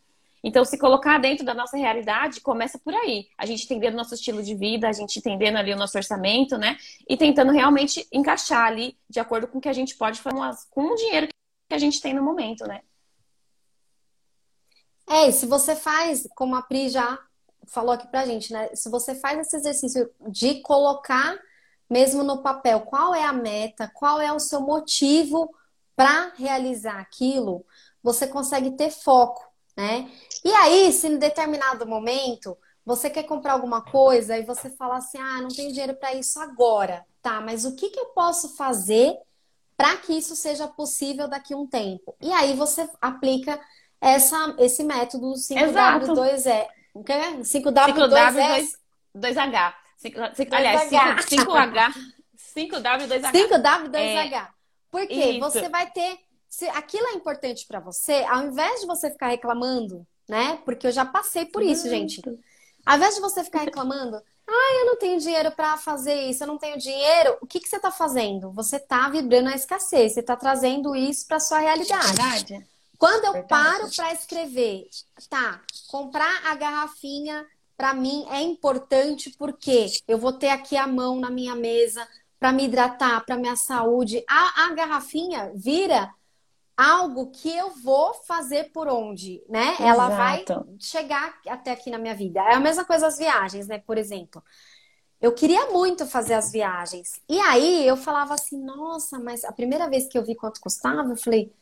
Então, 0.42 0.64
se 0.64 0.78
colocar 0.78 1.18
dentro 1.18 1.44
da 1.44 1.52
nossa 1.52 1.76
realidade, 1.76 2.40
começa 2.40 2.78
por 2.78 2.94
aí. 2.94 3.28
A 3.36 3.44
gente 3.44 3.64
entendendo 3.64 3.94
o 3.94 3.96
nosso 3.98 4.14
estilo 4.14 4.42
de 4.42 4.54
vida, 4.54 4.88
a 4.88 4.92
gente 4.92 5.18
entendendo 5.18 5.56
ali 5.56 5.72
o 5.72 5.76
nosso 5.76 5.98
orçamento, 5.98 6.56
né? 6.56 6.76
E 7.08 7.16
tentando 7.16 7.52
realmente 7.52 8.06
encaixar 8.12 8.66
ali 8.66 8.96
de 9.08 9.20
acordo 9.20 9.46
com 9.46 9.58
o 9.58 9.60
que 9.60 9.68
a 9.68 9.72
gente 9.72 9.96
pode 9.96 10.20
fazer 10.20 10.38
com 10.70 10.92
o 10.92 10.96
dinheiro 10.96 11.28
que 11.68 11.74
a 11.74 11.78
gente 11.78 12.00
tem 12.00 12.14
no 12.14 12.22
momento, 12.22 12.66
né? 12.66 12.80
É, 15.08 15.28
e 15.28 15.32
se 15.32 15.44
você 15.44 15.76
faz, 15.76 16.26
como 16.34 16.54
a 16.54 16.62
Pri 16.62 16.88
já 16.88 17.18
falou 17.66 17.92
aqui 17.92 18.06
pra 18.08 18.24
gente, 18.24 18.52
né? 18.52 18.74
Se 18.74 18.88
você 18.88 19.14
faz 19.14 19.38
esse 19.40 19.56
exercício 19.56 20.10
de 20.28 20.60
colocar 20.62 21.38
mesmo 21.88 22.22
no 22.22 22.42
papel 22.42 22.82
qual 22.82 23.14
é 23.14 23.24
a 23.24 23.32
meta, 23.32 23.90
qual 23.92 24.20
é 24.20 24.32
o 24.32 24.38
seu 24.38 24.60
motivo 24.60 25.52
para 25.96 26.32
realizar 26.36 27.00
aquilo, 27.00 27.66
você 28.02 28.26
consegue 28.26 28.70
ter 28.70 28.90
foco, 28.90 29.49
né? 29.76 30.10
E 30.44 30.50
aí, 30.52 30.92
se 30.92 31.06
em 31.06 31.18
determinado 31.18 31.86
momento 31.86 32.56
você 32.84 33.10
quer 33.10 33.24
comprar 33.24 33.52
alguma 33.52 33.82
coisa 33.82 34.36
e 34.38 34.44
você 34.44 34.70
fala 34.70 34.96
assim: 34.96 35.18
ah, 35.18 35.40
não 35.42 35.48
tenho 35.48 35.70
dinheiro 35.70 35.94
para 35.94 36.14
isso 36.14 36.40
agora. 36.40 37.04
Tá, 37.22 37.40
mas 37.40 37.64
o 37.64 37.76
que, 37.76 37.90
que 37.90 38.00
eu 38.00 38.06
posso 38.06 38.56
fazer 38.56 39.14
para 39.76 39.96
que 39.98 40.12
isso 40.12 40.34
seja 40.34 40.66
possível 40.66 41.28
daqui 41.28 41.54
a 41.54 41.56
um 41.56 41.66
tempo? 41.66 42.16
E 42.20 42.32
aí 42.32 42.54
você 42.54 42.88
aplica 43.00 43.60
essa, 44.00 44.54
esse 44.58 44.82
método 44.82 45.34
5W2E. 45.34 46.66
5W2H. 47.42 48.14
5W2, 50.02 50.48
aliás, 50.52 50.90
5H. 50.90 51.94
5W2H. 52.56 53.32
5W2H. 53.32 54.34
É, 54.34 54.48
Por 54.90 55.06
quê? 55.06 55.14
Você 55.40 55.68
vai 55.68 55.90
ter. 55.90 56.18
Se 56.50 56.68
aquilo 56.68 57.06
é 57.06 57.12
importante 57.14 57.66
para 57.66 57.80
você, 57.80 58.24
ao 58.28 58.48
invés 58.48 58.82
de 58.82 58.86
você 58.86 59.10
ficar 59.10 59.28
reclamando 59.28 60.06
né? 60.30 60.60
Porque 60.64 60.86
eu 60.86 60.92
já 60.92 61.04
passei 61.04 61.44
por 61.44 61.60
isso, 61.60 61.88
gente. 61.88 62.22
Ao 62.86 62.96
invés 62.96 63.16
de 63.16 63.20
você 63.20 63.42
ficar 63.42 63.62
reclamando, 63.62 64.16
ah, 64.48 64.78
eu 64.80 64.86
não 64.86 64.96
tenho 64.96 65.18
dinheiro 65.18 65.50
para 65.50 65.76
fazer 65.76 66.14
isso, 66.30 66.44
eu 66.44 66.46
não 66.46 66.56
tenho 66.56 66.78
dinheiro, 66.78 67.36
o 67.42 67.46
que, 67.46 67.58
que 67.58 67.68
você 67.68 67.76
está 67.76 67.90
fazendo? 67.90 68.52
Você 68.52 68.76
está 68.76 69.08
vibrando 69.10 69.48
a 69.48 69.54
escassez, 69.54 70.14
você 70.14 70.20
está 70.20 70.36
trazendo 70.36 70.94
isso 70.94 71.26
para 71.26 71.40
sua 71.40 71.58
realidade. 71.58 72.06
Verdade. 72.06 72.66
Quando 72.96 73.24
eu 73.24 73.32
Verdade. 73.32 73.48
paro 73.48 73.90
para 73.94 74.12
escrever, 74.12 74.88
tá, 75.28 75.60
comprar 75.88 76.46
a 76.46 76.54
garrafinha 76.54 77.44
para 77.76 77.92
mim 77.92 78.26
é 78.30 78.40
importante 78.42 79.30
porque 79.38 79.86
eu 80.06 80.18
vou 80.18 80.32
ter 80.32 80.50
aqui 80.50 80.76
a 80.76 80.86
mão 80.86 81.18
na 81.18 81.30
minha 81.30 81.56
mesa 81.56 82.06
para 82.38 82.52
me 82.52 82.64
hidratar, 82.64 83.24
para 83.24 83.36
minha 83.36 83.56
saúde. 83.56 84.22
A, 84.28 84.66
a 84.66 84.74
garrafinha 84.74 85.50
vira 85.54 86.10
algo 86.80 87.30
que 87.30 87.54
eu 87.54 87.70
vou 87.82 88.14
fazer 88.26 88.72
por 88.72 88.88
onde, 88.88 89.44
né? 89.48 89.74
Exato. 89.74 89.82
Ela 89.82 90.08
vai 90.08 90.44
chegar 90.78 91.38
até 91.46 91.72
aqui 91.72 91.90
na 91.90 91.98
minha 91.98 92.14
vida. 92.14 92.40
É 92.40 92.54
a 92.54 92.60
mesma 92.60 92.86
coisa 92.86 93.06
as 93.06 93.18
viagens, 93.18 93.66
né? 93.66 93.78
Por 93.78 93.98
exemplo. 93.98 94.42
Eu 95.20 95.34
queria 95.34 95.70
muito 95.70 96.06
fazer 96.06 96.32
as 96.32 96.50
viagens. 96.50 97.20
E 97.28 97.38
aí 97.40 97.86
eu 97.86 97.94
falava 97.94 98.32
assim, 98.32 98.58
nossa, 98.58 99.18
mas 99.18 99.44
a 99.44 99.52
primeira 99.52 99.90
vez 99.90 100.08
que 100.08 100.16
eu 100.16 100.24
vi 100.24 100.34
quanto 100.34 100.60
custava, 100.60 101.10
eu 101.10 101.16
falei, 101.16 101.52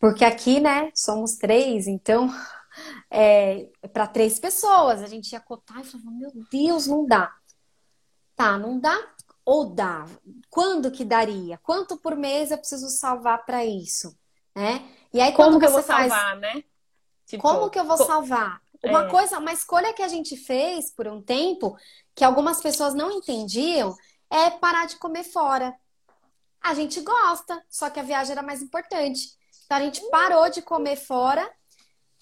porque 0.00 0.24
aqui, 0.24 0.58
né, 0.58 0.90
somos 0.92 1.36
três, 1.36 1.86
então 1.86 2.28
é 3.08 3.68
para 3.92 4.08
três 4.08 4.40
pessoas. 4.40 5.00
A 5.00 5.06
gente 5.06 5.30
ia 5.30 5.40
cotar 5.40 5.80
e 5.80 5.84
falava, 5.84 6.10
meu 6.10 6.32
Deus, 6.50 6.88
não 6.88 7.06
dá. 7.06 7.32
Tá, 8.34 8.58
não 8.58 8.80
dá 8.80 8.98
ou 9.44 9.66
dá? 9.72 10.04
Quando 10.50 10.90
que 10.90 11.04
daria? 11.04 11.56
Quanto 11.58 11.96
por 11.96 12.16
mês 12.16 12.50
eu 12.50 12.58
preciso 12.58 12.88
salvar 12.88 13.46
para 13.46 13.64
isso? 13.64 14.18
Né? 14.56 14.82
E 15.12 15.20
aí 15.20 15.32
como 15.32 15.58
que 15.60 15.66
eu 15.66 15.70
vou 15.70 15.82
faz... 15.82 16.10
salvar, 16.10 16.36
né? 16.36 16.64
Tipo, 17.26 17.42
como 17.42 17.68
que 17.68 17.78
eu 17.78 17.84
vou 17.84 17.98
salvar? 17.98 18.62
Uma 18.82 19.06
é. 19.06 19.10
coisa, 19.10 19.38
uma 19.38 19.52
escolha 19.52 19.92
que 19.92 20.02
a 20.02 20.08
gente 20.08 20.36
fez 20.36 20.90
por 20.90 21.06
um 21.06 21.20
tempo, 21.20 21.76
que 22.14 22.24
algumas 22.24 22.60
pessoas 22.60 22.94
não 22.94 23.10
entendiam, 23.10 23.94
é 24.30 24.50
parar 24.50 24.86
de 24.86 24.96
comer 24.96 25.24
fora. 25.24 25.74
A 26.62 26.72
gente 26.72 27.00
gosta, 27.00 27.62
só 27.68 27.90
que 27.90 28.00
a 28.00 28.02
viagem 28.02 28.32
era 28.32 28.42
mais 28.42 28.62
importante. 28.62 29.28
Então 29.64 29.76
a 29.76 29.80
gente 29.80 30.00
parou 30.08 30.48
de 30.48 30.62
comer 30.62 30.96
fora, 30.96 31.48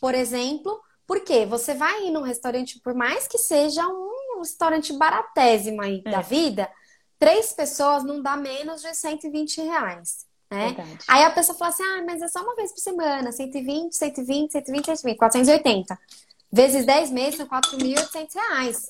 por 0.00 0.14
exemplo, 0.14 0.80
porque 1.06 1.46
você 1.46 1.74
vai 1.74 2.06
ir 2.06 2.10
num 2.10 2.22
restaurante, 2.22 2.80
por 2.80 2.94
mais 2.94 3.28
que 3.28 3.38
seja 3.38 3.86
um 3.86 4.38
restaurante 4.38 4.92
baratésimo 4.92 5.82
aí 5.82 6.02
é. 6.04 6.10
da 6.10 6.20
vida, 6.20 6.70
três 7.18 7.52
pessoas 7.52 8.02
não 8.02 8.22
dá 8.22 8.36
menos 8.36 8.80
de 8.80 8.94
120 8.94 9.60
reais. 9.60 10.26
Né? 10.50 10.76
Aí 11.08 11.24
a 11.24 11.30
pessoa 11.30 11.56
fala 11.56 11.70
assim: 11.70 11.82
ah, 11.82 12.02
mas 12.06 12.22
é 12.22 12.28
só 12.28 12.42
uma 12.42 12.54
vez 12.54 12.72
por 12.72 12.80
semana, 12.80 13.32
120, 13.32 13.94
120, 13.94 14.52
120, 14.52 14.84
120, 14.84 15.16
480. 15.16 15.98
Vezes 16.52 16.86
10 16.86 17.10
meses 17.10 17.36
são 17.36 17.46
4.800 17.46 18.34
reais, 18.34 18.88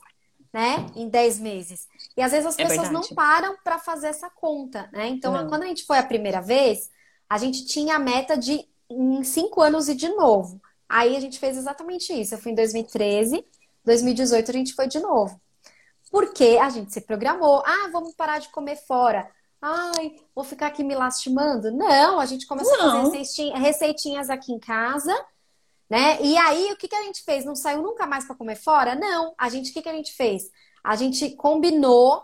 né? 0.52 0.86
Em 0.94 1.08
10 1.08 1.38
meses. 1.38 1.88
E 2.16 2.22
às 2.22 2.32
vezes 2.32 2.46
as 2.46 2.58
é 2.58 2.64
pessoas 2.64 2.88
verdade. 2.88 3.08
não 3.08 3.16
param 3.16 3.56
para 3.64 3.78
fazer 3.78 4.08
essa 4.08 4.28
conta, 4.28 4.88
né? 4.92 5.08
Então, 5.08 5.32
não. 5.32 5.48
quando 5.48 5.62
a 5.62 5.66
gente 5.66 5.84
foi 5.84 5.98
a 5.98 6.02
primeira 6.02 6.42
vez, 6.42 6.90
a 7.28 7.38
gente 7.38 7.64
tinha 7.64 7.96
a 7.96 7.98
meta 7.98 8.36
de 8.36 8.68
em 8.90 9.24
5 9.24 9.60
anos 9.62 9.88
e 9.88 9.94
de 9.94 10.08
novo. 10.10 10.60
Aí 10.88 11.16
a 11.16 11.20
gente 11.20 11.38
fez 11.38 11.56
exatamente 11.56 12.12
isso. 12.12 12.34
Eu 12.34 12.38
fui 12.38 12.52
em 12.52 12.54
2013, 12.54 13.44
2018 13.84 14.50
a 14.50 14.54
gente 14.54 14.74
foi 14.74 14.86
de 14.86 15.00
novo. 15.00 15.40
Porque 16.10 16.58
a 16.60 16.68
gente 16.68 16.92
se 16.92 17.00
programou. 17.00 17.62
Ah, 17.64 17.88
vamos 17.90 18.14
parar 18.14 18.38
de 18.38 18.48
comer 18.50 18.76
fora 18.76 19.26
ai, 19.60 20.16
vou 20.34 20.44
ficar 20.44 20.68
aqui 20.68 20.84
me 20.84 20.94
lastimando. 20.94 21.70
Não, 21.70 22.20
a 22.20 22.26
gente 22.26 22.46
começou 22.46 22.76
Não. 22.78 23.00
a 23.00 23.10
fazer 23.10 23.52
receitinhas 23.54 24.30
aqui 24.30 24.52
em 24.52 24.58
casa, 24.58 25.14
né? 25.88 26.20
E 26.22 26.36
aí, 26.36 26.72
o 26.72 26.76
que, 26.76 26.88
que 26.88 26.96
a 26.96 27.02
gente 27.02 27.22
fez? 27.22 27.44
Não 27.44 27.54
saiu 27.54 27.82
nunca 27.82 28.06
mais 28.06 28.24
para 28.24 28.36
comer 28.36 28.56
fora? 28.56 28.94
Não. 28.94 29.34
A 29.38 29.48
gente, 29.48 29.70
o 29.70 29.74
que, 29.74 29.82
que 29.82 29.88
a 29.88 29.94
gente 29.94 30.12
fez? 30.12 30.50
A 30.82 30.96
gente 30.96 31.30
combinou 31.36 32.22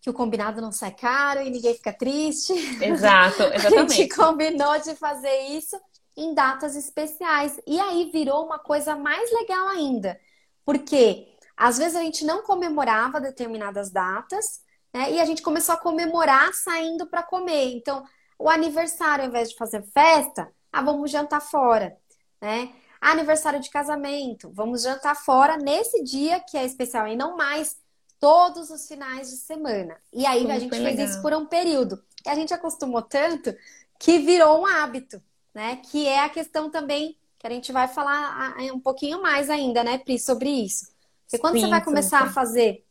que 0.00 0.08
o 0.08 0.14
combinado 0.14 0.60
não 0.60 0.72
sai 0.72 0.92
caro 0.92 1.40
e 1.40 1.50
ninguém 1.50 1.74
fica 1.74 1.92
triste. 1.92 2.52
Exato, 2.82 3.42
exatamente. 3.42 3.92
a 3.92 3.96
gente 3.96 4.14
combinou 4.14 4.80
de 4.80 4.94
fazer 4.96 5.36
isso 5.48 5.78
em 6.16 6.34
datas 6.34 6.74
especiais. 6.74 7.60
E 7.66 7.78
aí 7.78 8.10
virou 8.10 8.44
uma 8.44 8.58
coisa 8.58 8.96
mais 8.96 9.30
legal 9.32 9.68
ainda. 9.68 10.18
Porque 10.64 11.28
às 11.56 11.76
vezes 11.76 11.96
a 11.96 12.00
gente 12.00 12.24
não 12.24 12.42
comemorava 12.42 13.20
determinadas 13.20 13.90
datas, 13.90 14.60
né? 14.92 15.12
E 15.12 15.20
a 15.20 15.24
gente 15.24 15.42
começou 15.42 15.74
a 15.74 15.78
comemorar 15.78 16.52
saindo 16.52 17.06
para 17.06 17.22
comer. 17.22 17.74
Então, 17.74 18.04
o 18.38 18.48
aniversário, 18.48 19.24
ao 19.24 19.28
invés 19.30 19.50
de 19.50 19.56
fazer 19.56 19.82
festa, 19.92 20.50
ah, 20.72 20.82
vamos 20.82 21.10
jantar 21.10 21.40
fora, 21.40 21.96
né? 22.40 22.72
Aniversário 23.00 23.60
de 23.60 23.70
casamento, 23.70 24.50
vamos 24.52 24.82
jantar 24.82 25.16
fora 25.16 25.56
nesse 25.56 26.02
dia 26.02 26.40
que 26.40 26.56
é 26.56 26.64
especial 26.64 27.08
e 27.08 27.16
não 27.16 27.36
mais 27.36 27.78
todos 28.18 28.70
os 28.70 28.86
finais 28.86 29.30
de 29.30 29.36
semana. 29.36 29.96
E 30.12 30.26
aí 30.26 30.50
a 30.50 30.58
gente 30.58 30.70
fez 30.70 30.82
legal. 30.82 31.06
isso 31.06 31.22
por 31.22 31.32
um 31.32 31.46
período. 31.46 32.02
E 32.26 32.28
a 32.28 32.34
gente 32.34 32.52
acostumou 32.52 33.00
tanto 33.00 33.54
que 33.98 34.18
virou 34.18 34.60
um 34.60 34.66
hábito, 34.66 35.22
né? 35.54 35.76
Que 35.76 36.06
é 36.06 36.20
a 36.20 36.28
questão 36.28 36.70
também 36.70 37.16
que 37.38 37.46
a 37.46 37.50
gente 37.50 37.72
vai 37.72 37.88
falar 37.88 38.54
um 38.74 38.78
pouquinho 38.78 39.22
mais 39.22 39.48
ainda, 39.48 39.82
né, 39.82 39.96
Pri, 39.96 40.18
sobre 40.18 40.50
isso. 40.50 40.90
Porque 41.24 41.38
quando 41.38 41.54
sim, 41.54 41.60
você 41.62 41.68
vai 41.68 41.82
começar 41.82 42.18
sim, 42.18 42.24
sim. 42.24 42.30
a 42.30 42.34
fazer 42.34 42.84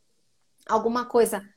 alguma 0.68 1.04
coisa 1.04 1.48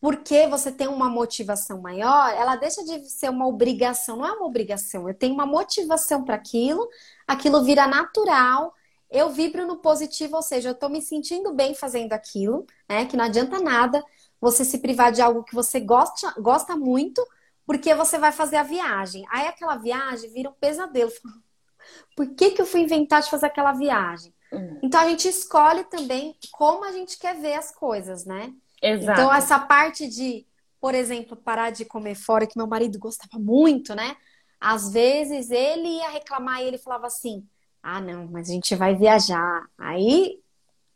porque 0.00 0.46
você 0.46 0.70
tem 0.70 0.86
uma 0.86 1.08
motivação 1.08 1.80
maior, 1.80 2.30
ela 2.30 2.56
deixa 2.56 2.84
de 2.84 3.08
ser 3.08 3.30
uma 3.30 3.46
obrigação. 3.46 4.16
Não 4.16 4.26
é 4.26 4.32
uma 4.32 4.46
obrigação, 4.46 5.08
eu 5.08 5.14
tenho 5.14 5.34
uma 5.34 5.46
motivação 5.46 6.24
para 6.24 6.36
aquilo, 6.36 6.88
aquilo 7.26 7.64
vira 7.64 7.86
natural, 7.86 8.72
eu 9.10 9.30
vibro 9.30 9.66
no 9.66 9.78
positivo, 9.78 10.36
ou 10.36 10.42
seja, 10.42 10.68
eu 10.68 10.72
estou 10.72 10.88
me 10.88 11.02
sentindo 11.02 11.52
bem 11.52 11.74
fazendo 11.74 12.12
aquilo, 12.12 12.66
né? 12.88 13.06
Que 13.06 13.16
não 13.16 13.24
adianta 13.24 13.58
nada 13.58 14.04
você 14.40 14.64
se 14.64 14.78
privar 14.78 15.10
de 15.10 15.20
algo 15.20 15.42
que 15.42 15.54
você 15.54 15.80
gosta, 15.80 16.32
gosta 16.40 16.76
muito, 16.76 17.26
porque 17.66 17.94
você 17.94 18.18
vai 18.18 18.30
fazer 18.30 18.56
a 18.56 18.62
viagem. 18.62 19.24
Aí 19.30 19.48
aquela 19.48 19.76
viagem 19.76 20.30
vira 20.30 20.50
um 20.50 20.54
pesadelo. 20.54 21.10
Por 22.14 22.34
que, 22.34 22.50
que 22.50 22.62
eu 22.62 22.66
fui 22.66 22.82
inventar 22.82 23.22
de 23.22 23.30
fazer 23.30 23.46
aquela 23.46 23.72
viagem? 23.72 24.32
Hum. 24.52 24.78
Então 24.82 25.00
a 25.00 25.08
gente 25.08 25.26
escolhe 25.26 25.84
também 25.84 26.36
como 26.52 26.84
a 26.84 26.92
gente 26.92 27.18
quer 27.18 27.34
ver 27.34 27.54
as 27.54 27.72
coisas, 27.72 28.24
né? 28.24 28.52
Exato. 28.82 29.20
Então, 29.20 29.34
essa 29.34 29.58
parte 29.58 30.08
de, 30.08 30.46
por 30.80 30.94
exemplo, 30.94 31.36
parar 31.36 31.70
de 31.70 31.84
comer 31.84 32.14
fora, 32.14 32.46
que 32.46 32.56
meu 32.56 32.66
marido 32.66 32.98
gostava 32.98 33.42
muito, 33.42 33.94
né? 33.94 34.16
Às 34.60 34.92
vezes 34.92 35.50
ele 35.50 35.88
ia 35.88 36.10
reclamar 36.10 36.62
e 36.62 36.66
ele 36.66 36.78
falava 36.78 37.06
assim: 37.06 37.46
ah, 37.82 38.00
não, 38.00 38.26
mas 38.26 38.50
a 38.50 38.52
gente 38.52 38.74
vai 38.74 38.94
viajar. 38.94 39.66
Aí, 39.78 40.40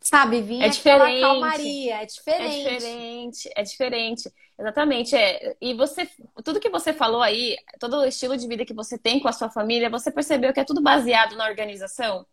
sabe, 0.00 0.42
vinha 0.42 0.66
é 0.66 0.68
diferente. 0.68 1.20
calmaria, 1.20 2.02
é 2.02 2.06
diferente. 2.06 2.66
É 2.66 2.76
diferente, 2.76 3.50
é 3.56 3.62
diferente. 3.62 4.32
Exatamente. 4.58 5.16
É. 5.16 5.56
E 5.60 5.74
você, 5.74 6.08
tudo 6.44 6.60
que 6.60 6.68
você 6.68 6.92
falou 6.92 7.22
aí, 7.22 7.56
todo 7.78 7.98
o 7.98 8.04
estilo 8.04 8.36
de 8.36 8.46
vida 8.46 8.64
que 8.64 8.74
você 8.74 8.98
tem 8.98 9.20
com 9.20 9.28
a 9.28 9.32
sua 9.32 9.48
família, 9.48 9.90
você 9.90 10.10
percebeu 10.10 10.52
que 10.52 10.60
é 10.60 10.64
tudo 10.64 10.82
baseado 10.82 11.36
na 11.36 11.48
organização? 11.48 12.26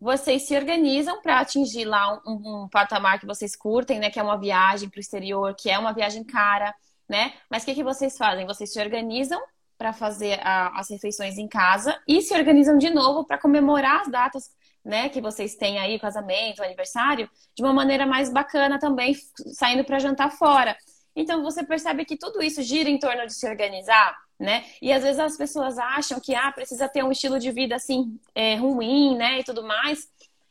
Vocês 0.00 0.42
se 0.42 0.56
organizam 0.56 1.20
para 1.20 1.40
atingir 1.40 1.84
lá 1.84 2.20
um, 2.26 2.62
um, 2.62 2.68
patamar 2.68 3.20
que 3.20 3.26
vocês 3.26 3.54
curtem, 3.54 3.98
né? 3.98 4.10
Que 4.10 4.18
é 4.18 4.22
uma 4.22 4.38
viagem 4.38 4.88
para 4.88 4.98
o 4.98 5.00
exterior, 5.00 5.54
que 5.54 5.68
é 5.68 5.78
uma 5.78 5.92
viagem 5.92 6.24
cara, 6.24 6.74
né? 7.08 7.34
Mas 7.50 7.62
o 7.62 7.66
que, 7.66 7.74
que 7.74 7.84
vocês 7.84 8.16
fazem? 8.16 8.46
Vocês 8.46 8.72
se 8.72 8.80
organizam 8.80 9.40
para 9.76 9.92
fazer 9.92 10.40
a, 10.42 10.78
as 10.80 10.90
refeições 10.90 11.38
em 11.38 11.48
casa 11.48 12.00
e 12.08 12.22
se 12.22 12.34
organizam 12.34 12.78
de 12.78 12.90
novo 12.90 13.24
para 13.24 13.38
comemorar 13.38 14.02
as 14.02 14.08
datas 14.10 14.50
né, 14.84 15.08
que 15.08 15.20
vocês 15.20 15.54
têm 15.56 15.78
aí, 15.78 15.98
casamento, 15.98 16.62
aniversário, 16.62 17.28
de 17.54 17.62
uma 17.62 17.72
maneira 17.72 18.06
mais 18.06 18.32
bacana 18.32 18.78
também, 18.78 19.14
saindo 19.54 19.84
para 19.84 19.98
jantar 19.98 20.30
fora. 20.32 20.76
Então 21.14 21.42
você 21.42 21.64
percebe 21.64 22.04
que 22.04 22.16
tudo 22.16 22.42
isso 22.42 22.62
gira 22.62 22.88
em 22.88 22.98
torno 22.98 23.26
de 23.26 23.34
se 23.34 23.46
organizar, 23.48 24.16
né? 24.40 24.64
E 24.80 24.90
às 24.90 25.02
vezes 25.02 25.20
as 25.20 25.36
pessoas 25.36 25.78
acham 25.78 26.18
que 26.18 26.34
ah, 26.34 26.50
precisa 26.50 26.88
ter 26.88 27.04
um 27.04 27.12
estilo 27.12 27.38
de 27.38 27.52
vida 27.52 27.76
assim 27.76 28.18
é, 28.34 28.56
ruim, 28.56 29.14
né? 29.16 29.40
E 29.40 29.44
tudo 29.44 29.62
mais. 29.62 30.08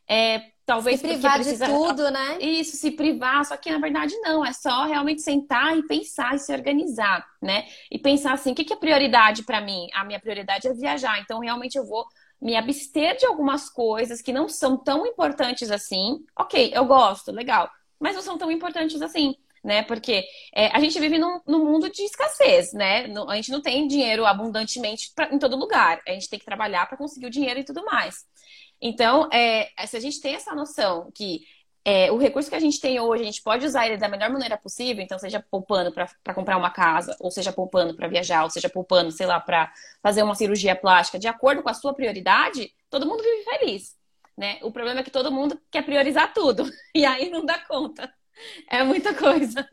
É, 0.07 0.51
talvez 0.65 0.99
se 0.99 1.07
privar 1.07 1.33
precisa... 1.33 1.65
de 1.65 1.71
tudo, 1.71 2.11
né? 2.11 2.37
Isso, 2.39 2.77
se 2.77 2.91
privar, 2.91 3.43
só 3.43 3.57
que 3.57 3.71
na 3.71 3.79
verdade 3.79 4.15
não, 4.19 4.45
é 4.45 4.53
só 4.53 4.85
realmente 4.85 5.21
sentar 5.21 5.75
e 5.75 5.85
pensar 5.87 6.35
e 6.35 6.39
se 6.39 6.53
organizar, 6.53 7.27
né? 7.41 7.65
E 7.91 7.97
pensar 7.97 8.33
assim, 8.33 8.51
o 8.51 8.55
que, 8.55 8.63
que 8.63 8.73
é 8.73 8.77
prioridade 8.77 9.43
para 9.43 9.59
mim? 9.59 9.87
A 9.93 10.05
minha 10.05 10.19
prioridade 10.19 10.67
é 10.67 10.73
viajar, 10.73 11.19
então 11.19 11.39
realmente 11.39 11.75
eu 11.75 11.85
vou 11.85 12.05
me 12.39 12.55
abster 12.55 13.17
de 13.17 13.25
algumas 13.25 13.69
coisas 13.69 14.21
que 14.21 14.31
não 14.31 14.47
são 14.47 14.77
tão 14.77 15.05
importantes 15.05 15.71
assim. 15.71 16.23
Ok, 16.37 16.71
eu 16.73 16.85
gosto, 16.85 17.31
legal, 17.31 17.69
mas 17.99 18.15
não 18.15 18.21
são 18.21 18.37
tão 18.37 18.51
importantes 18.51 19.01
assim 19.01 19.35
né? 19.64 19.84
Porque 19.84 20.26
é, 20.53 20.68
a 20.68 20.80
gente 20.80 20.99
vive 20.99 21.18
num, 21.18 21.39
num, 21.47 21.66
mundo 21.66 21.89
de 21.89 22.03
escassez, 22.03 22.74
né? 22.74 23.05
A 23.28 23.36
gente 23.36 23.51
não 23.51 23.62
tem 23.62 23.88
dinheiro 23.88 24.26
abundantemente 24.26 25.12
pra, 25.16 25.34
em 25.34 25.39
todo 25.39 25.55
lugar. 25.55 26.01
A 26.07 26.12
gente 26.12 26.30
tem 26.30 26.39
que 26.39 26.45
trabalhar 26.45 26.88
para 26.88 26.97
conseguir 26.97 27.28
o 27.28 27.32
dinheiro 27.32 27.60
e 27.60 27.64
tudo 27.64 27.84
mais. 27.86 28.26
Então, 28.82 29.30
é, 29.32 29.70
se 29.86 29.97
a 29.97 29.99
gente 29.99 30.22
tem 30.22 30.36
essa 30.36 30.55
noção 30.55 31.12
que 31.14 31.41
é, 31.84 32.12
o 32.12 32.18
recurso 32.18 32.49
que 32.49 32.55
a 32.55 32.60
gente 32.60 32.80
tem 32.80 32.99
hoje, 32.99 33.24
a 33.24 33.26
gente 33.26 33.41
pode 33.41 33.66
usar 33.66 33.88
ele 33.88 33.97
da 33.97 34.07
melhor 34.07 34.30
maneira 34.30 34.57
possível, 34.57 35.03
então 35.03 35.18
seja 35.18 35.43
poupando 35.49 35.91
para 35.91 36.34
comprar 36.34 36.57
uma 36.57 36.70
casa, 36.70 37.16
ou 37.20 37.32
seja 37.32 37.51
poupando 37.51 37.95
para 37.95 38.07
viajar, 38.07 38.43
ou 38.43 38.49
seja 38.49 38.70
poupando, 38.70 39.12
sei 39.12 39.26
lá, 39.26 39.39
para 39.39 39.72
fazer 40.01 40.22
uma 40.24 40.36
cirurgia 40.36 40.76
plástica, 40.76 41.18
de 41.18 41.28
acordo 41.28 41.64
com 41.64 41.70
a 41.70 41.74
sua 41.74 41.93
prioridade, 41.93 42.72
todo 42.89 43.07
mundo 43.07 43.24
vive 43.24 43.43
feliz. 43.43 43.97
Né? 44.38 44.60
O 44.62 44.72
problema 44.72 44.99
é 44.99 45.03
que 45.03 45.12
todo 45.12 45.32
mundo 45.32 45.60
quer 45.72 45.84
priorizar 45.84 46.34
tudo, 46.34 46.70
e 46.93 47.05
aí 47.05 47.30
não 47.30 47.45
dá 47.45 47.57
conta. 47.66 48.14
É 48.67 48.83
muita 48.83 49.13
coisa. 49.13 49.67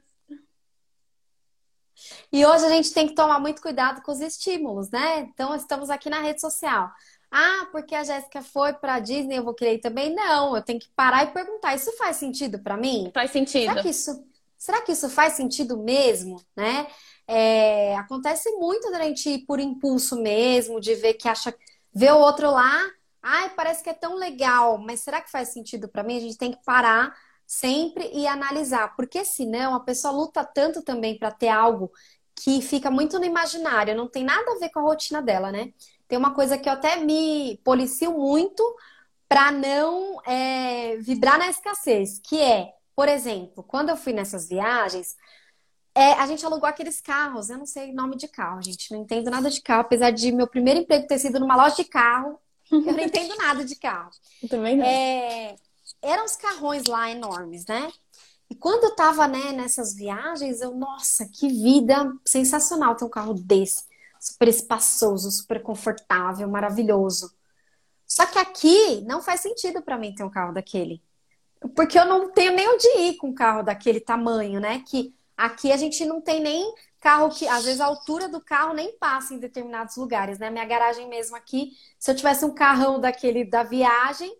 E 2.32 2.44
hoje 2.44 2.64
a 2.66 2.68
gente 2.68 2.92
tem 2.92 3.06
que 3.06 3.14
tomar 3.14 3.38
muito 3.40 3.62
cuidado 3.62 4.02
com 4.02 4.12
os 4.12 4.20
estímulos, 4.20 4.90
né? 4.90 5.20
Então, 5.20 5.54
estamos 5.54 5.90
aqui 5.90 6.10
na 6.10 6.20
rede 6.20 6.40
social. 6.40 6.90
Ah, 7.30 7.68
porque 7.72 7.94
a 7.94 8.04
Jéssica 8.04 8.42
foi 8.42 8.72
para 8.72 9.00
Disney, 9.00 9.38
eu 9.38 9.44
vou 9.44 9.54
querer 9.54 9.74
ir 9.74 9.80
também? 9.80 10.14
Não, 10.14 10.54
eu 10.54 10.62
tenho 10.62 10.78
que 10.78 10.88
parar 10.94 11.24
e 11.24 11.32
perguntar: 11.32 11.74
isso 11.74 11.92
faz 11.96 12.16
sentido 12.16 12.58
para 12.58 12.76
mim? 12.76 13.10
Faz 13.12 13.30
sentido. 13.30 13.68
Será 13.68 13.82
que 13.82 13.88
isso, 13.88 14.24
será 14.56 14.82
que 14.82 14.92
isso 14.92 15.08
faz 15.08 15.32
sentido 15.34 15.76
mesmo, 15.76 16.40
né? 16.56 16.86
É, 17.26 17.96
acontece 17.96 18.50
muito 18.52 18.90
da 18.90 19.02
gente 19.02 19.28
ir 19.28 19.38
por 19.46 19.58
impulso 19.58 20.16
mesmo, 20.16 20.80
de 20.80 20.94
ver 20.94 21.14
que 21.14 21.28
acha, 21.28 21.52
ver 21.92 22.12
o 22.12 22.18
outro 22.18 22.50
lá, 22.50 22.88
ai, 23.20 23.50
parece 23.56 23.82
que 23.82 23.90
é 23.90 23.94
tão 23.94 24.14
legal, 24.14 24.78
mas 24.78 25.00
será 25.00 25.20
que 25.20 25.30
faz 25.30 25.48
sentido 25.48 25.88
para 25.88 26.04
mim? 26.04 26.16
A 26.16 26.20
gente 26.20 26.38
tem 26.38 26.52
que 26.52 26.64
parar 26.64 27.12
sempre 27.46 28.10
e 28.12 28.26
analisar, 28.26 28.94
porque 28.96 29.24
senão 29.24 29.74
a 29.74 29.80
pessoa 29.80 30.12
luta 30.12 30.44
tanto 30.44 30.82
também 30.82 31.18
para 31.18 31.30
ter 31.30 31.48
algo 31.48 31.92
que 32.34 32.60
fica 32.60 32.90
muito 32.90 33.18
no 33.18 33.24
imaginário, 33.24 33.96
não 33.96 34.08
tem 34.08 34.24
nada 34.24 34.52
a 34.52 34.58
ver 34.58 34.68
com 34.70 34.80
a 34.80 34.82
rotina 34.82 35.22
dela, 35.22 35.50
né? 35.50 35.72
Tem 36.08 36.18
uma 36.18 36.34
coisa 36.34 36.58
que 36.58 36.68
eu 36.68 36.72
até 36.72 36.96
me 36.96 37.58
policio 37.64 38.12
muito 38.12 38.62
para 39.28 39.50
não 39.50 40.20
é, 40.24 40.96
vibrar 40.98 41.38
na 41.38 41.48
escassez, 41.48 42.20
que 42.20 42.40
é, 42.40 42.72
por 42.94 43.08
exemplo, 43.08 43.62
quando 43.64 43.88
eu 43.88 43.96
fui 43.96 44.12
nessas 44.12 44.48
viagens, 44.48 45.16
é, 45.94 46.12
a 46.12 46.26
gente 46.26 46.44
alugou 46.44 46.68
aqueles 46.68 47.00
carros, 47.00 47.48
eu 47.48 47.58
não 47.58 47.66
sei 47.66 47.92
nome 47.92 48.16
de 48.16 48.28
carro, 48.28 48.62
gente, 48.62 48.92
não 48.92 49.00
entendo 49.00 49.30
nada 49.30 49.50
de 49.50 49.62
carro, 49.62 49.80
apesar 49.80 50.10
de 50.10 50.30
meu 50.30 50.46
primeiro 50.46 50.80
emprego 50.80 51.06
ter 51.06 51.18
sido 51.18 51.40
numa 51.40 51.56
loja 51.56 51.76
de 51.76 51.84
carro, 51.84 52.38
eu 52.70 52.80
não 52.80 53.00
entendo 53.00 53.34
nada 53.36 53.64
de 53.64 53.76
carro. 53.76 54.10
Eu 54.42 54.48
também 54.48 54.76
não. 54.76 54.84
É, 54.84 55.54
eram 56.06 56.24
os 56.24 56.36
carrões 56.36 56.84
lá 56.86 57.10
enormes, 57.10 57.66
né? 57.66 57.90
E 58.48 58.54
quando 58.54 58.84
eu 58.84 58.94
tava, 58.94 59.26
né, 59.26 59.52
nessas 59.52 59.94
viagens, 59.94 60.60
eu, 60.60 60.74
nossa, 60.74 61.28
que 61.28 61.48
vida 61.48 62.12
sensacional 62.24 62.94
ter 62.94 63.04
um 63.04 63.10
carro 63.10 63.34
desse. 63.34 63.84
Super 64.20 64.48
espaçoso, 64.48 65.30
super 65.30 65.62
confortável, 65.62 66.48
maravilhoso. 66.48 67.34
Só 68.06 68.24
que 68.24 68.38
aqui 68.38 69.02
não 69.04 69.20
faz 69.20 69.40
sentido 69.40 69.82
para 69.82 69.98
mim 69.98 70.14
ter 70.14 70.22
um 70.22 70.30
carro 70.30 70.52
daquele. 70.54 71.02
Porque 71.74 71.98
eu 71.98 72.04
não 72.06 72.30
tenho 72.32 72.52
nem 72.52 72.68
onde 72.68 72.86
ir 72.98 73.16
com 73.16 73.28
um 73.28 73.34
carro 73.34 73.62
daquele 73.62 74.00
tamanho, 74.00 74.60
né? 74.60 74.82
Que 74.86 75.14
aqui 75.36 75.72
a 75.72 75.76
gente 75.76 76.04
não 76.04 76.20
tem 76.20 76.40
nem 76.40 76.72
carro 77.00 77.30
que, 77.30 77.46
às 77.48 77.64
vezes, 77.64 77.80
a 77.80 77.86
altura 77.86 78.28
do 78.28 78.40
carro 78.40 78.74
nem 78.74 78.96
passa 78.98 79.34
em 79.34 79.38
determinados 79.38 79.96
lugares, 79.96 80.38
né? 80.38 80.50
Minha 80.50 80.64
garagem 80.64 81.08
mesmo 81.08 81.36
aqui, 81.36 81.72
se 81.98 82.10
eu 82.10 82.14
tivesse 82.14 82.44
um 82.44 82.54
carrão 82.54 83.00
daquele 83.00 83.44
da 83.44 83.62
viagem, 83.62 84.32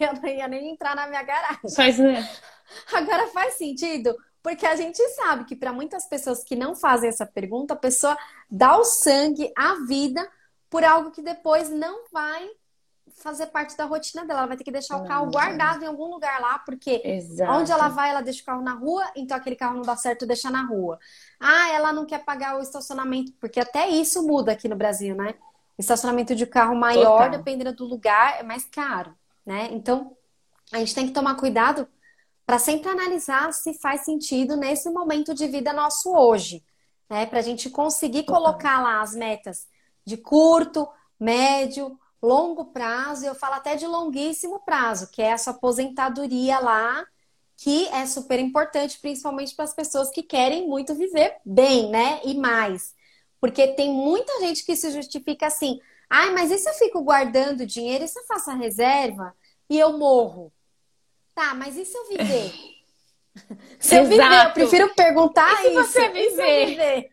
eu 0.00 0.14
não 0.14 0.28
ia 0.28 0.48
nem 0.48 0.70
entrar 0.70 0.96
na 0.96 1.06
minha 1.06 1.22
garagem. 1.22 1.70
Faz, 1.74 1.98
né? 1.98 2.28
Agora 2.92 3.28
faz 3.28 3.54
sentido, 3.54 4.16
porque 4.42 4.66
a 4.66 4.76
gente 4.76 5.02
sabe 5.10 5.44
que 5.44 5.56
para 5.56 5.72
muitas 5.72 6.06
pessoas 6.06 6.42
que 6.42 6.56
não 6.56 6.74
fazem 6.74 7.08
essa 7.08 7.26
pergunta, 7.26 7.74
a 7.74 7.76
pessoa 7.76 8.16
dá 8.50 8.76
o 8.76 8.84
sangue, 8.84 9.52
a 9.56 9.76
vida, 9.86 10.28
por 10.68 10.84
algo 10.84 11.10
que 11.10 11.22
depois 11.22 11.70
não 11.70 12.04
vai 12.12 12.48
fazer 13.16 13.46
parte 13.46 13.76
da 13.76 13.84
rotina 13.84 14.24
dela. 14.24 14.40
Ela 14.40 14.48
vai 14.48 14.56
ter 14.56 14.64
que 14.64 14.72
deixar 14.72 14.96
o 14.96 15.06
carro 15.06 15.30
guardado 15.30 15.84
em 15.84 15.86
algum 15.86 16.10
lugar 16.10 16.40
lá, 16.40 16.58
porque 16.58 17.00
Exato. 17.04 17.52
onde 17.52 17.70
ela 17.70 17.88
vai, 17.88 18.10
ela 18.10 18.20
deixa 18.20 18.42
o 18.42 18.44
carro 18.44 18.62
na 18.62 18.72
rua, 18.72 19.04
então 19.14 19.36
aquele 19.36 19.56
carro 19.56 19.76
não 19.76 19.82
dá 19.82 19.96
certo 19.96 20.26
deixar 20.26 20.50
na 20.50 20.66
rua. 20.66 20.98
Ah, 21.38 21.70
ela 21.70 21.92
não 21.92 22.04
quer 22.06 22.24
pagar 22.24 22.58
o 22.58 22.62
estacionamento, 22.62 23.32
porque 23.40 23.60
até 23.60 23.88
isso 23.88 24.26
muda 24.26 24.52
aqui 24.52 24.68
no 24.68 24.76
Brasil, 24.76 25.14
né? 25.14 25.34
Estacionamento 25.78 26.34
de 26.34 26.46
carro 26.46 26.74
maior, 26.74 27.24
Total. 27.24 27.30
dependendo 27.30 27.72
do 27.74 27.84
lugar, 27.84 28.40
é 28.40 28.42
mais 28.42 28.64
caro 28.64 29.14
né? 29.44 29.68
Então, 29.72 30.16
a 30.72 30.78
gente 30.78 30.94
tem 30.94 31.06
que 31.06 31.12
tomar 31.12 31.36
cuidado 31.36 31.88
para 32.46 32.58
sempre 32.58 32.90
analisar 32.90 33.52
se 33.52 33.74
faz 33.74 34.04
sentido 34.04 34.56
nesse 34.56 34.90
momento 34.90 35.34
de 35.34 35.46
vida 35.46 35.72
nosso 35.72 36.14
hoje, 36.14 36.64
né? 37.08 37.26
Para 37.26 37.38
a 37.38 37.42
gente 37.42 37.70
conseguir 37.70 38.24
colocar 38.24 38.82
lá 38.82 39.00
as 39.00 39.14
metas 39.14 39.66
de 40.04 40.16
curto, 40.16 40.88
médio, 41.18 41.98
longo 42.22 42.66
prazo, 42.66 43.24
e 43.24 43.26
eu 43.26 43.34
falo 43.34 43.54
até 43.54 43.76
de 43.76 43.86
longuíssimo 43.86 44.60
prazo, 44.60 45.10
que 45.10 45.22
é 45.22 45.26
essa 45.26 45.50
aposentadoria 45.50 46.58
lá, 46.58 47.06
que 47.56 47.86
é 47.88 48.06
super 48.06 48.38
importante, 48.38 48.98
principalmente 49.00 49.54
para 49.54 49.64
as 49.64 49.74
pessoas 49.74 50.10
que 50.10 50.22
querem 50.22 50.66
muito 50.66 50.94
viver 50.94 51.36
bem, 51.44 51.90
né? 51.90 52.20
E 52.24 52.34
mais. 52.34 52.94
Porque 53.40 53.68
tem 53.68 53.92
muita 53.92 54.40
gente 54.40 54.64
que 54.64 54.74
se 54.74 54.90
justifica 54.90 55.46
assim: 55.46 55.80
Ai, 56.16 56.30
mas 56.30 56.52
e 56.52 56.58
se 56.58 56.70
eu 56.70 56.74
fico 56.74 57.02
guardando 57.02 57.66
dinheiro? 57.66 58.04
E 58.04 58.08
se 58.08 58.16
eu 58.16 58.24
faço 58.24 58.48
a 58.48 58.54
reserva 58.54 59.34
e 59.68 59.76
eu 59.76 59.98
morro? 59.98 60.52
Tá, 61.34 61.54
mas 61.54 61.76
e 61.76 61.84
se 61.84 61.96
eu 61.96 62.06
viver? 62.06 62.52
se 63.80 63.96
eu 63.96 64.04
viver, 64.04 64.46
eu 64.46 64.52
prefiro 64.52 64.94
perguntar 64.94 65.52
e 65.54 65.56
se 65.56 65.68
isso. 65.70 65.92
Você 65.92 66.08
viver? 66.10 66.30
se 66.30 66.40
eu 66.40 66.66
viver? 66.66 67.10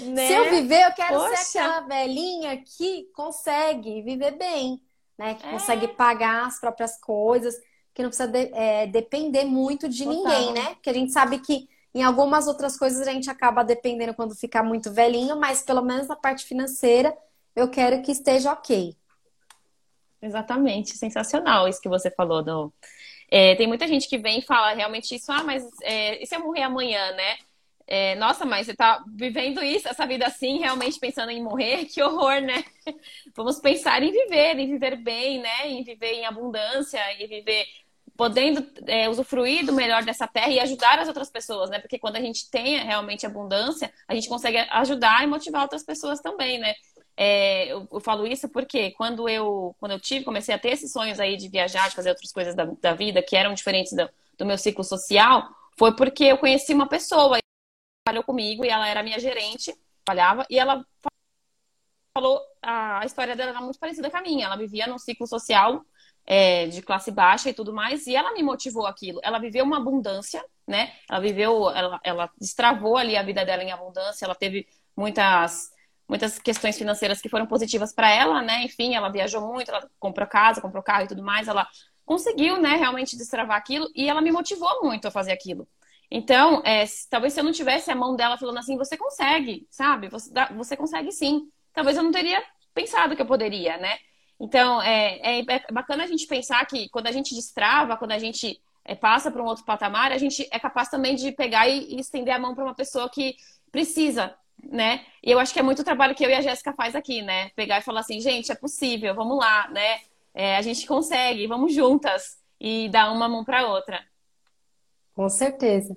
Né? 0.00 0.26
Se 0.26 0.32
eu 0.32 0.50
viver, 0.50 0.82
eu 0.82 0.92
quero 0.94 1.14
Poxa. 1.14 1.36
ser 1.36 1.58
aquela 1.58 1.80
velhinha 1.82 2.60
que 2.76 3.04
consegue 3.14 4.02
viver 4.02 4.32
bem, 4.32 4.82
né? 5.16 5.34
Que 5.34 5.46
é. 5.46 5.50
consegue 5.52 5.86
pagar 5.86 6.48
as 6.48 6.58
próprias 6.58 6.98
coisas, 6.98 7.54
que 7.94 8.02
não 8.02 8.08
precisa 8.08 8.26
de, 8.26 8.50
é, 8.52 8.88
depender 8.88 9.44
muito 9.44 9.88
de 9.88 10.04
Total. 10.04 10.18
ninguém, 10.18 10.52
né? 10.52 10.74
Porque 10.74 10.90
a 10.90 10.94
gente 10.94 11.12
sabe 11.12 11.38
que 11.38 11.68
em 11.94 12.02
algumas 12.02 12.48
outras 12.48 12.76
coisas 12.76 13.06
a 13.06 13.12
gente 13.12 13.30
acaba 13.30 13.62
dependendo 13.62 14.12
quando 14.12 14.34
ficar 14.34 14.64
muito 14.64 14.92
velhinho, 14.92 15.38
mas 15.38 15.62
pelo 15.62 15.82
menos 15.82 16.08
na 16.08 16.16
parte 16.16 16.44
financeira 16.44 17.16
eu 17.54 17.68
quero 17.68 18.02
que 18.02 18.12
esteja 18.12 18.52
ok. 18.52 18.96
Exatamente, 20.20 20.96
sensacional 20.96 21.68
isso 21.68 21.80
que 21.80 21.88
você 21.88 22.10
falou. 22.10 22.42
Do... 22.42 22.72
É, 23.30 23.54
tem 23.56 23.66
muita 23.66 23.86
gente 23.86 24.08
que 24.08 24.18
vem 24.18 24.38
e 24.38 24.42
fala 24.42 24.72
realmente 24.72 25.14
isso, 25.14 25.30
ah, 25.30 25.42
mas 25.42 25.64
é, 25.82 26.22
e 26.22 26.26
se 26.26 26.34
eu 26.34 26.40
morrer 26.40 26.62
amanhã, 26.62 27.12
né? 27.12 27.36
É, 27.86 28.14
nossa, 28.14 28.46
mas 28.46 28.66
você 28.66 28.74
tá 28.74 29.04
vivendo 29.14 29.62
isso, 29.62 29.86
essa 29.86 30.06
vida 30.06 30.26
assim, 30.26 30.58
realmente 30.58 30.98
pensando 30.98 31.30
em 31.30 31.42
morrer? 31.42 31.84
Que 31.84 32.02
horror, 32.02 32.40
né? 32.40 32.64
Vamos 33.36 33.58
pensar 33.60 34.02
em 34.02 34.10
viver, 34.10 34.58
em 34.58 34.66
viver 34.66 34.96
bem, 34.96 35.40
né? 35.40 35.68
Em 35.68 35.84
viver 35.84 36.14
em 36.14 36.24
abundância, 36.24 36.98
em 37.20 37.26
viver 37.26 37.66
podendo 38.16 38.66
é, 38.86 39.08
usufruir 39.08 39.66
do 39.66 39.72
melhor 39.72 40.04
dessa 40.04 40.26
terra 40.26 40.48
e 40.48 40.60
ajudar 40.60 40.98
as 40.98 41.08
outras 41.08 41.28
pessoas, 41.30 41.68
né? 41.68 41.78
Porque 41.78 41.98
quando 41.98 42.16
a 42.16 42.20
gente 42.20 42.50
tem 42.50 42.78
realmente 42.78 43.26
abundância, 43.26 43.92
a 44.08 44.14
gente 44.14 44.28
consegue 44.28 44.56
ajudar 44.56 45.22
e 45.22 45.26
motivar 45.26 45.62
outras 45.62 45.84
pessoas 45.84 46.20
também, 46.20 46.58
né? 46.58 46.74
É, 47.16 47.66
eu, 47.66 47.88
eu, 47.92 48.00
falo 48.00 48.26
isso 48.26 48.48
porque 48.48 48.90
quando 48.92 49.28
eu, 49.28 49.74
quando 49.78 49.92
eu 49.92 50.00
tive, 50.00 50.24
comecei 50.24 50.54
a 50.54 50.58
ter 50.58 50.70
esses 50.70 50.92
sonhos 50.92 51.20
aí 51.20 51.36
de 51.36 51.48
viajar, 51.48 51.88
de 51.88 51.94
fazer 51.94 52.10
outras 52.10 52.32
coisas 52.32 52.54
da, 52.54 52.64
da 52.64 52.92
vida 52.94 53.22
que 53.22 53.36
eram 53.36 53.54
diferentes 53.54 53.92
do, 53.92 54.08
do, 54.36 54.44
meu 54.44 54.58
ciclo 54.58 54.82
social, 54.82 55.48
foi 55.78 55.94
porque 55.94 56.24
eu 56.24 56.38
conheci 56.38 56.74
uma 56.74 56.88
pessoa 56.88 57.36
que 57.36 57.42
trabalhou 58.04 58.24
comigo 58.24 58.64
e 58.64 58.68
ela 58.68 58.88
era 58.88 59.02
minha 59.02 59.20
gerente, 59.20 59.72
trabalhava, 60.04 60.44
e 60.50 60.58
ela 60.58 60.84
falou 62.16 62.40
a, 62.62 63.04
história 63.04 63.36
dela 63.36 63.50
era 63.50 63.60
muito 63.60 63.78
parecida 63.78 64.10
com 64.10 64.16
a 64.16 64.22
minha. 64.22 64.46
Ela 64.46 64.56
vivia 64.56 64.86
num 64.86 64.98
ciclo 64.98 65.26
social 65.26 65.84
é, 66.26 66.66
de 66.66 66.82
classe 66.82 67.10
baixa 67.10 67.50
e 67.50 67.54
tudo 67.54 67.72
mais, 67.72 68.06
e 68.06 68.16
ela 68.16 68.32
me 68.32 68.42
motivou 68.42 68.86
aquilo. 68.86 69.20
Ela 69.22 69.38
viveu 69.38 69.64
uma 69.64 69.76
abundância, 69.76 70.44
né? 70.66 70.94
Ela 71.08 71.20
viveu, 71.20 71.70
ela, 71.70 72.00
ela 72.02 72.30
destravou 72.38 72.96
ali 72.96 73.16
a 73.16 73.22
vida 73.22 73.44
dela 73.44 73.62
em 73.62 73.72
abundância, 73.72 74.24
ela 74.24 74.34
teve 74.34 74.66
muitas 74.96 75.73
muitas 76.08 76.38
questões 76.38 76.76
financeiras 76.76 77.20
que 77.20 77.28
foram 77.28 77.46
positivas 77.46 77.92
para 77.92 78.10
ela, 78.10 78.42
né? 78.42 78.62
Enfim, 78.64 78.94
ela 78.94 79.08
viajou 79.08 79.40
muito, 79.40 79.70
ela 79.70 79.88
comprou 79.98 80.26
casa, 80.26 80.60
comprou 80.60 80.82
carro 80.82 81.04
e 81.04 81.08
tudo 81.08 81.22
mais, 81.22 81.48
ela 81.48 81.66
conseguiu, 82.04 82.60
né, 82.60 82.76
realmente 82.76 83.16
destravar 83.16 83.56
aquilo 83.56 83.88
e 83.94 84.08
ela 84.08 84.20
me 84.20 84.30
motivou 84.30 84.82
muito 84.82 85.08
a 85.08 85.10
fazer 85.10 85.32
aquilo. 85.32 85.66
Então, 86.10 86.62
é, 86.64 86.84
talvez 87.10 87.32
se 87.32 87.40
eu 87.40 87.44
não 87.44 87.52
tivesse 87.52 87.90
a 87.90 87.96
mão 87.96 88.14
dela 88.14 88.36
falando 88.36 88.58
assim, 88.58 88.76
você 88.76 88.96
consegue, 88.96 89.66
sabe? 89.70 90.08
Você, 90.08 90.30
você 90.54 90.76
consegue 90.76 91.10
sim. 91.10 91.48
Talvez 91.72 91.96
eu 91.96 92.02
não 92.02 92.12
teria 92.12 92.42
pensado 92.74 93.16
que 93.16 93.22
eu 93.22 93.26
poderia, 93.26 93.78
né? 93.78 93.96
Então, 94.38 94.82
é, 94.82 95.40
é, 95.40 95.40
é 95.40 95.72
bacana 95.72 96.04
a 96.04 96.06
gente 96.06 96.26
pensar 96.26 96.64
que 96.66 96.88
quando 96.90 97.06
a 97.06 97.12
gente 97.12 97.34
destrava, 97.34 97.96
quando 97.96 98.12
a 98.12 98.18
gente 98.18 98.60
é, 98.84 98.94
passa 98.94 99.30
para 99.30 99.42
um 99.42 99.46
outro 99.46 99.64
patamar, 99.64 100.12
a 100.12 100.18
gente 100.18 100.46
é 100.50 100.58
capaz 100.58 100.88
também 100.88 101.14
de 101.14 101.32
pegar 101.32 101.66
e, 101.68 101.94
e 101.94 102.00
estender 102.00 102.34
a 102.34 102.38
mão 102.38 102.54
para 102.54 102.64
uma 102.64 102.74
pessoa 102.74 103.08
que 103.08 103.34
precisa, 103.72 104.34
né? 104.62 105.04
E 105.22 105.30
eu 105.30 105.38
acho 105.38 105.52
que 105.52 105.58
é 105.58 105.62
muito 105.62 105.82
o 105.82 105.84
trabalho 105.84 106.14
que 106.14 106.24
eu 106.24 106.30
e 106.30 106.34
a 106.34 106.40
Jéssica 106.40 106.72
faz 106.72 106.94
aqui, 106.94 107.22
né? 107.22 107.50
Pegar 107.50 107.78
e 107.78 107.82
falar 107.82 108.00
assim, 108.00 108.20
gente, 108.20 108.50
é 108.50 108.54
possível, 108.54 109.14
vamos 109.14 109.38
lá, 109.38 109.68
né? 109.68 110.00
É, 110.32 110.56
a 110.56 110.62
gente 110.62 110.86
consegue, 110.86 111.46
vamos 111.46 111.72
juntas 111.72 112.38
e 112.60 112.88
dar 112.88 113.12
uma 113.12 113.28
mão 113.28 113.44
para 113.44 113.66
outra. 113.68 114.04
Com 115.14 115.28
certeza. 115.28 115.96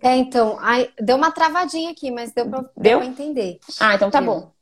É, 0.00 0.16
então, 0.16 0.58
deu 0.98 1.16
uma 1.16 1.30
travadinha 1.30 1.90
aqui, 1.90 2.10
mas 2.10 2.32
deu 2.32 2.48
para 2.48 3.04
entender. 3.04 3.58
Ah, 3.78 3.94
então 3.94 4.10
tá 4.10 4.20
deu. 4.20 4.30
bom. 4.32 4.52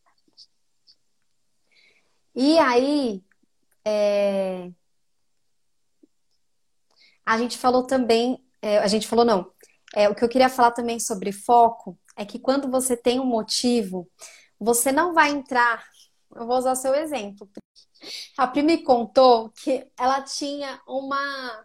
E 2.35 2.59
aí, 2.59 3.23
é... 3.85 4.71
a 7.25 7.39
gente 7.39 7.59
falou 7.59 7.87
também, 7.87 8.43
é, 8.63 8.79
a 8.79 8.87
gente 8.89 9.07
falou 9.07 9.25
não, 9.25 9.53
é, 9.95 10.09
o 10.09 10.15
que 10.15 10.25
eu 10.25 10.29
queria 10.29 10.49
falar 10.49 10.71
também 10.71 11.01
sobre 11.01 11.33
foco 11.33 11.99
é 12.17 12.25
que 12.25 12.39
quando 12.39 12.71
você 12.71 12.97
tem 12.97 13.19
um 13.19 13.27
motivo, 13.27 14.09
você 14.59 14.93
não 14.93 15.15
vai 15.15 15.31
entrar. 15.31 15.85
Eu 16.35 16.47
vou 16.47 16.59
usar 16.59 16.73
o 16.73 16.77
seu 16.77 16.95
exemplo. 16.95 17.49
A 18.37 18.47
Pri 18.47 18.63
me 18.63 18.79
contou 18.79 19.51
que 19.51 19.87
ela 19.99 20.23
tinha 20.23 20.81
uma 20.87 21.65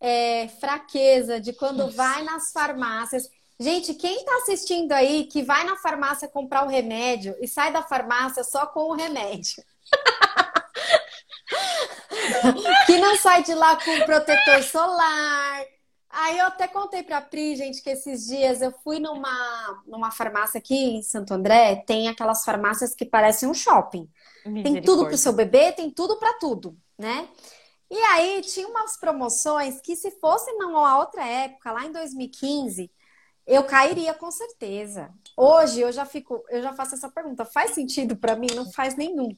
é, 0.00 0.48
fraqueza 0.60 1.40
de 1.40 1.52
quando 1.52 1.90
vai 1.90 2.22
nas 2.22 2.52
farmácias. 2.52 3.28
Gente, 3.58 3.94
quem 3.94 4.18
está 4.18 4.36
assistindo 4.38 4.92
aí 4.92 5.24
que 5.24 5.42
vai 5.42 5.64
na 5.64 5.76
farmácia 5.76 6.28
comprar 6.28 6.64
o 6.64 6.68
remédio 6.68 7.36
e 7.40 7.48
sai 7.48 7.72
da 7.72 7.82
farmácia 7.82 8.44
só 8.44 8.66
com 8.66 8.90
o 8.90 8.94
remédio? 8.94 9.64
que 12.86 12.98
não 12.98 13.16
sai 13.16 13.42
de 13.42 13.54
lá 13.54 13.76
com 13.76 14.04
protetor 14.04 14.62
solar. 14.62 15.64
Aí 16.16 16.38
eu 16.38 16.46
até 16.46 16.68
contei 16.68 17.02
pra 17.02 17.20
Pri, 17.20 17.56
gente, 17.56 17.82
que 17.82 17.90
esses 17.90 18.26
dias 18.26 18.62
eu 18.62 18.70
fui 18.84 19.00
numa, 19.00 19.82
numa 19.84 20.12
farmácia 20.12 20.58
aqui 20.58 20.74
em 20.74 21.02
Santo 21.02 21.34
André, 21.34 21.82
tem 21.86 22.06
aquelas 22.06 22.44
farmácias 22.44 22.94
que 22.94 23.04
parecem 23.04 23.48
um 23.48 23.54
shopping. 23.54 24.08
Tem 24.62 24.80
tudo 24.80 25.06
pro 25.06 25.18
seu 25.18 25.32
bebê, 25.32 25.72
tem 25.72 25.90
tudo 25.90 26.16
para 26.16 26.34
tudo, 26.34 26.76
né? 26.96 27.28
E 27.90 27.96
aí 27.96 28.42
tinha 28.42 28.68
umas 28.68 28.96
promoções 28.96 29.80
que 29.80 29.96
se 29.96 30.12
fosse 30.12 30.52
numa 30.52 30.98
outra 30.98 31.26
época, 31.26 31.72
lá 31.72 31.84
em 31.84 31.90
2015, 31.90 32.90
eu 33.44 33.64
cairia 33.64 34.14
com 34.14 34.30
certeza. 34.30 35.12
Hoje 35.36 35.80
eu 35.80 35.90
já 35.90 36.06
fico, 36.06 36.44
eu 36.48 36.62
já 36.62 36.72
faço 36.74 36.94
essa 36.94 37.08
pergunta, 37.08 37.44
faz 37.44 37.72
sentido 37.72 38.16
para 38.16 38.36
mim? 38.36 38.48
Não 38.54 38.70
faz 38.70 38.94
nenhum. 38.94 39.36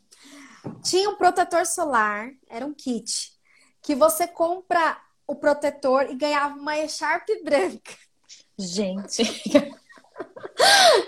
Tinha 0.83 1.09
um 1.09 1.17
protetor 1.17 1.65
solar, 1.65 2.31
era 2.51 2.67
um 2.67 2.75
kit, 2.75 3.33
que 3.81 3.95
você 3.95 4.27
compra 4.27 5.01
o 5.27 5.35
protetor 5.35 6.11
e 6.11 6.15
ganhava 6.15 6.55
uma 6.55 6.79
echarpe 6.79 7.43
branca. 7.43 7.93
Gente. 8.59 9.23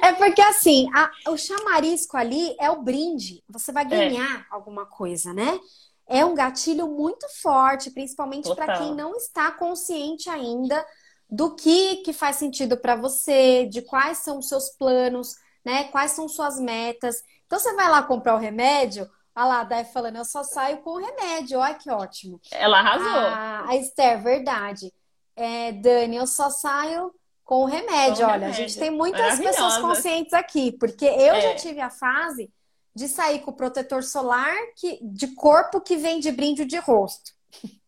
É 0.03 0.13
porque 0.13 0.43
assim, 0.43 0.87
a, 0.95 1.11
o 1.31 1.39
chamarisco 1.39 2.19
ali 2.19 2.55
é 2.61 2.71
o 2.71 2.83
brinde. 2.83 3.43
Você 3.49 3.73
vai 3.73 3.85
é. 3.85 3.89
ganhar 3.89 4.41
é. 4.41 4.45
alguma 4.51 4.85
coisa, 4.85 5.33
né? 5.33 5.59
é 6.09 6.25
um 6.25 6.35
gatilho 6.35 6.89
muito 6.89 7.29
forte, 7.41 7.91
principalmente 7.91 8.53
para 8.55 8.79
quem 8.79 8.95
não 8.95 9.15
está 9.15 9.53
consciente 9.53 10.31
ainda 10.31 10.85
do 11.31 11.55
que, 11.55 11.97
que 11.97 12.15
faz 12.15 12.37
sentido 12.37 12.79
para 12.79 12.97
você, 12.97 13.67
de 13.67 13.83
quais 13.83 14.19
são 14.19 14.39
os 14.39 14.49
seus 14.49 14.71
planos, 14.71 15.37
né? 15.63 15.85
Quais 15.85 16.13
são 16.13 16.27
suas 16.27 16.59
metas. 16.59 17.23
Então 17.47 17.59
você 17.59 17.75
vai 17.75 17.91
lá 17.91 18.03
comprar 18.03 18.35
o 18.35 18.39
remédio, 18.39 19.09
Olha 19.39 19.47
lá, 19.47 19.61
a 19.61 19.65
Dai 19.65 19.85
falando, 19.85 20.17
eu 20.17 20.25
só 20.25 20.43
saio 20.43 20.79
com 20.79 20.91
o 20.91 20.99
remédio. 20.99 21.61
Olha 21.61 21.75
que 21.75 21.89
ótimo. 21.89 22.41
Ela 22.51 22.81
arrasou. 22.81 23.07
A, 23.07 23.69
a 23.69 23.77
Esther, 23.77 24.21
verdade. 24.21 24.93
É, 25.37 25.71
Dani, 25.71 26.17
eu 26.17 26.27
só 26.27 26.51
saio 26.51 27.15
com 27.45 27.63
o 27.63 27.65
remédio. 27.65 28.27
Com 28.27 28.33
Olha, 28.33 28.33
remédio. 28.33 28.49
a 28.49 28.67
gente 28.67 28.77
tem 28.77 28.91
muitas 28.91 29.39
pessoas 29.39 29.79
conscientes 29.79 30.33
aqui, 30.33 30.73
porque 30.73 31.05
eu 31.05 31.35
é. 31.35 31.41
já 31.41 31.55
tive 31.55 31.81
a 31.81 31.89
fase 31.89 32.53
de 32.93 33.07
sair 33.07 33.39
com 33.39 33.53
o 33.53 33.57
protetor 33.57 34.03
solar 34.03 34.57
que, 34.75 34.99
de 35.01 35.29
corpo 35.29 35.81
que 35.81 35.97
vem 35.97 36.19
de 36.19 36.33
brinde 36.33 36.65
de 36.65 36.79
rosto. 36.79 37.31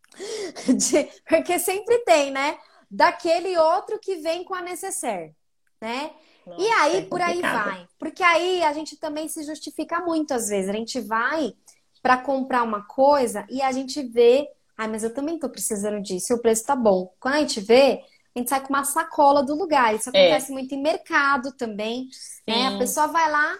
De, 0.67 1.05
porque 1.27 1.59
sempre 1.59 1.99
tem, 2.01 2.31
né? 2.31 2.59
Daquele 2.91 3.57
outro 3.57 3.99
que 3.99 4.17
vem 4.17 4.45
com 4.45 4.55
a 4.55 4.61
necessaire, 4.61 5.35
né? 5.81 6.11
Nossa, 6.47 6.63
e 6.63 6.69
aí, 6.69 6.97
é 6.99 7.03
por 7.03 7.21
aí 7.21 7.41
vai. 7.41 7.87
Porque 7.99 8.23
aí 8.23 8.63
a 8.63 8.73
gente 8.73 8.97
também 8.97 9.29
se 9.29 9.43
justifica 9.43 10.01
muito 10.01 10.33
às 10.33 10.49
vezes. 10.49 10.71
A 10.71 10.73
gente 10.73 11.01
vai 11.01 11.55
para 12.03 12.17
comprar 12.17 12.63
uma 12.63 12.83
coisa 12.83 13.47
e 13.49 13.61
a 13.61 13.71
gente 13.73 14.03
vê, 14.03 14.49
ai, 14.77 14.89
mas 14.89 15.05
eu 15.05 15.13
também 15.13 15.39
tô 15.39 15.49
precisando 15.49 16.01
disso, 16.03 16.33
e 16.33 16.37
o 16.37 16.41
preço 16.41 16.65
tá 16.65 16.75
bom. 16.75 17.13
Quando 17.21 17.35
a 17.35 17.41
gente 17.41 17.61
vê, 17.61 18.03
a 18.35 18.39
gente 18.39 18.49
sai 18.49 18.61
com 18.61 18.73
uma 18.73 18.85
sacola 18.85 19.43
do 19.43 19.55
lugar. 19.55 19.95
Isso 19.95 20.11
é. 20.15 20.29
acontece 20.29 20.51
é. 20.51 20.55
muito 20.55 20.75
em 20.75 20.83
mercado 20.83 21.53
também. 21.53 22.09
Né? 22.47 22.69
A 22.69 22.79
pessoa 22.79 23.07
vai 23.07 23.31
lá, 23.31 23.59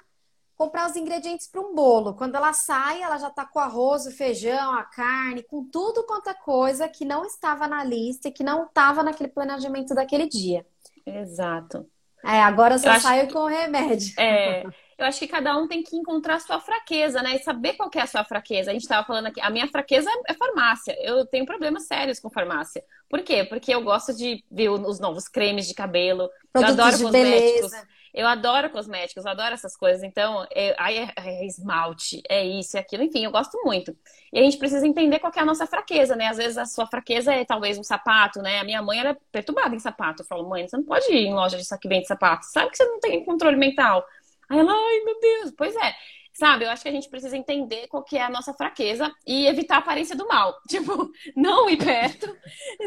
comprar 0.57 0.89
os 0.89 0.97
ingredientes 0.97 1.49
para 1.49 1.61
um 1.61 1.75
bolo. 1.75 2.15
Quando 2.15 2.35
ela 2.35 2.53
sai, 2.53 3.03
ela 3.03 3.19
já 3.19 3.29
está 3.29 3.47
com 3.47 3.59
o 3.59 3.63
arroz, 3.63 4.07
o 4.07 4.11
feijão, 4.11 4.73
a 4.73 4.85
carne, 4.85 5.43
com 5.43 5.65
tudo 5.65 6.05
quanto 6.05 6.29
é 6.29 6.35
coisa 6.35 6.89
que 6.89 7.05
não 7.05 7.25
estava 7.25 7.67
na 7.67 7.83
lista 7.83 8.29
e 8.29 8.33
que 8.33 8.45
não 8.45 8.65
estava 8.65 9.03
naquele 9.03 9.31
planejamento 9.31 9.95
daquele 9.95 10.29
dia. 10.29 10.67
Exato. 11.07 11.87
É, 12.25 12.43
agora 12.43 12.75
eu 12.75 12.79
só 12.79 12.95
eu 12.95 13.01
saio 13.01 13.27
que... 13.27 13.33
com 13.33 13.41
o 13.41 13.47
remédio. 13.47 14.13
É, 14.19 14.65
eu 15.01 15.07
acho 15.07 15.19
que 15.19 15.27
cada 15.27 15.57
um 15.57 15.67
tem 15.67 15.83
que 15.83 15.97
encontrar 15.97 16.35
a 16.35 16.41
sua 16.41 16.61
fraqueza, 16.61 17.23
né? 17.23 17.37
E 17.37 17.39
saber 17.39 17.73
qual 17.73 17.91
é 17.95 18.01
a 18.01 18.07
sua 18.07 18.23
fraqueza. 18.23 18.71
A 18.71 18.75
gente 18.75 18.83
estava 18.83 19.07
falando 19.07 19.27
aqui, 19.27 19.41
a 19.41 19.49
minha 19.49 19.67
fraqueza 19.67 20.11
é 20.29 20.35
farmácia. 20.35 20.95
Eu 21.01 21.25
tenho 21.25 21.47
problemas 21.47 21.87
sérios 21.87 22.21
com 22.21 22.29
farmácia. 22.29 22.85
Por 23.09 23.23
quê? 23.23 23.45
Porque 23.45 23.75
eu 23.75 23.83
gosto 23.83 24.15
de 24.15 24.45
ver 24.51 24.69
os 24.69 25.01
novos 25.01 25.27
cremes 25.27 25.67
de 25.67 25.75
cabelo. 25.75 26.29
Produtos 26.53 26.77
eu 26.77 26.85
adoro 26.85 26.97
de 26.99 27.05
cosméticos. 27.05 27.71
Beleza. 27.71 27.89
Eu 28.15 28.27
adoro 28.27 28.71
cosméticos, 28.71 29.25
eu 29.25 29.31
adoro 29.31 29.55
essas 29.55 29.77
coisas. 29.77 30.03
Então, 30.03 30.47
é, 30.53 30.75
é, 30.79 31.13
é, 31.17 31.47
esmalte, 31.47 32.23
é 32.29 32.45
isso, 32.45 32.77
é 32.77 32.81
aquilo. 32.81 33.03
Enfim, 33.03 33.25
eu 33.25 33.31
gosto 33.31 33.59
muito. 33.65 33.97
E 34.33 34.39
a 34.39 34.43
gente 34.43 34.59
precisa 34.59 34.87
entender 34.87 35.19
qual 35.19 35.33
é 35.35 35.41
a 35.41 35.45
nossa 35.45 35.67
fraqueza, 35.67 36.17
né? 36.17 36.27
Às 36.29 36.37
vezes 36.37 36.59
a 36.59 36.67
sua 36.67 36.87
fraqueza 36.87 37.33
é 37.33 37.45
talvez 37.45 37.79
um 37.79 37.85
sapato, 37.85 38.41
né? 38.43 38.59
A 38.61 38.65
minha 38.65 38.83
mãe 38.83 38.99
era 39.01 39.17
perturbada 39.33 39.75
em 39.75 39.79
sapato. 39.79 40.23
Eu 40.23 40.27
falo, 40.27 40.49
mãe, 40.49 40.67
você 40.69 40.77
não 40.77 40.85
pode 40.85 41.11
ir 41.13 41.27
em 41.27 41.35
loja 41.35 41.57
de 41.57 41.79
que 41.79 41.89
vende 41.89 42.07
sapato. 42.07 42.47
Sabe 42.47 42.71
que 42.71 42.77
você 42.77 42.85
não 42.85 43.01
tem 43.01 43.25
controle 43.25 43.57
mental. 43.57 44.05
Aí 44.49 44.59
ela, 44.59 44.73
ai 44.73 45.01
meu 45.05 45.21
Deus. 45.21 45.53
Pois 45.57 45.75
é. 45.77 45.95
Sabe, 46.41 46.65
eu 46.65 46.71
acho 46.71 46.83
que 46.83 46.89
a 46.89 46.93
gente 46.93 47.11
precisa 47.11 47.37
entender 47.37 47.87
qual 47.89 48.03
que 48.03 48.17
é 48.17 48.23
a 48.23 48.31
nossa 48.31 48.55
fraqueza 48.55 49.15
e 49.27 49.47
evitar 49.47 49.75
a 49.75 49.79
aparência 49.81 50.17
do 50.17 50.27
mal. 50.27 50.59
Tipo, 50.67 51.13
não 51.37 51.69
ir 51.69 51.77
perto, 51.77 52.35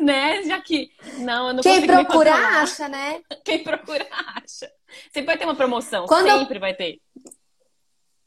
né? 0.02 0.42
Já 0.42 0.60
que 0.60 0.90
não, 1.20 1.50
eu 1.50 1.54
não 1.54 1.62
Quem 1.62 1.86
procura 1.86 2.34
acha, 2.34 2.90
né? 2.90 3.22
Quem 3.46 3.64
procura 3.64 4.08
acha. 4.36 4.72
Sempre 5.14 5.26
vai 5.28 5.38
ter 5.38 5.46
uma 5.46 5.54
promoção, 5.54 6.08
Quando 6.08 6.32
sempre 6.32 6.56
eu... 6.56 6.60
vai 6.60 6.74
ter. 6.74 7.00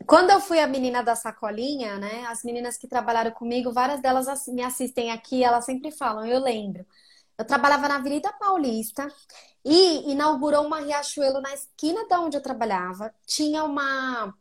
Quando 0.06 0.30
eu 0.30 0.38
fui 0.38 0.60
a 0.60 0.66
menina 0.68 1.02
da 1.02 1.16
sacolinha, 1.16 1.98
né? 1.98 2.24
As 2.28 2.44
meninas 2.44 2.76
que 2.78 2.86
trabalharam 2.86 3.32
comigo, 3.32 3.72
várias 3.72 4.00
delas 4.00 4.28
me 4.46 4.62
assistem 4.62 5.10
aqui, 5.10 5.42
elas 5.42 5.64
sempre 5.64 5.90
falam, 5.90 6.24
eu 6.24 6.38
lembro. 6.38 6.86
Eu 7.36 7.44
trabalhava 7.44 7.88
na 7.88 7.96
Avenida 7.96 8.32
Paulista 8.34 9.08
e 9.64 10.08
inaugurou 10.08 10.64
uma 10.64 10.78
Riachuelo 10.78 11.40
na 11.40 11.52
esquina 11.52 12.06
da 12.06 12.20
onde 12.20 12.36
eu 12.36 12.42
trabalhava. 12.42 13.12
Tinha 13.26 13.64
uma 13.64 14.32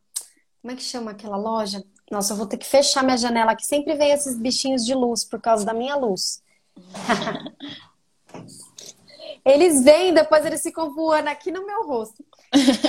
como 0.65 0.73
é 0.73 0.75
que 0.75 0.81
chama 0.81 1.11
aquela 1.11 1.37
loja? 1.37 1.85
Nossa, 2.09 2.33
eu 2.33 2.37
vou 2.37 2.47
ter 2.47 2.57
que 2.57 2.65
fechar 2.65 3.03
minha 3.03 3.17
janela 3.17 3.51
aqui. 3.51 3.63
Sempre 3.63 3.93
vem 3.93 4.09
esses 4.09 4.35
bichinhos 4.35 4.83
de 4.83 4.95
luz 4.95 5.23
por 5.23 5.39
causa 5.39 5.63
da 5.63 5.75
minha 5.75 5.95
luz. 5.95 6.41
eles 9.45 9.83
vêm, 9.83 10.11
depois 10.11 10.43
eles 10.43 10.63
ficam 10.63 10.91
voando 10.91 11.29
aqui 11.29 11.51
no 11.51 11.67
meu 11.67 11.85
rosto. 11.85 12.25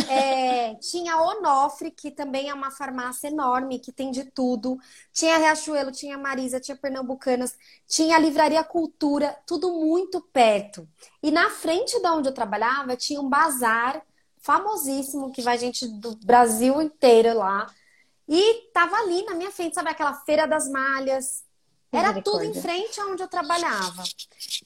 É, 0.08 0.74
tinha 0.80 1.18
Onofre, 1.18 1.90
que 1.90 2.10
também 2.10 2.48
é 2.48 2.54
uma 2.54 2.70
farmácia 2.70 3.28
enorme, 3.28 3.78
que 3.78 3.92
tem 3.92 4.10
de 4.10 4.24
tudo. 4.24 4.78
Tinha 5.12 5.36
Riachuelo, 5.36 5.92
tinha 5.92 6.16
Marisa, 6.16 6.58
tinha 6.58 6.78
Pernambucanas, 6.78 7.58
tinha 7.86 8.16
a 8.16 8.18
Livraria 8.18 8.64
Cultura, 8.64 9.36
tudo 9.46 9.70
muito 9.74 10.22
perto. 10.32 10.88
E 11.22 11.30
na 11.30 11.50
frente 11.50 12.00
de 12.00 12.08
onde 12.08 12.30
eu 12.30 12.34
trabalhava, 12.34 12.96
tinha 12.96 13.20
um 13.20 13.28
bazar 13.28 14.02
famosíssimo, 14.46 15.32
que 15.32 15.42
vai 15.42 15.58
gente 15.58 15.88
do 15.88 16.14
Brasil 16.24 16.80
inteiro 16.80 17.36
lá. 17.36 17.66
E 18.28 18.70
tava 18.72 18.96
ali 18.96 19.24
na 19.24 19.34
minha 19.34 19.50
frente, 19.50 19.74
sabe 19.74 19.90
aquela 19.90 20.14
feira 20.14 20.46
das 20.46 20.70
malhas? 20.70 21.44
Era 21.92 22.20
tudo 22.22 22.44
em 22.44 22.54
frente 22.54 23.00
aonde 23.00 23.22
eu 23.22 23.28
trabalhava. 23.28 24.04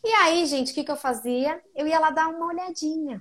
E 0.04 0.08
aí, 0.08 0.44
gente, 0.46 0.72
o 0.72 0.74
que, 0.74 0.84
que 0.84 0.90
eu 0.90 0.96
fazia? 0.96 1.60
Eu 1.74 1.86
ia 1.86 1.98
lá 1.98 2.10
dar 2.10 2.28
uma 2.28 2.46
olhadinha. 2.46 3.20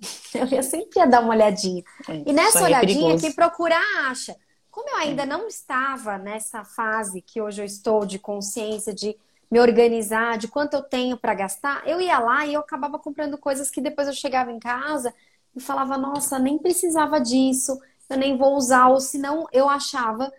Eu 0.34 0.46
ia 0.46 0.62
sempre 0.62 0.98
ia 0.98 1.06
dar 1.06 1.20
uma 1.20 1.34
olhadinha. 1.34 1.84
É, 2.08 2.22
e 2.26 2.32
nessa 2.32 2.60
é 2.60 2.64
olhadinha, 2.64 3.18
quem 3.18 3.32
procurar 3.32 3.82
acha. 4.08 4.34
Como 4.70 4.88
eu 4.88 4.96
ainda 4.96 5.24
é. 5.24 5.26
não 5.26 5.46
estava 5.46 6.16
nessa 6.16 6.64
fase 6.64 7.20
que 7.20 7.38
hoje 7.38 7.60
eu 7.60 7.66
estou 7.66 8.06
de 8.06 8.18
consciência, 8.18 8.94
de 8.94 9.14
me 9.50 9.60
organizar, 9.60 10.38
de 10.38 10.48
quanto 10.48 10.72
eu 10.74 10.82
tenho 10.82 11.18
para 11.18 11.34
gastar, 11.34 11.86
eu 11.86 12.00
ia 12.00 12.18
lá 12.18 12.46
e 12.46 12.54
eu 12.54 12.60
acabava 12.60 12.98
comprando 12.98 13.36
coisas 13.36 13.70
que 13.70 13.80
depois 13.80 14.08
eu 14.08 14.14
chegava 14.14 14.50
em 14.50 14.58
casa 14.58 15.12
e 15.54 15.60
falava, 15.60 15.98
nossa, 15.98 16.38
nem 16.38 16.58
precisava 16.58 17.20
disso, 17.20 17.78
eu 18.08 18.16
nem 18.16 18.36
vou 18.36 18.56
usar, 18.56 18.88
ou 18.88 19.00
senão 19.00 19.46
eu 19.52 19.68
achava 19.68 20.32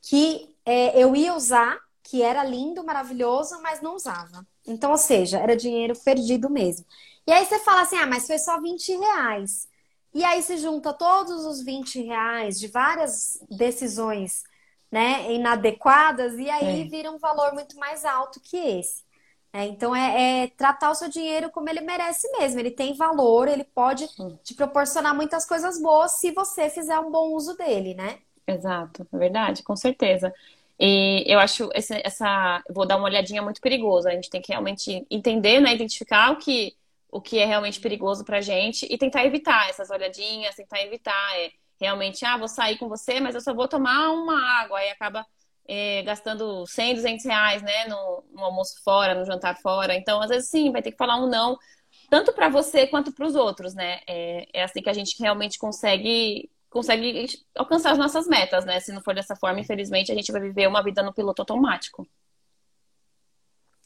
que 0.00 0.54
é, 0.64 1.00
eu 1.00 1.14
ia 1.14 1.34
usar, 1.34 1.78
que 2.02 2.22
era 2.22 2.44
lindo, 2.44 2.84
maravilhoso, 2.84 3.60
mas 3.62 3.80
não 3.80 3.94
usava. 3.94 4.46
Então, 4.66 4.90
ou 4.90 4.98
seja, 4.98 5.38
era 5.38 5.56
dinheiro 5.56 5.94
perdido 6.04 6.50
mesmo. 6.50 6.84
E 7.26 7.32
aí 7.32 7.44
você 7.44 7.58
fala 7.60 7.82
assim, 7.82 7.96
ah, 7.96 8.06
mas 8.06 8.26
foi 8.26 8.38
só 8.38 8.60
20 8.60 8.96
reais. 8.96 9.68
E 10.14 10.24
aí 10.24 10.42
se 10.42 10.56
junta 10.58 10.92
todos 10.92 11.46
os 11.46 11.62
20 11.62 12.02
reais 12.02 12.58
de 12.58 12.68
várias 12.68 13.40
decisões 13.50 14.42
né, 14.90 15.32
inadequadas, 15.32 16.34
e 16.34 16.50
aí 16.50 16.82
é. 16.82 16.84
vira 16.84 17.10
um 17.10 17.18
valor 17.18 17.54
muito 17.54 17.78
mais 17.78 18.04
alto 18.04 18.40
que 18.40 18.56
esse. 18.56 19.02
É, 19.52 19.66
então 19.66 19.94
é, 19.94 20.44
é, 20.44 20.48
tratar 20.48 20.90
o 20.90 20.94
seu 20.94 21.10
dinheiro 21.10 21.50
como 21.50 21.68
ele 21.68 21.80
merece 21.82 22.30
mesmo. 22.32 22.58
Ele 22.58 22.70
tem 22.70 22.94
valor, 22.94 23.48
ele 23.48 23.64
pode 23.64 24.08
te 24.42 24.54
proporcionar 24.54 25.14
muitas 25.14 25.44
coisas 25.44 25.80
boas 25.80 26.12
se 26.12 26.30
você 26.32 26.70
fizer 26.70 26.98
um 26.98 27.10
bom 27.10 27.34
uso 27.34 27.54
dele, 27.56 27.94
né? 27.94 28.18
Exato, 28.46 29.06
é 29.12 29.18
verdade, 29.18 29.62
com 29.62 29.76
certeza. 29.76 30.32
E 30.80 31.22
eu 31.26 31.38
acho 31.38 31.68
esse, 31.74 32.00
essa, 32.04 32.62
vou 32.70 32.86
dar 32.86 32.96
uma 32.96 33.04
olhadinha 33.04 33.42
muito 33.42 33.60
perigosa. 33.60 34.08
A 34.08 34.14
gente 34.14 34.30
tem 34.30 34.40
que 34.40 34.52
realmente 34.52 35.06
entender, 35.10 35.60
né, 35.60 35.74
identificar 35.74 36.32
o 36.32 36.36
que 36.36 36.74
o 37.12 37.20
que 37.20 37.38
é 37.38 37.44
realmente 37.44 37.78
perigoso 37.78 38.24
pra 38.24 38.40
gente 38.40 38.86
e 38.90 38.96
tentar 38.96 39.26
evitar 39.26 39.68
essas 39.68 39.90
olhadinhas, 39.90 40.54
tentar 40.54 40.80
evitar 40.82 41.38
é, 41.38 41.50
realmente, 41.78 42.24
ah, 42.24 42.38
vou 42.38 42.48
sair 42.48 42.78
com 42.78 42.88
você, 42.88 43.20
mas 43.20 43.34
eu 43.34 43.40
só 43.42 43.52
vou 43.52 43.68
tomar 43.68 44.10
uma 44.12 44.40
água, 44.62 44.78
aí 44.78 44.88
acaba 44.88 45.26
é, 45.66 46.02
gastando 46.02 46.66
100, 46.66 46.96
200 46.96 47.24
reais, 47.24 47.62
né, 47.62 47.86
no, 47.86 48.24
no, 48.32 48.44
almoço 48.44 48.82
fora, 48.82 49.14
no 49.14 49.24
jantar 49.24 49.56
fora. 49.60 49.94
Então, 49.94 50.20
às 50.20 50.28
vezes, 50.28 50.48
sim, 50.48 50.70
vai 50.70 50.82
ter 50.82 50.92
que 50.92 50.96
falar 50.96 51.16
um 51.16 51.28
não, 51.28 51.58
tanto 52.10 52.32
para 52.32 52.48
você 52.48 52.86
quanto 52.86 53.12
para 53.12 53.26
os 53.26 53.34
outros, 53.34 53.74
né? 53.74 54.00
É, 54.06 54.48
é, 54.52 54.62
assim 54.64 54.82
que 54.82 54.90
a 54.90 54.94
gente 54.94 55.16
realmente 55.20 55.58
consegue 55.58 56.50
consegue 56.68 57.26
alcançar 57.54 57.92
as 57.92 57.98
nossas 57.98 58.26
metas, 58.26 58.64
né? 58.64 58.80
Se 58.80 58.92
não 58.92 59.02
for 59.02 59.14
dessa 59.14 59.36
forma, 59.36 59.60
infelizmente, 59.60 60.10
a 60.10 60.14
gente 60.14 60.32
vai 60.32 60.40
viver 60.40 60.66
uma 60.66 60.82
vida 60.82 61.02
no 61.02 61.12
piloto 61.12 61.42
automático. 61.42 62.08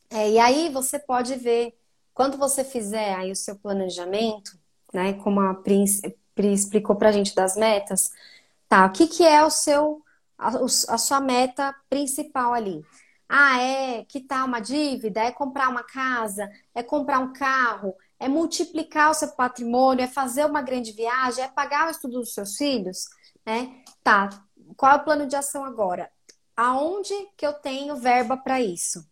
É, 0.08 0.30
e 0.30 0.38
aí 0.38 0.68
você 0.68 0.98
pode 0.98 1.34
ver, 1.34 1.76
quando 2.14 2.38
você 2.38 2.64
fizer 2.64 3.14
aí 3.14 3.32
o 3.32 3.36
seu 3.36 3.56
planejamento, 3.56 4.56
né, 4.94 5.14
como 5.14 5.40
a 5.40 5.52
Pri, 5.54 5.84
Pri 6.32 6.52
explicou 6.52 6.94
pra 6.94 7.10
gente 7.10 7.34
das 7.34 7.56
metas, 7.56 8.12
tá, 8.68 8.86
o 8.86 8.92
que 8.92 9.08
que 9.08 9.24
é 9.24 9.44
o 9.44 9.50
seu 9.50 10.00
a, 10.38 10.48
a 10.48 10.98
sua 10.98 11.20
meta 11.20 11.74
principal 11.88 12.52
ali. 12.52 12.84
Ah, 13.28 13.60
é 13.60 14.04
quitar 14.04 14.44
uma 14.44 14.60
dívida, 14.60 15.20
é 15.20 15.32
comprar 15.32 15.68
uma 15.68 15.82
casa, 15.82 16.48
é 16.74 16.82
comprar 16.82 17.18
um 17.18 17.32
carro, 17.32 17.94
é 18.20 18.28
multiplicar 18.28 19.10
o 19.10 19.14
seu 19.14 19.28
patrimônio, 19.32 20.04
é 20.04 20.06
fazer 20.06 20.44
uma 20.44 20.62
grande 20.62 20.92
viagem, 20.92 21.44
é 21.44 21.48
pagar 21.48 21.88
o 21.88 21.90
estudo 21.90 22.20
dos 22.20 22.32
seus 22.32 22.56
filhos, 22.56 23.06
né? 23.44 23.82
Tá. 24.02 24.28
Qual 24.76 24.92
é 24.92 24.96
o 24.96 25.04
plano 25.04 25.26
de 25.26 25.36
ação 25.36 25.64
agora? 25.64 26.10
Aonde 26.56 27.12
que 27.36 27.46
eu 27.46 27.52
tenho 27.54 27.96
verba 27.96 28.36
para 28.36 28.60
isso? 28.60 29.04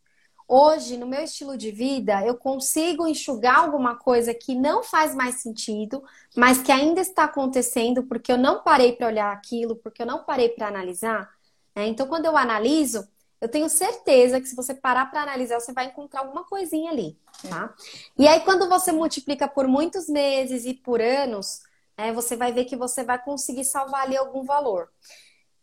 Hoje, 0.47 0.99
no 0.99 1.07
meu 1.07 1.22
estilo 1.22 1.57
de 1.57 1.70
vida, 1.70 2.24
eu 2.24 2.36
consigo 2.36 3.07
enxugar 3.07 3.61
alguma 3.61 3.97
coisa 3.97 4.34
que 4.34 4.55
não 4.55 4.82
faz 4.82 5.14
mais 5.14 5.36
sentido, 5.36 6.05
mas 6.36 6.61
que 6.61 6.70
ainda 6.70 7.01
está 7.01 7.24
acontecendo 7.24 8.03
porque 8.05 8.30
eu 8.30 8.36
não 8.36 8.62
parei 8.62 8.92
para 8.92 9.07
olhar 9.07 9.32
aquilo, 9.32 9.76
porque 9.76 10.03
eu 10.03 10.07
não 10.07 10.22
parei 10.22 10.51
para 10.51 10.68
analisar. 10.68 11.30
Né? 11.74 11.86
Então, 11.86 12.07
quando 12.07 12.26
eu 12.26 12.36
analiso, 12.36 13.09
eu 13.40 13.49
tenho 13.49 13.68
certeza 13.68 14.40
que 14.40 14.47
se 14.47 14.55
você 14.55 14.74
parar 14.74 15.11
para 15.11 15.22
analisar, 15.22 15.61
você 15.61 15.72
vai 15.72 15.86
encontrar 15.86 16.20
alguma 16.20 16.45
coisinha 16.45 16.90
ali, 16.90 17.18
tá? 17.49 17.74
E 18.18 18.26
aí, 18.26 18.40
quando 18.40 18.68
você 18.68 18.92
multiplica 18.92 19.49
por 19.49 19.66
muitos 19.66 20.09
meses 20.09 20.64
e 20.64 20.74
por 20.74 21.01
anos, 21.01 21.62
né, 21.97 22.12
você 22.12 22.36
vai 22.36 22.53
ver 22.53 22.64
que 22.64 22.76
você 22.76 23.05
vai 23.05 23.22
conseguir 23.22 23.64
salvar 23.64 24.03
ali 24.03 24.16
algum 24.16 24.45
valor. 24.45 24.90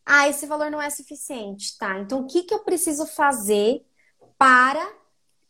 Ah, 0.05 0.27
esse 0.27 0.45
valor 0.45 0.69
não 0.69 0.81
é 0.81 0.89
suficiente, 0.89 1.77
tá? 1.77 1.99
Então, 1.99 2.21
o 2.21 2.27
que, 2.27 2.43
que 2.43 2.53
eu 2.53 2.59
preciso 2.59 3.05
fazer 3.05 3.85
para 4.41 4.91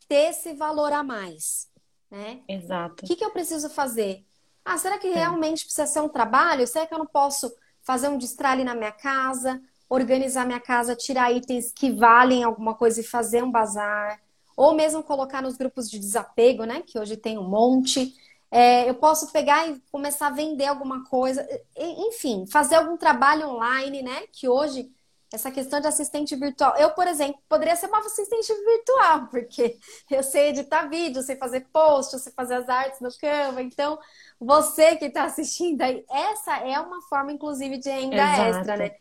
ter 0.05 0.31
esse 0.31 0.51
valor 0.51 0.91
a 0.91 1.01
mais, 1.01 1.69
né? 2.11 2.41
Exato. 2.45 3.05
O 3.05 3.07
que, 3.07 3.15
que 3.15 3.23
eu 3.23 3.31
preciso 3.31 3.69
fazer? 3.69 4.25
Ah, 4.65 4.77
será 4.77 4.97
que 4.97 5.07
realmente 5.07 5.63
precisa 5.63 5.87
ser 5.87 6.01
um 6.01 6.09
trabalho? 6.09 6.67
Será 6.67 6.85
que 6.85 6.93
eu 6.93 6.99
não 6.99 7.05
posso 7.05 7.49
fazer 7.81 8.09
um 8.09 8.17
destralhe 8.17 8.65
na 8.65 8.75
minha 8.75 8.91
casa, 8.91 9.61
organizar 9.87 10.45
minha 10.45 10.59
casa, 10.59 10.93
tirar 10.93 11.31
itens 11.31 11.71
que 11.71 11.89
valem 11.89 12.43
alguma 12.43 12.75
coisa 12.75 12.99
e 12.99 13.03
fazer 13.03 13.41
um 13.41 13.49
bazar? 13.49 14.19
Ou 14.57 14.73
mesmo 14.73 15.01
colocar 15.01 15.41
nos 15.41 15.55
grupos 15.55 15.89
de 15.89 15.97
desapego, 15.97 16.65
né? 16.65 16.83
Que 16.85 16.99
hoje 16.99 17.15
tem 17.15 17.37
um 17.37 17.47
monte. 17.47 18.13
É, 18.51 18.89
eu 18.89 18.95
posso 18.95 19.31
pegar 19.31 19.69
e 19.69 19.81
começar 19.89 20.27
a 20.27 20.31
vender 20.31 20.65
alguma 20.65 21.05
coisa. 21.05 21.47
Enfim, 21.77 22.45
fazer 22.45 22.75
algum 22.75 22.97
trabalho 22.97 23.47
online, 23.47 24.01
né? 24.01 24.23
Que 24.33 24.49
hoje 24.49 24.91
essa 25.31 25.49
questão 25.49 25.79
de 25.79 25.87
assistente 25.87 26.35
virtual. 26.35 26.75
Eu, 26.75 26.91
por 26.91 27.07
exemplo, 27.07 27.39
poderia 27.47 27.75
ser 27.75 27.87
uma 27.87 27.99
assistente 27.99 28.53
virtual, 28.53 29.27
porque 29.31 29.77
eu 30.09 30.21
sei 30.21 30.49
editar 30.49 30.89
vídeo, 30.89 31.23
sei 31.23 31.37
fazer 31.37 31.67
post, 31.71 32.19
sei 32.19 32.33
fazer 32.33 32.55
as 32.55 32.69
artes 32.69 32.99
no 32.99 33.09
Canva. 33.17 33.61
Então, 33.61 33.97
você 34.39 34.95
que 34.97 35.05
está 35.05 35.23
assistindo 35.23 35.81
aí, 35.81 36.03
essa 36.09 36.57
é 36.57 36.77
uma 36.79 37.01
forma, 37.03 37.31
inclusive, 37.31 37.77
de 37.77 37.89
renda 37.89 38.15
Exato. 38.15 38.41
extra, 38.41 38.77
né? 38.77 38.91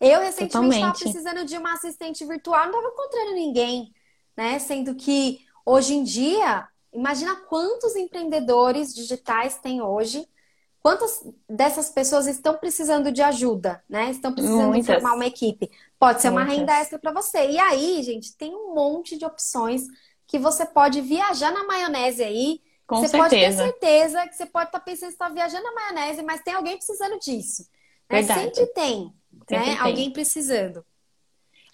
Eu 0.00 0.20
recentemente 0.20 0.76
estava 0.76 0.98
precisando 0.98 1.44
de 1.44 1.56
uma 1.56 1.72
assistente 1.72 2.24
virtual, 2.24 2.66
não 2.66 2.78
estava 2.78 2.88
encontrando 2.94 3.34
ninguém, 3.34 3.92
né? 4.36 4.58
Sendo 4.58 4.94
que 4.94 5.40
hoje 5.64 5.94
em 5.94 6.04
dia, 6.04 6.68
imagina 6.92 7.34
quantos 7.34 7.96
empreendedores 7.96 8.94
digitais 8.94 9.56
tem 9.58 9.82
hoje 9.82 10.28
Quantas 10.88 11.22
dessas 11.46 11.90
pessoas 11.90 12.26
estão 12.26 12.56
precisando 12.56 13.12
de 13.12 13.20
ajuda, 13.20 13.84
né? 13.86 14.10
Estão 14.10 14.32
precisando 14.32 14.68
Muitas. 14.68 14.94
formar 14.94 15.16
uma 15.16 15.26
equipe. 15.26 15.70
Pode 15.98 16.22
ser 16.22 16.30
uma 16.30 16.40
Muitas. 16.40 16.58
renda 16.60 16.80
extra 16.80 16.98
para 16.98 17.12
você. 17.12 17.50
E 17.50 17.58
aí, 17.58 18.02
gente, 18.02 18.34
tem 18.34 18.54
um 18.54 18.74
monte 18.74 19.18
de 19.18 19.26
opções 19.26 19.82
que 20.26 20.38
você 20.38 20.64
pode 20.64 21.02
viajar 21.02 21.52
na 21.52 21.64
maionese 21.64 22.24
aí. 22.24 22.62
Com 22.86 23.00
você 23.00 23.08
certeza. 23.08 23.18
pode 23.18 23.30
ter 23.30 23.52
certeza 23.52 24.28
que 24.28 24.34
você 24.34 24.46
pode 24.46 24.68
estar 24.68 24.78
tá 24.78 24.84
pensando 24.86 25.08
que 25.08 25.12
está 25.12 25.28
viajando 25.28 25.64
na 25.64 25.74
maionese, 25.74 26.22
mas 26.22 26.40
tem 26.40 26.54
alguém 26.54 26.78
precisando 26.78 27.18
disso. 27.18 27.68
Né? 28.10 28.22
Sempre 28.22 28.66
tem, 28.68 29.12
Sempre 29.46 29.56
né? 29.58 29.64
Tem. 29.64 29.78
Alguém 29.80 30.10
precisando. 30.10 30.82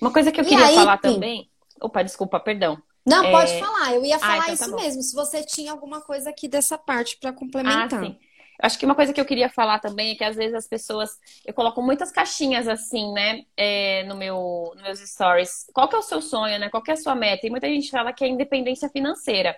Uma 0.01 0.13
coisa 0.13 0.33
que 0.33 0.41
eu 0.41 0.45
queria 0.45 0.67
aí, 0.67 0.75
falar 0.75 0.97
sim. 0.97 1.15
também. 1.15 1.49
Opa, 1.81 2.03
desculpa, 2.03 2.41
perdão. 2.41 2.83
Não, 3.07 3.23
é... 3.23 3.31
pode 3.31 3.61
falar. 3.61 3.95
Eu 3.95 4.05
ia 4.05 4.17
ah, 4.17 4.19
falar 4.19 4.35
ah, 4.35 4.39
então 4.39 4.55
isso 4.55 4.71
tá 4.71 4.83
mesmo. 4.83 5.03
Se 5.03 5.15
você 5.15 5.45
tinha 5.45 5.71
alguma 5.71 6.01
coisa 6.01 6.31
aqui 6.31 6.49
dessa 6.49 6.77
parte 6.77 7.17
para 7.17 7.33
complementar. 7.33 7.95
Ah, 7.95 8.07
sim. 8.07 8.19
Acho 8.63 8.79
que 8.79 8.87
uma 8.87 8.95
coisa 8.95 9.13
que 9.13 9.21
eu 9.21 9.25
queria 9.25 9.49
falar 9.49 9.81
também 9.81 10.13
é 10.13 10.15
que 10.15 10.25
às 10.25 10.37
vezes 10.37 10.55
as 10.55 10.67
pessoas. 10.67 11.19
Eu 11.45 11.53
coloco 11.53 11.83
muitas 11.83 12.11
caixinhas 12.13 12.69
assim, 12.69 13.13
né? 13.13 13.45
É, 13.57 14.05
no 14.05 14.17
meu, 14.17 14.73
nos 14.75 14.83
meus 14.83 15.01
stories. 15.01 15.67
Qual 15.75 15.89
que 15.89 15.97
é 15.97 15.99
o 15.99 16.03
seu 16.03 16.23
sonho, 16.23 16.59
né? 16.59 16.69
Qual 16.71 16.83
que 16.83 16.91
é 16.91 16.95
a 16.95 16.97
sua 16.97 17.15
meta? 17.15 17.47
E 17.47 17.51
muita 17.51 17.69
gente 17.69 17.91
fala 17.91 18.13
que 18.13 18.25
é 18.25 18.29
independência 18.29 18.89
financeira. 18.89 19.57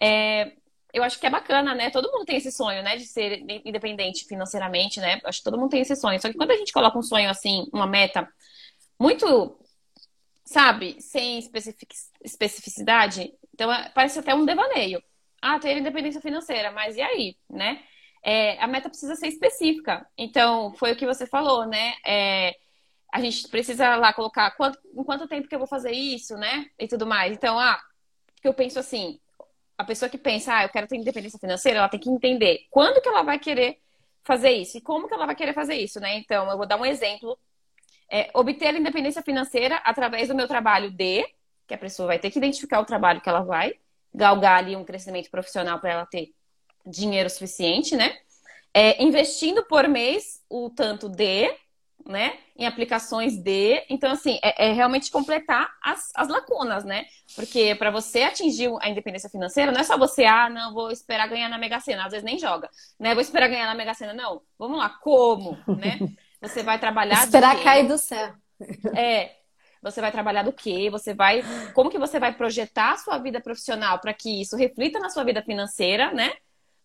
É, 0.00 0.52
eu 0.92 1.02
acho 1.02 1.18
que 1.18 1.26
é 1.26 1.30
bacana, 1.30 1.74
né? 1.74 1.90
Todo 1.90 2.10
mundo 2.12 2.24
tem 2.24 2.36
esse 2.36 2.52
sonho, 2.52 2.82
né? 2.82 2.96
De 2.96 3.06
ser 3.06 3.42
independente 3.64 4.24
financeiramente, 4.26 5.00
né? 5.00 5.20
Acho 5.24 5.38
que 5.38 5.44
todo 5.44 5.58
mundo 5.58 5.70
tem 5.70 5.80
esse 5.80 5.96
sonho. 5.96 6.20
Só 6.20 6.28
que 6.28 6.36
quando 6.36 6.50
a 6.50 6.56
gente 6.56 6.72
coloca 6.72 6.98
um 6.98 7.02
sonho 7.02 7.30
assim, 7.30 7.66
uma 7.72 7.86
meta 7.86 8.28
muito, 8.98 9.58
sabe, 10.44 11.00
sem 11.00 11.38
especificidade, 12.24 13.32
então 13.54 13.72
é, 13.72 13.90
parece 13.94 14.18
até 14.18 14.34
um 14.34 14.44
devaneio. 14.44 15.02
Ah, 15.40 15.58
ter 15.58 15.76
independência 15.76 16.20
financeira, 16.20 16.70
mas 16.70 16.96
e 16.96 17.02
aí, 17.02 17.36
né? 17.48 17.82
É, 18.22 18.58
a 18.62 18.66
meta 18.66 18.88
precisa 18.88 19.14
ser 19.14 19.28
específica. 19.28 20.06
Então, 20.16 20.74
foi 20.74 20.92
o 20.92 20.96
que 20.96 21.06
você 21.06 21.26
falou, 21.26 21.66
né? 21.66 21.94
É, 22.04 22.56
a 23.12 23.20
gente 23.20 23.48
precisa 23.48 23.96
lá 23.96 24.12
colocar 24.12 24.50
quanto, 24.52 24.78
em 24.94 25.04
quanto 25.04 25.28
tempo 25.28 25.48
que 25.48 25.54
eu 25.54 25.58
vou 25.58 25.68
fazer 25.68 25.92
isso, 25.92 26.36
né? 26.36 26.66
E 26.78 26.88
tudo 26.88 27.06
mais. 27.06 27.32
Então, 27.32 27.58
ah, 27.58 27.80
eu 28.42 28.52
penso 28.52 28.78
assim, 28.78 29.18
a 29.78 29.84
pessoa 29.84 30.08
que 30.08 30.18
pensa, 30.18 30.54
ah, 30.56 30.64
eu 30.64 30.68
quero 30.68 30.86
ter 30.86 30.96
independência 30.96 31.38
financeira, 31.38 31.78
ela 31.78 31.88
tem 31.88 32.00
que 32.00 32.10
entender 32.10 32.66
quando 32.70 33.00
que 33.00 33.08
ela 33.08 33.22
vai 33.22 33.38
querer 33.38 33.78
fazer 34.24 34.50
isso 34.50 34.78
e 34.78 34.80
como 34.80 35.06
que 35.08 35.14
ela 35.14 35.26
vai 35.26 35.36
querer 35.36 35.54
fazer 35.54 35.76
isso, 35.76 36.00
né? 36.00 36.16
Então, 36.16 36.50
eu 36.50 36.56
vou 36.56 36.66
dar 36.66 36.78
um 36.80 36.86
exemplo. 36.86 37.38
É, 38.08 38.30
obter 38.34 38.68
a 38.68 38.78
independência 38.78 39.22
financeira 39.22 39.76
através 39.84 40.28
do 40.28 40.34
meu 40.34 40.46
trabalho 40.46 40.90
de, 40.90 41.26
que 41.66 41.74
a 41.74 41.78
pessoa 41.78 42.06
vai 42.06 42.18
ter 42.20 42.30
que 42.30 42.38
identificar 42.38 42.80
o 42.80 42.84
trabalho 42.84 43.20
que 43.20 43.28
ela 43.28 43.42
vai, 43.42 43.74
galgar 44.14 44.58
ali 44.58 44.76
um 44.76 44.84
crescimento 44.84 45.30
profissional 45.30 45.80
para 45.80 45.90
ela 45.90 46.06
ter 46.06 46.32
dinheiro 46.86 47.28
suficiente, 47.28 47.96
né? 47.96 48.16
É, 48.72 49.02
investindo 49.02 49.64
por 49.64 49.88
mês 49.88 50.42
o 50.48 50.70
tanto 50.70 51.08
de, 51.08 51.50
né? 52.06 52.38
Em 52.56 52.66
aplicações 52.66 53.36
de. 53.36 53.82
Então, 53.88 54.12
assim, 54.12 54.38
é, 54.42 54.68
é 54.68 54.72
realmente 54.72 55.10
completar 55.10 55.68
as, 55.82 56.10
as 56.14 56.28
lacunas, 56.28 56.84
né? 56.84 57.04
Porque 57.34 57.74
para 57.74 57.90
você 57.90 58.22
atingir 58.22 58.70
a 58.80 58.88
independência 58.88 59.28
financeira, 59.28 59.72
não 59.72 59.80
é 59.80 59.84
só 59.84 59.98
você, 59.98 60.24
ah, 60.24 60.48
não, 60.48 60.72
vou 60.72 60.90
esperar 60.90 61.28
ganhar 61.28 61.48
na 61.48 61.58
Mega 61.58 61.80
Sena, 61.80 62.04
às 62.04 62.12
vezes 62.12 62.24
nem 62.24 62.38
joga, 62.38 62.70
né? 62.98 63.14
Vou 63.14 63.20
esperar 63.20 63.48
ganhar 63.48 63.66
na 63.66 63.74
Mega 63.74 63.94
Sena, 63.94 64.14
não. 64.14 64.42
Vamos 64.58 64.78
lá, 64.78 64.88
como, 64.88 65.58
né? 65.66 65.98
Você 66.40 66.62
vai 66.62 66.78
trabalhar. 66.78 67.24
esperar 67.24 67.62
cair 67.62 67.88
do 67.88 67.96
céu. 67.96 68.34
É, 68.94 69.36
você 69.82 70.00
vai 70.00 70.12
trabalhar 70.12 70.42
do 70.42 70.52
quê? 70.52 70.88
Você 70.90 71.14
vai. 71.14 71.42
Como 71.72 71.90
que 71.90 71.98
você 71.98 72.18
vai 72.18 72.34
projetar 72.34 72.92
a 72.92 72.96
sua 72.98 73.18
vida 73.18 73.40
profissional 73.40 73.98
para 74.00 74.12
que 74.12 74.40
isso 74.42 74.56
reflita 74.56 74.98
na 74.98 75.08
sua 75.08 75.24
vida 75.24 75.42
financeira, 75.42 76.12
né? 76.12 76.32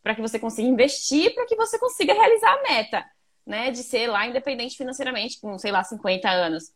Para 0.03 0.15
que 0.15 0.21
você 0.21 0.39
consiga 0.39 0.67
investir, 0.67 1.33
para 1.33 1.45
que 1.45 1.55
você 1.55 1.77
consiga 1.77 2.13
realizar 2.13 2.53
a 2.53 2.63
meta, 2.63 3.05
né? 3.45 3.71
De 3.71 3.83
ser 3.83 4.07
lá 4.07 4.25
independente 4.27 4.77
financeiramente, 4.77 5.39
com, 5.39 5.57
sei 5.57 5.71
lá, 5.71 5.83
50 5.83 6.29
anos. 6.29 6.71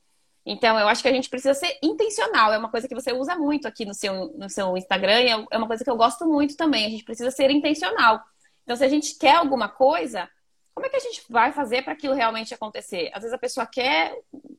Então, 0.46 0.78
eu 0.78 0.88
acho 0.88 1.02
que 1.02 1.08
a 1.08 1.14
gente 1.14 1.30
precisa 1.30 1.56
ser 1.56 1.78
intencional. 1.82 2.54
É 2.54 2.58
uma 2.58 2.70
coisa 2.70 2.88
que 2.88 2.94
você 2.94 3.12
usa 3.12 3.36
muito 3.36 3.68
aqui 3.68 3.84
no 3.84 3.96
seu, 3.96 4.28
no 4.38 4.48
seu 4.48 4.78
Instagram 4.78 5.22
e 5.22 5.30
é, 5.30 5.46
é 5.52 5.58
uma 5.58 5.68
coisa 5.68 5.84
que 5.84 5.90
eu 5.90 5.98
gosto 5.98 6.26
muito 6.28 6.56
também. 6.56 6.86
A 6.86 6.90
gente 6.90 7.04
precisa 7.04 7.32
ser 7.32 7.50
intencional. 7.50 8.24
Então, 8.64 8.76
se 8.76 8.84
a 8.84 8.88
gente 8.88 9.18
quer 9.18 9.36
alguma 9.36 9.68
coisa, 9.68 10.30
como 10.76 10.86
é 10.86 10.90
que 10.90 10.98
a 10.98 11.00
gente 11.00 11.24
vai 11.30 11.52
fazer 11.52 11.84
para 11.84 11.94
aquilo 11.94 12.14
realmente 12.14 12.54
acontecer? 12.54 13.10
Às 13.14 13.22
vezes 13.24 13.34
a 13.34 13.40
pessoa 13.40 13.66
quer 13.66 14.16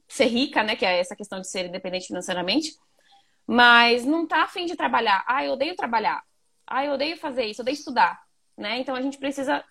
ser 0.08 0.26
rica, 0.26 0.64
né? 0.64 0.74
Que 0.74 0.84
é 0.84 0.98
essa 0.98 1.14
questão 1.14 1.40
de 1.40 1.48
ser 1.48 1.66
independente 1.66 2.08
financeiramente, 2.08 2.76
mas 3.46 4.04
não 4.04 4.24
está 4.24 4.42
afim 4.42 4.66
de 4.66 4.74
trabalhar. 4.74 5.24
Ah, 5.26 5.44
eu 5.44 5.52
odeio 5.52 5.76
trabalhar. 5.76 6.22
Ah, 6.66 6.84
eu 6.84 6.94
odeio 6.94 7.16
fazer 7.16 7.44
isso, 7.44 7.60
eu 7.60 7.62
odeio 7.62 7.74
estudar, 7.74 8.20
né? 8.56 8.78
Então 8.78 8.94
a 8.94 9.02
gente 9.02 9.18
precisa 9.18 9.64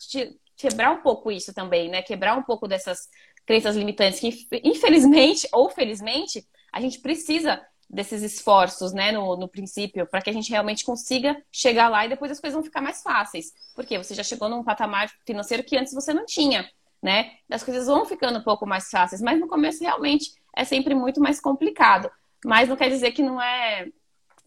quebrar 0.55 0.91
um 0.91 1.01
pouco 1.01 1.31
isso 1.31 1.53
também, 1.53 1.89
né? 1.89 2.01
Quebrar 2.01 2.37
um 2.37 2.43
pouco 2.43 2.67
dessas 2.67 3.09
crenças 3.45 3.75
limitantes 3.75 4.19
que, 4.19 4.47
infelizmente 4.63 5.47
ou 5.51 5.69
felizmente, 5.69 6.45
a 6.71 6.81
gente 6.81 6.99
precisa 6.99 7.61
desses 7.89 8.23
esforços, 8.23 8.93
né, 8.93 9.11
no, 9.11 9.37
no 9.37 9.47
princípio, 9.47 10.07
para 10.07 10.21
que 10.21 10.29
a 10.29 10.33
gente 10.33 10.49
realmente 10.49 10.83
consiga 10.83 11.39
chegar 11.51 11.87
lá 11.87 12.05
e 12.05 12.09
depois 12.09 12.31
as 12.31 12.39
coisas 12.39 12.55
vão 12.55 12.63
ficar 12.63 12.81
mais 12.81 13.01
fáceis. 13.01 13.53
Porque 13.75 13.97
você 13.97 14.15
já 14.15 14.23
chegou 14.23 14.49
num 14.49 14.63
patamar 14.63 15.09
financeiro 15.25 15.63
que 15.63 15.77
antes 15.77 15.93
você 15.93 16.13
não 16.13 16.25
tinha, 16.25 16.69
né? 17.01 17.33
As 17.49 17.63
coisas 17.63 17.85
vão 17.85 18.05
ficando 18.05 18.39
um 18.39 18.43
pouco 18.43 18.65
mais 18.65 18.89
fáceis, 18.89 19.21
mas 19.21 19.39
no 19.39 19.47
começo 19.47 19.83
realmente 19.83 20.31
é 20.55 20.63
sempre 20.63 20.95
muito 20.95 21.21
mais 21.21 21.39
complicado. 21.39 22.09
Mas 22.43 22.67
não 22.67 22.75
quer 22.75 22.89
dizer 22.89 23.11
que 23.11 23.21
não 23.21 23.41
é. 23.41 23.87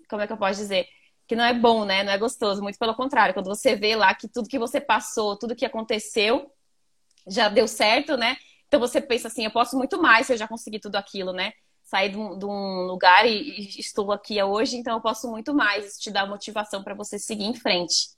Como 0.09 0.23
é 0.23 0.27
que 0.27 0.33
eu 0.33 0.37
posso 0.37 0.61
dizer? 0.61 0.87
Que 1.29 1.37
não 1.37 1.45
é 1.45 1.55
bom, 1.55 1.85
né? 1.85 2.03
Não 2.03 2.13
é 2.13 2.19
gostoso. 2.19 2.61
Muito 2.63 2.79
pelo 2.79 2.95
contrário. 2.95 3.35
Quando 3.35 3.47
você 3.47 3.77
vê 3.77 3.95
lá 3.95 4.15
que 4.15 4.27
tudo 4.27 4.49
que 4.49 4.59
você 4.59 4.81
passou, 4.81 5.39
tudo 5.39 5.55
que 5.55 5.65
aconteceu, 5.65 6.51
já 7.29 7.49
deu 7.49 7.69
certo, 7.69 8.17
né? 8.17 8.37
Então 8.67 8.81
você 8.81 9.01
pensa 9.01 9.29
assim, 9.29 9.45
eu 9.45 9.51
posso 9.53 9.77
muito 9.77 10.01
mais 10.03 10.27
se 10.27 10.33
eu 10.33 10.37
já 10.37 10.49
consegui 10.49 10.81
tudo 10.81 10.97
aquilo, 10.97 11.33
né? 11.33 11.53
saí 11.89 12.11
de 12.11 12.19
um, 12.19 12.39
de 12.39 12.45
um 12.45 12.83
lugar 12.83 13.27
e, 13.27 13.33
e, 13.33 13.81
estou 13.81 14.13
aqui 14.13 14.41
hoje, 14.43 14.77
então 14.77 14.95
eu 14.95 15.01
posso 15.01 15.31
muito 15.31 15.55
mais. 15.55 15.87
Isso 15.87 16.01
te 16.01 16.11
dá 16.11 16.27
motivação 16.27 16.85
para 16.85 16.95
você 16.95 17.19
seguir 17.19 17.45
em 17.45 17.55
frente. 17.55 18.11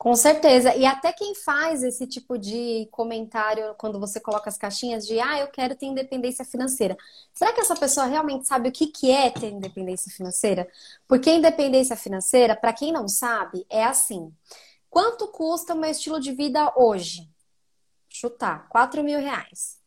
Com 0.00 0.16
certeza. 0.16 0.74
E 0.74 0.86
até 0.86 1.12
quem 1.12 1.34
faz 1.34 1.82
esse 1.82 2.06
tipo 2.06 2.38
de 2.38 2.88
comentário 2.90 3.74
quando 3.76 4.00
você 4.00 4.18
coloca 4.18 4.48
as 4.48 4.56
caixinhas 4.56 5.06
de 5.06 5.20
ah, 5.20 5.40
eu 5.40 5.48
quero 5.48 5.74
ter 5.74 5.84
independência 5.84 6.42
financeira. 6.42 6.96
Será 7.34 7.52
que 7.52 7.60
essa 7.60 7.76
pessoa 7.76 8.06
realmente 8.06 8.48
sabe 8.48 8.70
o 8.70 8.72
que, 8.72 8.86
que 8.86 9.10
é 9.10 9.28
ter 9.28 9.50
independência 9.50 10.10
financeira? 10.10 10.66
Porque 11.06 11.30
independência 11.30 11.94
financeira, 11.96 12.56
para 12.56 12.72
quem 12.72 12.90
não 12.90 13.06
sabe, 13.08 13.66
é 13.68 13.84
assim. 13.84 14.32
Quanto 14.88 15.28
custa 15.28 15.74
o 15.74 15.78
meu 15.78 15.90
estilo 15.90 16.18
de 16.18 16.32
vida 16.32 16.72
hoje? 16.78 17.28
Chutar, 18.08 18.70
4 18.70 19.04
mil 19.04 19.20
reais. 19.20 19.78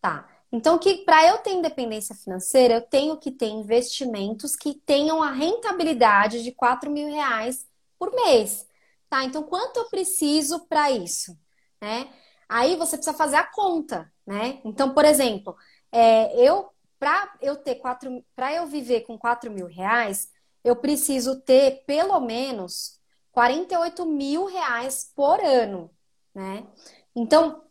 Tá. 0.00 0.28
Então, 0.52 0.78
que 0.78 0.98
para 0.98 1.26
eu 1.26 1.38
ter 1.38 1.50
independência 1.50 2.14
financeira, 2.14 2.74
eu 2.74 2.82
tenho 2.82 3.16
que 3.16 3.32
ter 3.32 3.48
investimentos 3.48 4.54
que 4.54 4.74
tenham 4.86 5.20
a 5.20 5.32
rentabilidade 5.32 6.44
de 6.44 6.52
4 6.52 6.88
mil 6.92 7.08
reais 7.08 7.66
por 7.98 8.14
mês. 8.14 8.67
Tá? 9.08 9.24
Então, 9.24 9.42
quanto 9.42 9.78
eu 9.78 9.88
preciso 9.88 10.66
para 10.66 10.90
isso? 10.90 11.38
Né? 11.80 12.08
Aí 12.48 12.76
você 12.76 12.96
precisa 12.96 13.16
fazer 13.16 13.36
a 13.36 13.44
conta, 13.44 14.10
né? 14.26 14.60
Então, 14.64 14.94
por 14.94 15.04
exemplo, 15.04 15.56
é, 15.92 16.34
eu 16.36 16.70
para 16.98 17.32
eu 17.40 17.56
ter 17.56 17.76
quatro, 17.76 18.24
para 18.34 18.52
eu 18.52 18.66
viver 18.66 19.02
com 19.02 19.16
4 19.16 19.50
mil 19.52 19.66
reais, 19.66 20.28
eu 20.64 20.74
preciso 20.76 21.40
ter 21.40 21.84
pelo 21.86 22.18
menos 22.20 22.98
48 23.32 24.04
mil 24.04 24.46
reais 24.46 25.12
por 25.14 25.40
ano, 25.40 25.90
né? 26.34 26.66
Então, 27.14 27.62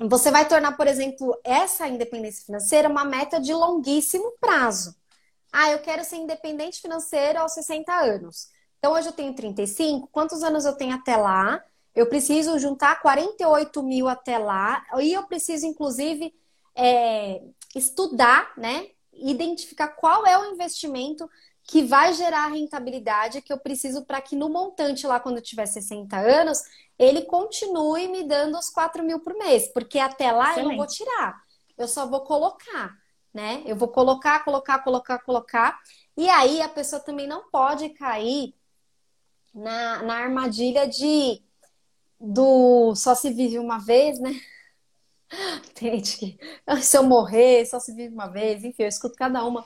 você 0.00 0.30
vai 0.30 0.46
tornar, 0.46 0.76
por 0.76 0.86
exemplo, 0.86 1.38
essa 1.44 1.88
independência 1.88 2.44
financeira 2.44 2.88
uma 2.88 3.04
meta 3.04 3.40
de 3.40 3.54
longuíssimo 3.54 4.32
prazo. 4.40 4.94
Ah, 5.52 5.70
eu 5.70 5.78
quero 5.80 6.04
ser 6.04 6.16
independente 6.16 6.80
financeiro 6.80 7.38
aos 7.38 7.52
60 7.54 7.92
anos. 7.92 8.48
Então, 8.84 8.92
hoje 8.92 9.08
eu 9.08 9.12
tenho 9.14 9.32
35. 9.32 10.08
Quantos 10.08 10.42
anos 10.42 10.66
eu 10.66 10.76
tenho 10.76 10.94
até 10.94 11.16
lá? 11.16 11.64
Eu 11.94 12.06
preciso 12.06 12.58
juntar 12.58 13.00
48 13.00 13.82
mil 13.82 14.06
até 14.06 14.36
lá. 14.36 14.84
E 14.98 15.10
eu 15.10 15.22
preciso, 15.22 15.64
inclusive, 15.64 16.34
é, 16.74 17.40
estudar, 17.74 18.52
né? 18.58 18.88
Identificar 19.14 19.88
qual 19.88 20.26
é 20.26 20.38
o 20.38 20.52
investimento 20.52 21.26
que 21.62 21.82
vai 21.82 22.12
gerar 22.12 22.44
a 22.44 22.48
rentabilidade 22.48 23.40
que 23.40 23.50
eu 23.50 23.58
preciso 23.58 24.04
para 24.04 24.20
que 24.20 24.36
no 24.36 24.50
montante 24.50 25.06
lá, 25.06 25.18
quando 25.18 25.36
eu 25.36 25.42
tiver 25.42 25.64
60 25.64 26.18
anos, 26.18 26.58
ele 26.98 27.22
continue 27.22 28.06
me 28.08 28.22
dando 28.22 28.58
os 28.58 28.68
4 28.68 29.02
mil 29.02 29.18
por 29.20 29.32
mês, 29.32 29.66
porque 29.72 29.98
até 29.98 30.30
lá 30.30 30.50
Excelente. 30.50 30.62
eu 30.62 30.68
não 30.68 30.76
vou 30.76 30.86
tirar, 30.86 31.40
eu 31.78 31.88
só 31.88 32.06
vou 32.06 32.20
colocar, 32.20 32.94
né? 33.32 33.62
Eu 33.64 33.76
vou 33.76 33.88
colocar, 33.88 34.44
colocar, 34.44 34.80
colocar, 34.80 35.20
colocar. 35.20 35.80
E 36.18 36.28
aí 36.28 36.60
a 36.60 36.68
pessoa 36.68 37.00
também 37.00 37.26
não 37.26 37.48
pode 37.50 37.88
cair 37.88 38.54
na, 39.54 40.02
na 40.02 40.14
armadilha 40.14 40.86
de 40.86 41.40
do 42.18 42.94
só 42.94 43.14
se 43.14 43.30
vive 43.30 43.58
uma 43.58 43.78
vez, 43.78 44.18
né? 44.18 44.32
Tem 45.74 45.92
gente 46.02 46.18
que 46.18 46.38
se 46.82 46.96
eu 46.96 47.02
morrer, 47.02 47.66
só 47.66 47.78
se 47.78 47.94
vive 47.94 48.12
uma 48.12 48.26
vez, 48.26 48.64
enfim, 48.64 48.82
eu 48.82 48.88
escuto 48.88 49.16
cada 49.16 49.44
uma. 49.44 49.64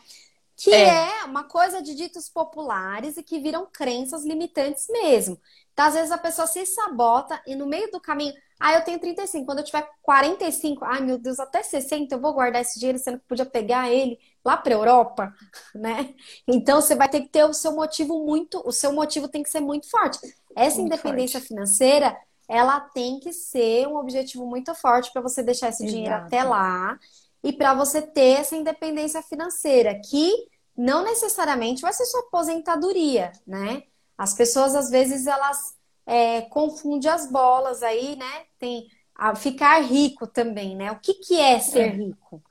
Que 0.56 0.74
é. 0.74 1.20
é 1.20 1.24
uma 1.24 1.44
coisa 1.44 1.80
de 1.80 1.94
ditos 1.94 2.28
populares 2.28 3.16
e 3.16 3.22
que 3.22 3.38
viram 3.38 3.68
crenças 3.72 4.24
limitantes 4.24 4.88
mesmo. 4.88 5.40
Então, 5.72 5.86
às 5.86 5.94
vezes 5.94 6.10
a 6.10 6.18
pessoa 6.18 6.48
se 6.48 6.66
sabota 6.66 7.40
e 7.46 7.54
no 7.54 7.64
meio 7.64 7.88
do 7.92 8.00
caminho, 8.00 8.34
ah, 8.58 8.74
eu 8.74 8.82
tenho 8.82 8.98
35, 8.98 9.46
quando 9.46 9.60
eu 9.60 9.64
tiver 9.64 9.88
45, 10.02 10.84
ai 10.84 11.00
meu 11.00 11.16
Deus, 11.16 11.38
até 11.38 11.62
60 11.62 12.12
eu 12.12 12.20
vou 12.20 12.32
guardar 12.32 12.62
esse 12.62 12.80
dinheiro, 12.80 12.98
sendo 12.98 13.20
que 13.20 13.26
podia 13.28 13.46
pegar 13.46 13.88
ele 13.88 14.18
lá 14.48 14.56
para 14.56 14.72
Europa, 14.72 15.32
né? 15.74 16.14
Então 16.46 16.80
você 16.80 16.94
vai 16.94 17.08
ter 17.08 17.20
que 17.20 17.28
ter 17.28 17.44
o 17.44 17.52
seu 17.52 17.72
motivo 17.72 18.24
muito, 18.24 18.62
o 18.66 18.72
seu 18.72 18.92
motivo 18.92 19.28
tem 19.28 19.42
que 19.42 19.50
ser 19.50 19.60
muito 19.60 19.88
forte. 19.90 20.18
Essa 20.56 20.80
muito 20.80 20.94
independência 20.94 21.38
forte. 21.38 21.48
financeira, 21.48 22.16
ela 22.48 22.80
tem 22.80 23.20
que 23.20 23.32
ser 23.32 23.86
um 23.86 23.96
objetivo 23.96 24.46
muito 24.46 24.74
forte 24.74 25.12
para 25.12 25.20
você 25.20 25.42
deixar 25.42 25.68
esse 25.68 25.84
Exato. 25.84 25.94
dinheiro 25.94 26.14
até 26.14 26.42
lá 26.42 26.98
e 27.44 27.52
para 27.52 27.74
você 27.74 28.00
ter 28.00 28.40
essa 28.40 28.56
independência 28.56 29.22
financeira, 29.22 30.00
que 30.00 30.32
não 30.76 31.04
necessariamente 31.04 31.82
vai 31.82 31.92
ser 31.92 32.06
sua 32.06 32.20
aposentadoria, 32.20 33.32
né? 33.46 33.82
As 34.16 34.34
pessoas, 34.34 34.74
às 34.74 34.90
vezes, 34.90 35.26
elas 35.26 35.76
é, 36.06 36.42
confundem 36.42 37.10
as 37.10 37.30
bolas 37.30 37.82
aí, 37.82 38.16
né? 38.16 38.44
Tem 38.58 38.88
a 39.14 39.34
ficar 39.34 39.80
rico 39.80 40.26
também, 40.26 40.74
né? 40.74 40.90
O 40.90 40.98
que, 41.00 41.14
que 41.14 41.38
é 41.38 41.58
ser 41.60 41.80
é. 41.80 41.88
rico? 41.88 42.42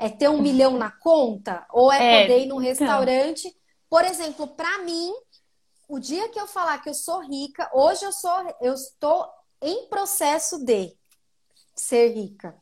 É 0.00 0.08
ter 0.08 0.28
um 0.28 0.40
milhão 0.40 0.78
na 0.78 0.90
conta? 0.90 1.66
Ou 1.70 1.92
é, 1.92 1.96
é 1.98 2.22
poder 2.22 2.40
ir 2.40 2.46
num 2.46 2.60
então. 2.62 2.86
restaurante? 2.86 3.48
Então. 3.48 3.60
Por 3.88 4.04
exemplo, 4.04 4.46
para 4.48 4.78
mim, 4.78 5.12
o 5.88 5.98
dia 5.98 6.28
que 6.28 6.40
eu 6.40 6.46
falar 6.46 6.78
que 6.78 6.88
eu 6.88 6.94
sou 6.94 7.20
rica, 7.20 7.70
hoje 7.74 8.04
eu 8.04 8.12
sou, 8.12 8.56
eu 8.60 8.74
estou 8.74 9.28
em 9.60 9.88
processo 9.88 10.64
de 10.64 10.96
ser 11.74 12.14
rica. 12.14 12.56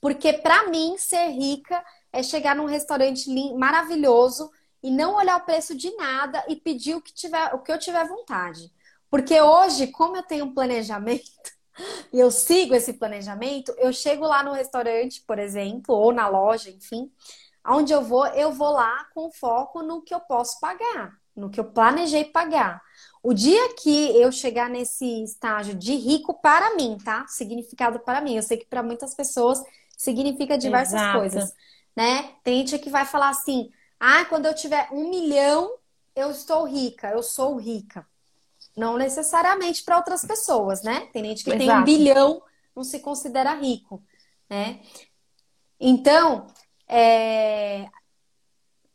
Porque 0.00 0.32
para 0.32 0.68
mim, 0.68 0.96
ser 0.98 1.28
rica 1.28 1.82
é 2.12 2.22
chegar 2.22 2.54
num 2.54 2.66
restaurante 2.66 3.28
maravilhoso, 3.54 4.50
e 4.82 4.90
não 4.90 5.14
olhar 5.14 5.36
o 5.36 5.44
preço 5.44 5.74
de 5.74 5.94
nada 5.94 6.44
e 6.48 6.56
pedir 6.56 6.96
o 6.96 7.00
que, 7.00 7.12
tiver, 7.12 7.54
o 7.54 7.60
que 7.60 7.70
eu 7.70 7.78
tiver 7.78 8.06
vontade. 8.06 8.72
Porque 9.08 9.40
hoje, 9.40 9.86
como 9.88 10.16
eu 10.16 10.22
tenho 10.22 10.46
um 10.46 10.54
planejamento 10.54 11.52
e 12.12 12.18
eu 12.18 12.30
sigo 12.30 12.74
esse 12.74 12.94
planejamento, 12.94 13.74
eu 13.78 13.92
chego 13.92 14.26
lá 14.26 14.42
no 14.42 14.52
restaurante, 14.52 15.22
por 15.26 15.38
exemplo, 15.38 15.94
ou 15.94 16.12
na 16.12 16.28
loja, 16.28 16.70
enfim, 16.70 17.10
aonde 17.64 17.92
eu 17.92 18.02
vou, 18.02 18.26
eu 18.28 18.52
vou 18.52 18.70
lá 18.70 19.06
com 19.14 19.30
foco 19.30 19.82
no 19.82 20.02
que 20.02 20.14
eu 20.14 20.20
posso 20.20 20.60
pagar, 20.60 21.16
no 21.34 21.50
que 21.50 21.60
eu 21.60 21.64
planejei 21.64 22.24
pagar. 22.24 22.80
O 23.22 23.32
dia 23.32 23.74
que 23.76 24.20
eu 24.20 24.32
chegar 24.32 24.68
nesse 24.68 25.22
estágio 25.22 25.74
de 25.74 25.94
rico 25.94 26.34
para 26.40 26.74
mim, 26.74 26.98
tá? 27.04 27.24
Significado 27.28 28.00
para 28.00 28.20
mim. 28.20 28.36
Eu 28.36 28.42
sei 28.42 28.56
que 28.56 28.66
para 28.66 28.82
muitas 28.82 29.14
pessoas 29.14 29.62
significa 29.96 30.58
diversas 30.58 31.00
Exato. 31.00 31.18
coisas, 31.18 31.54
né? 31.96 32.34
Tem 32.42 32.58
gente 32.58 32.78
que 32.80 32.90
vai 32.90 33.06
falar 33.06 33.28
assim: 33.28 33.70
ah, 34.00 34.24
quando 34.24 34.46
eu 34.46 34.54
tiver 34.54 34.88
um 34.90 35.08
milhão, 35.08 35.72
eu 36.16 36.30
estou 36.32 36.64
rica, 36.64 37.10
eu 37.10 37.22
sou 37.22 37.56
rica. 37.56 38.04
Não 38.76 38.96
necessariamente 38.96 39.84
para 39.84 39.96
outras 39.96 40.24
pessoas, 40.24 40.82
né? 40.82 41.08
Tem 41.12 41.24
gente 41.24 41.44
que 41.44 41.50
Exato. 41.50 41.66
tem 41.66 41.70
um 41.70 41.84
bilhão, 41.84 42.42
não 42.74 42.82
se 42.82 43.00
considera 43.00 43.54
rico, 43.54 44.02
né? 44.48 44.80
Então, 45.78 46.46
é, 46.88 47.86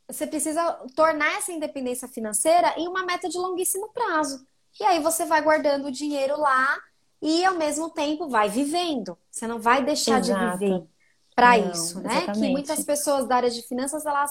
você 0.08 0.26
precisa 0.26 0.72
tornar 0.96 1.36
essa 1.36 1.52
independência 1.52 2.08
financeira 2.08 2.74
em 2.76 2.88
uma 2.88 3.04
meta 3.04 3.28
de 3.28 3.36
longuíssimo 3.36 3.92
prazo. 3.92 4.46
E 4.80 4.84
aí 4.84 5.00
você 5.00 5.24
vai 5.26 5.42
guardando 5.42 5.86
o 5.86 5.92
dinheiro 5.92 6.38
lá 6.38 6.78
e 7.20 7.44
ao 7.44 7.54
mesmo 7.54 7.90
tempo 7.90 8.28
vai 8.28 8.48
vivendo. 8.48 9.18
Você 9.30 9.46
não 9.46 9.60
vai 9.60 9.84
deixar 9.84 10.20
Exato. 10.20 10.58
de 10.58 10.66
viver 10.66 10.86
para 11.34 11.58
isso, 11.58 12.00
né? 12.00 12.22
Exatamente. 12.22 12.40
Que 12.40 12.52
muitas 12.52 12.84
pessoas 12.84 13.28
da 13.28 13.36
área 13.36 13.50
de 13.50 13.62
finanças 13.62 14.06
elas 14.06 14.30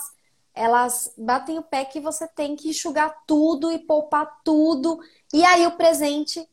elas 0.57 1.13
batem 1.17 1.59
o 1.59 1.63
pé 1.63 1.85
que 1.85 1.99
você 1.99 2.27
tem 2.27 2.55
que 2.55 2.69
enxugar 2.69 3.23
tudo 3.25 3.71
e 3.71 3.79
poupar 3.79 4.41
tudo 4.43 4.99
e 5.33 5.43
aí 5.45 5.65
o 5.67 5.71
presente 5.77 6.47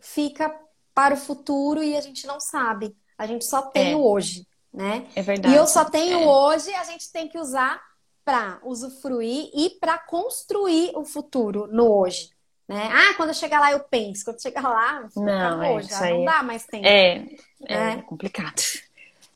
fica 0.00 0.54
para 0.94 1.14
o 1.14 1.16
futuro 1.16 1.82
e 1.82 1.96
a 1.96 2.00
gente 2.00 2.26
não 2.26 2.40
sabe. 2.40 2.96
A 3.16 3.26
gente 3.26 3.44
só 3.44 3.62
tem 3.62 3.92
é. 3.92 3.96
o 3.96 4.04
hoje, 4.04 4.46
né? 4.72 5.06
É 5.14 5.22
verdade. 5.22 5.54
E 5.54 5.58
eu 5.58 5.66
só 5.66 5.84
tenho 5.84 6.20
é. 6.20 6.26
hoje, 6.26 6.72
a 6.74 6.84
gente 6.84 7.10
tem 7.12 7.28
que 7.28 7.38
usar 7.38 7.80
para 8.24 8.60
usufruir 8.62 9.50
e 9.54 9.70
para 9.80 9.98
construir 9.98 10.92
o 10.94 11.04
futuro 11.04 11.66
no 11.70 11.90
hoje. 11.90 12.30
Né? 12.68 12.88
Ah, 12.92 13.14
quando 13.16 13.30
eu 13.30 13.34
chegar 13.34 13.60
lá 13.60 13.72
eu 13.72 13.80
penso. 13.80 14.24
Quando 14.24 14.40
chegar 14.40 14.62
lá, 14.62 15.08
não, 15.16 15.62
é, 15.62 15.72
hoje, 15.72 15.88
já 15.88 16.10
não 16.10 16.24
dá 16.24 16.42
mais 16.42 16.64
tempo. 16.66 16.86
É, 16.86 17.26
é, 17.66 17.92
é 17.92 18.02
complicado. 18.02 18.62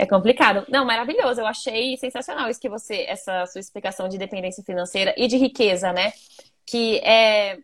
É 0.05 0.07
complicado. 0.07 0.67
Não, 0.69 0.85
maravilhoso. 0.85 1.41
Eu 1.41 1.47
achei 1.47 1.97
sensacional 1.97 2.51
isso 2.51 2.61
que 2.61 2.69
você, 2.69 3.07
essa 3.09 3.47
sua 3.47 3.61
explicação 3.61 4.07
de 4.07 4.19
dependência 4.19 4.63
financeira 4.63 5.15
e 5.17 5.27
de 5.27 5.39
riqueza, 5.39 5.93
né? 5.93 6.13
Que 6.67 6.99
é, 6.99 7.59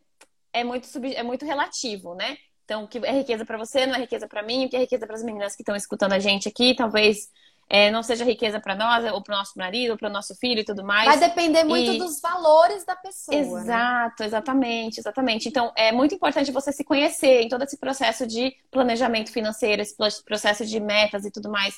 é, 0.55 0.64
muito, 0.64 0.86
sub, 0.86 1.14
é 1.14 1.22
muito 1.22 1.45
relativo, 1.45 2.14
né? 2.14 2.38
Então, 2.64 2.84
o 2.84 2.88
que 2.88 2.99
é 2.99 3.12
riqueza 3.12 3.45
para 3.45 3.59
você 3.59 3.84
não 3.86 3.95
é 3.95 3.99
riqueza 3.99 4.26
para 4.26 4.43
mim, 4.43 4.64
o 4.64 4.68
que 4.70 4.76
é 4.76 4.80
riqueza 4.80 5.07
para 5.07 5.16
as 5.16 5.22
meninas 5.22 5.55
que 5.55 5.62
estão 5.62 5.76
escutando 5.76 6.12
a 6.12 6.18
gente 6.18 6.49
aqui, 6.49 6.74
talvez 6.74 7.28
é, 7.70 7.88
não 7.88 8.03
seja 8.03 8.24
riqueza 8.24 8.59
para 8.59 8.74
nós, 8.74 9.05
ou 9.12 9.22
para 9.22 9.34
o 9.34 9.38
nosso 9.38 9.53
marido, 9.57 9.93
ou 9.93 9.97
para 9.97 10.09
o 10.09 10.12
nosso 10.12 10.34
filho 10.34 10.61
e 10.61 10.64
tudo 10.64 10.84
mais. 10.84 11.07
Vai 11.07 11.28
depender 11.28 11.62
muito 11.62 11.93
e... 11.93 11.99
dos 11.99 12.20
valores 12.20 12.84
da 12.84 12.97
pessoa. 12.97 13.36
Né? 13.36 13.43
Exato, 13.43 14.22
né? 14.22 14.26
exatamente, 14.26 14.99
exatamente. 14.99 15.49
Então, 15.49 15.72
é 15.76 15.93
muito 15.93 16.12
importante 16.12 16.51
você 16.51 16.72
se 16.72 16.82
conhecer 16.82 17.43
em 17.43 17.49
todo 17.49 17.62
esse 17.62 17.78
processo 17.78 18.26
de 18.26 18.53
planejamento 18.72 19.30
financeiro, 19.30 19.80
esse 19.80 19.95
processo 20.24 20.66
de 20.66 20.80
metas 20.80 21.24
e 21.24 21.30
tudo 21.30 21.49
mais. 21.49 21.76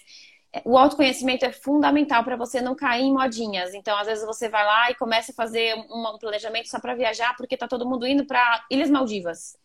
O 0.64 0.76
autoconhecimento 0.76 1.46
é 1.46 1.52
fundamental 1.52 2.22
para 2.24 2.36
você 2.36 2.60
não 2.60 2.74
cair 2.74 3.04
em 3.04 3.12
modinhas. 3.12 3.72
Então, 3.72 3.96
às 3.96 4.06
vezes 4.06 4.24
você 4.24 4.48
vai 4.48 4.64
lá 4.64 4.90
e 4.90 4.94
começa 4.94 5.32
a 5.32 5.34
fazer 5.34 5.74
um 5.74 6.18
planejamento 6.18 6.68
só 6.68 6.78
para 6.78 6.94
viajar 6.94 7.34
porque 7.36 7.56
tá 7.56 7.66
todo 7.66 7.88
mundo 7.88 8.06
indo 8.06 8.26
para 8.26 8.64
Ilhas 8.70 8.90
Maldivas. 8.90 9.56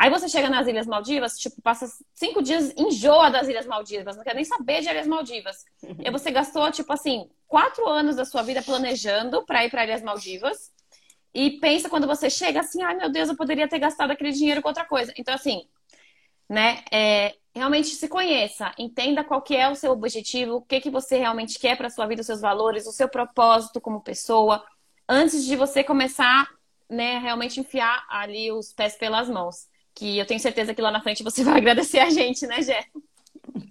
Aí 0.00 0.08
você 0.08 0.28
chega 0.28 0.48
nas 0.48 0.66
Ilhas 0.66 0.86
Maldivas, 0.86 1.36
tipo, 1.38 1.60
passa 1.60 1.86
cinco 2.14 2.40
dias, 2.42 2.72
enjoa 2.74 3.28
das 3.28 3.48
Ilhas 3.48 3.66
Maldivas, 3.66 4.16
não 4.16 4.24
quer 4.24 4.34
nem 4.34 4.44
saber 4.44 4.80
de 4.80 4.88
Ilhas 4.88 5.06
Maldivas. 5.06 5.64
E 6.02 6.10
você 6.10 6.30
gastou, 6.30 6.70
tipo 6.70 6.90
assim, 6.92 7.28
quatro 7.46 7.86
anos 7.86 8.16
da 8.16 8.24
sua 8.24 8.42
vida 8.42 8.62
planejando 8.62 9.44
para 9.44 9.64
ir 9.64 9.70
para 9.70 9.84
Ilhas 9.84 10.02
Maldivas. 10.02 10.72
E 11.34 11.58
pensa 11.58 11.90
quando 11.90 12.06
você 12.06 12.30
chega 12.30 12.60
assim, 12.60 12.82
ai 12.82 12.94
meu 12.96 13.10
Deus, 13.10 13.28
eu 13.28 13.36
poderia 13.36 13.68
ter 13.68 13.78
gastado 13.78 14.10
aquele 14.10 14.32
dinheiro 14.32 14.62
com 14.62 14.68
outra 14.68 14.84
coisa. 14.84 15.12
Então, 15.18 15.34
assim, 15.34 15.68
né, 16.48 16.82
é, 16.90 17.34
realmente 17.54 17.88
se 17.88 18.08
conheça, 18.08 18.72
entenda 18.78 19.24
qual 19.24 19.42
que 19.42 19.56
é 19.56 19.68
o 19.68 19.74
seu 19.74 19.92
objetivo, 19.92 20.56
o 20.56 20.62
que, 20.62 20.80
que 20.80 20.90
você 20.90 21.18
realmente 21.18 21.58
quer 21.58 21.76
para 21.76 21.90
sua 21.90 22.06
vida, 22.06 22.20
os 22.20 22.26
seus 22.26 22.40
valores, 22.40 22.86
o 22.86 22.92
seu 22.92 23.08
propósito 23.08 23.80
como 23.80 24.00
pessoa, 24.00 24.64
antes 25.08 25.44
de 25.44 25.56
você 25.56 25.82
começar, 25.82 26.48
né, 26.88 27.18
realmente 27.18 27.60
enfiar 27.60 28.04
ali 28.08 28.50
os 28.52 28.72
pés 28.72 28.96
pelas 28.96 29.28
mãos 29.28 29.68
que 29.94 30.18
eu 30.18 30.26
tenho 30.26 30.40
certeza 30.40 30.72
que 30.72 30.80
lá 30.80 30.90
na 30.90 31.02
frente 31.02 31.22
você 31.22 31.42
vai 31.44 31.58
agradecer 31.58 31.98
a 31.98 32.10
gente, 32.10 32.46
né, 32.46 32.62
Gé? 32.62 32.86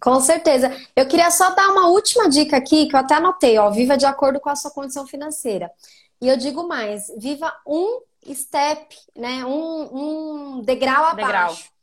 Com 0.01 0.19
certeza. 0.19 0.75
Eu 0.95 1.07
queria 1.07 1.32
só 1.32 1.53
dar 1.55 1.69
uma 1.69 1.88
última 1.88 2.30
dica 2.30 2.57
aqui, 2.57 2.88
que 2.88 2.95
eu 2.95 2.99
até 2.99 3.15
anotei, 3.15 3.57
ó, 3.57 3.69
viva 3.69 3.97
de 3.97 4.05
acordo 4.05 4.39
com 4.39 4.49
a 4.49 4.55
sua 4.55 4.71
condição 4.71 5.07
financeira. 5.07 5.71
E 6.21 6.27
eu 6.27 6.38
digo 6.38 6.67
mais, 6.67 7.07
viva 7.17 7.51
um 7.65 8.01
step, 8.34 8.95
né, 9.15 9.45
um, 9.45 10.57
um 10.57 10.61
degrau 10.61 11.05
abaixo 11.05 11.15
degrau. 11.15 11.78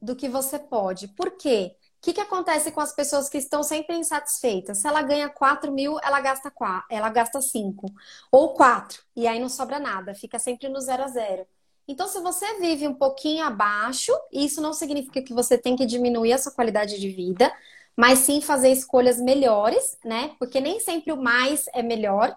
Do 0.00 0.16
que 0.16 0.28
você 0.28 0.58
pode. 0.58 1.08
Por 1.08 1.32
quê? 1.32 1.76
O 1.98 2.02
que, 2.02 2.14
que 2.14 2.20
acontece 2.20 2.72
com 2.72 2.80
as 2.80 2.94
pessoas 2.94 3.28
que 3.28 3.36
estão 3.36 3.62
sempre 3.62 3.94
insatisfeitas? 3.94 4.78
Se 4.78 4.88
ela 4.88 5.02
ganha 5.02 5.28
4 5.28 5.70
mil, 5.70 5.98
ela 6.02 6.18
gasta 6.20 6.50
4, 6.50 6.86
ela 6.90 7.10
gasta 7.10 7.42
5. 7.42 7.86
Ou 8.32 8.54
4. 8.54 9.02
E 9.14 9.26
aí 9.26 9.38
não 9.38 9.50
sobra 9.50 9.78
nada, 9.78 10.14
fica 10.14 10.38
sempre 10.38 10.68
no 10.68 10.80
zero 10.80 11.02
a 11.02 11.08
zero. 11.08 11.46
Então, 11.86 12.06
se 12.06 12.20
você 12.20 12.58
vive 12.60 12.86
um 12.86 12.94
pouquinho 12.94 13.44
abaixo, 13.44 14.12
isso 14.32 14.60
não 14.60 14.72
significa 14.72 15.20
que 15.20 15.34
você 15.34 15.58
tem 15.58 15.76
que 15.76 15.84
diminuir 15.84 16.32
a 16.32 16.38
sua 16.38 16.52
qualidade 16.52 16.98
de 16.98 17.08
vida, 17.10 17.52
mas 17.96 18.20
sim 18.20 18.40
fazer 18.40 18.70
escolhas 18.70 19.20
melhores, 19.20 19.98
né? 20.04 20.34
Porque 20.38 20.60
nem 20.60 20.80
sempre 20.80 21.12
o 21.12 21.20
mais 21.20 21.66
é 21.74 21.82
melhor, 21.82 22.34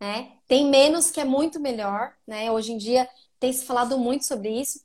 né? 0.00 0.32
Tem 0.46 0.70
menos 0.70 1.10
que 1.10 1.20
é 1.20 1.24
muito 1.24 1.60
melhor, 1.60 2.14
né? 2.26 2.50
Hoje 2.50 2.72
em 2.72 2.78
dia 2.78 3.08
tem 3.38 3.52
se 3.52 3.66
falado 3.66 3.98
muito 3.98 4.24
sobre 4.24 4.48
isso. 4.48 4.80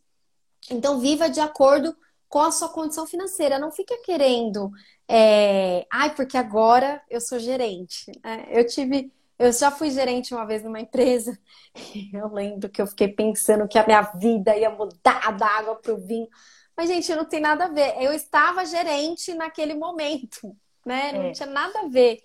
Então, 0.69 0.99
viva 0.99 1.29
de 1.29 1.39
acordo 1.39 1.93
com 1.93 1.99
a 2.37 2.51
sua 2.51 2.69
condição 2.69 3.07
financeira. 3.07 3.57
Não 3.57 3.71
fica 3.71 3.97
querendo, 4.03 4.69
é... 5.07 5.87
ai, 5.91 6.13
porque 6.13 6.37
agora 6.37 7.01
eu 7.09 7.19
sou 7.19 7.39
gerente. 7.39 8.11
É, 8.23 8.59
eu 8.59 8.67
tive 8.67 9.11
eu 9.39 9.53
já 9.53 9.71
fui 9.71 9.89
gerente 9.89 10.33
uma 10.33 10.45
vez 10.45 10.61
numa 10.61 10.81
empresa. 10.81 11.39
Eu 12.13 12.27
lembro 12.27 12.67
que 12.67 12.81
eu 12.81 12.87
fiquei 12.87 13.07
pensando 13.07 13.69
que 13.69 13.79
a 13.79 13.85
minha 13.85 14.01
vida 14.01 14.53
ia 14.57 14.69
mudar 14.69 15.31
da 15.37 15.47
água 15.47 15.77
para 15.77 15.93
o 15.93 15.97
vinho. 15.97 16.27
Mas, 16.75 16.89
gente, 16.89 17.15
não 17.15 17.23
tem 17.23 17.39
nada 17.39 17.65
a 17.65 17.67
ver. 17.69 17.95
Eu 18.01 18.11
estava 18.11 18.65
gerente 18.65 19.33
naquele 19.33 19.73
momento, 19.73 20.53
né? 20.85 21.13
Não 21.13 21.21
é. 21.23 21.31
tinha 21.31 21.47
nada 21.47 21.79
a 21.79 21.87
ver. 21.87 22.21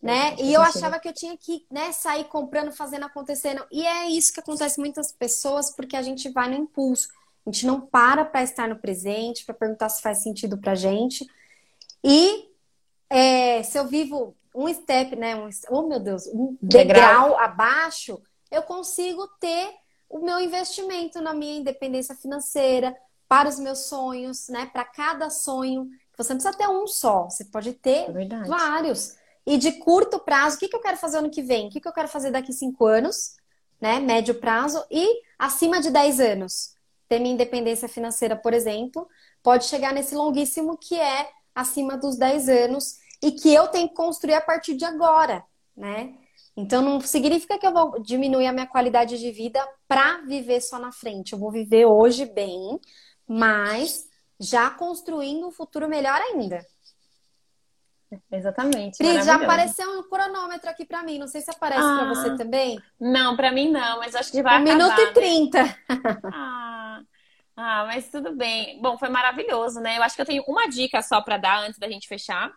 Né? 0.00 0.34
É, 0.38 0.42
e 0.44 0.54
eu 0.54 0.62
achava 0.62 0.98
que 0.98 1.08
eu 1.08 1.12
tinha 1.12 1.36
que 1.36 1.66
né, 1.70 1.92
sair 1.92 2.24
comprando, 2.24 2.72
fazendo, 2.72 3.04
acontecendo. 3.04 3.66
E 3.70 3.86
é 3.86 4.08
isso 4.08 4.32
que 4.32 4.40
acontece 4.40 4.76
com 4.76 4.82
muitas 4.82 5.12
pessoas, 5.12 5.74
porque 5.74 5.96
a 5.96 6.02
gente 6.02 6.30
vai 6.30 6.48
no 6.48 6.56
impulso. 6.56 7.08
A 7.46 7.50
gente 7.50 7.66
não 7.66 7.80
para 7.80 8.24
para 8.24 8.42
estar 8.42 8.68
no 8.68 8.76
presente, 8.76 9.44
para 9.44 9.54
perguntar 9.54 9.88
se 9.88 10.02
faz 10.02 10.22
sentido 10.22 10.58
para 10.58 10.74
gente. 10.74 11.24
E 12.02 12.48
é, 13.08 13.62
se 13.62 13.78
eu 13.78 13.86
vivo 13.86 14.36
um 14.54 14.72
step, 14.72 15.14
né? 15.14 15.36
Um, 15.36 15.48
oh, 15.70 15.82
meu 15.86 16.00
Deus, 16.00 16.26
um 16.26 16.56
degrau, 16.60 17.30
degrau 17.30 17.38
abaixo, 17.38 18.20
eu 18.50 18.62
consigo 18.62 19.28
ter 19.38 19.74
o 20.08 20.18
meu 20.18 20.40
investimento 20.40 21.20
na 21.20 21.34
minha 21.34 21.58
independência 21.58 22.14
financeira, 22.14 22.96
para 23.28 23.48
os 23.48 23.58
meus 23.58 23.86
sonhos, 23.86 24.48
né? 24.48 24.66
Para 24.72 24.84
cada 24.84 25.30
sonho. 25.30 25.88
Você 26.16 26.32
não 26.32 26.40
precisa 26.40 26.56
ter 26.56 26.68
um 26.68 26.86
só, 26.86 27.24
você 27.24 27.44
pode 27.44 27.72
ter 27.74 28.08
é 28.08 28.44
vários. 28.46 29.16
E 29.44 29.58
de 29.58 29.72
curto 29.72 30.18
prazo, 30.18 30.56
o 30.56 30.58
que, 30.58 30.68
que 30.68 30.76
eu 30.76 30.80
quero 30.80 30.96
fazer 30.96 31.18
ano 31.18 31.30
que 31.30 31.42
vem? 31.42 31.68
O 31.68 31.70
que, 31.70 31.80
que 31.80 31.86
eu 31.86 31.92
quero 31.92 32.08
fazer 32.08 32.30
daqui 32.30 32.52
cinco 32.52 32.86
anos, 32.86 33.36
né? 33.80 34.00
Médio 34.00 34.34
prazo. 34.34 34.82
E 34.90 35.22
acima 35.38 35.80
de 35.80 35.90
10 35.90 36.20
anos. 36.20 36.75
Ter 37.08 37.18
minha 37.18 37.34
independência 37.34 37.88
financeira, 37.88 38.36
por 38.36 38.52
exemplo, 38.52 39.08
pode 39.42 39.66
chegar 39.66 39.92
nesse 39.92 40.14
longuíssimo 40.14 40.76
que 40.76 40.98
é 40.98 41.28
acima 41.54 41.96
dos 41.96 42.16
10 42.16 42.48
anos 42.48 42.96
e 43.22 43.32
que 43.32 43.52
eu 43.52 43.68
tenho 43.68 43.88
que 43.88 43.94
construir 43.94 44.34
a 44.34 44.40
partir 44.40 44.74
de 44.74 44.84
agora, 44.84 45.44
né? 45.76 46.14
Então 46.56 46.82
não 46.82 47.00
significa 47.00 47.58
que 47.58 47.66
eu 47.66 47.72
vou 47.72 48.00
diminuir 48.02 48.46
a 48.46 48.52
minha 48.52 48.66
qualidade 48.66 49.18
de 49.18 49.30
vida 49.30 49.66
para 49.86 50.22
viver 50.22 50.60
só 50.60 50.78
na 50.78 50.90
frente. 50.90 51.32
Eu 51.32 51.38
vou 51.38 51.50
viver 51.50 51.84
hoje 51.86 52.24
bem, 52.24 52.80
mas 53.26 54.06
já 54.40 54.70
construindo 54.70 55.46
um 55.46 55.52
futuro 55.52 55.88
melhor 55.88 56.20
ainda. 56.20 56.64
Exatamente. 58.30 58.98
Pri, 58.98 59.22
já 59.22 59.34
apareceu 59.34 59.98
um 59.98 60.02
cronômetro 60.08 60.70
aqui 60.70 60.84
para 60.84 61.02
mim. 61.02 61.18
Não 61.18 61.26
sei 61.26 61.40
se 61.40 61.50
aparece 61.50 61.82
ah, 61.82 61.96
para 61.98 62.08
você 62.08 62.36
também. 62.36 62.80
Não, 63.00 63.36
para 63.36 63.50
mim 63.50 63.70
não, 63.70 63.98
mas 63.98 64.14
acho 64.14 64.30
que 64.30 64.42
vai 64.42 64.60
um 64.60 64.64
acabar. 64.64 64.76
minuto 64.76 65.00
e 65.00 65.12
trinta. 65.12 65.62
Né? 65.64 65.76
ah, 66.32 67.00
ah, 67.56 67.84
mas 67.86 68.08
tudo 68.10 68.34
bem. 68.36 68.80
Bom, 68.80 68.96
foi 68.96 69.08
maravilhoso, 69.08 69.80
né? 69.80 69.98
Eu 69.98 70.02
acho 70.02 70.14
que 70.14 70.22
eu 70.22 70.26
tenho 70.26 70.44
uma 70.46 70.68
dica 70.68 71.02
só 71.02 71.20
para 71.20 71.36
dar 71.36 71.60
antes 71.60 71.78
da 71.78 71.88
gente 71.88 72.06
fechar 72.06 72.52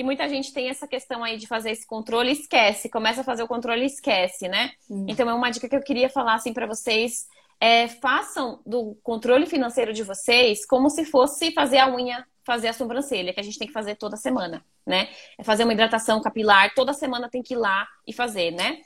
que 0.00 0.04
muita 0.04 0.26
gente 0.28 0.52
tem 0.52 0.70
essa 0.70 0.88
questão 0.88 1.22
aí 1.22 1.36
de 1.36 1.46
fazer 1.46 1.72
esse 1.72 1.86
controle 1.86 2.30
e 2.30 2.32
esquece, 2.32 2.88
começa 2.88 3.20
a 3.20 3.24
fazer 3.24 3.42
o 3.42 3.48
controle 3.48 3.82
e 3.82 3.86
esquece, 3.86 4.48
né? 4.48 4.70
Hum. 4.88 5.04
Então 5.08 5.28
é 5.28 5.34
uma 5.34 5.50
dica 5.50 5.68
que 5.68 5.76
eu 5.76 5.82
queria 5.82 6.08
falar 6.08 6.34
assim 6.34 6.54
para 6.54 6.66
vocês, 6.66 7.26
é, 7.60 7.86
façam 7.86 8.62
do 8.64 8.96
controle 9.02 9.44
financeiro 9.44 9.92
de 9.92 10.02
vocês 10.02 10.64
como 10.64 10.88
se 10.88 11.04
fosse 11.04 11.52
fazer 11.52 11.78
a 11.78 11.94
unha, 11.94 12.26
fazer 12.42 12.68
a 12.68 12.72
sobrancelha, 12.72 13.34
que 13.34 13.40
a 13.40 13.42
gente 13.42 13.58
tem 13.58 13.68
que 13.68 13.74
fazer 13.74 13.96
toda 13.96 14.16
semana, 14.16 14.64
né? 14.86 15.10
É 15.38 15.44
fazer 15.44 15.64
uma 15.64 15.74
hidratação 15.74 16.22
capilar, 16.22 16.72
toda 16.74 16.94
semana 16.94 17.28
tem 17.28 17.42
que 17.42 17.52
ir 17.52 17.58
lá 17.58 17.86
e 18.06 18.12
fazer, 18.14 18.50
né? 18.50 18.78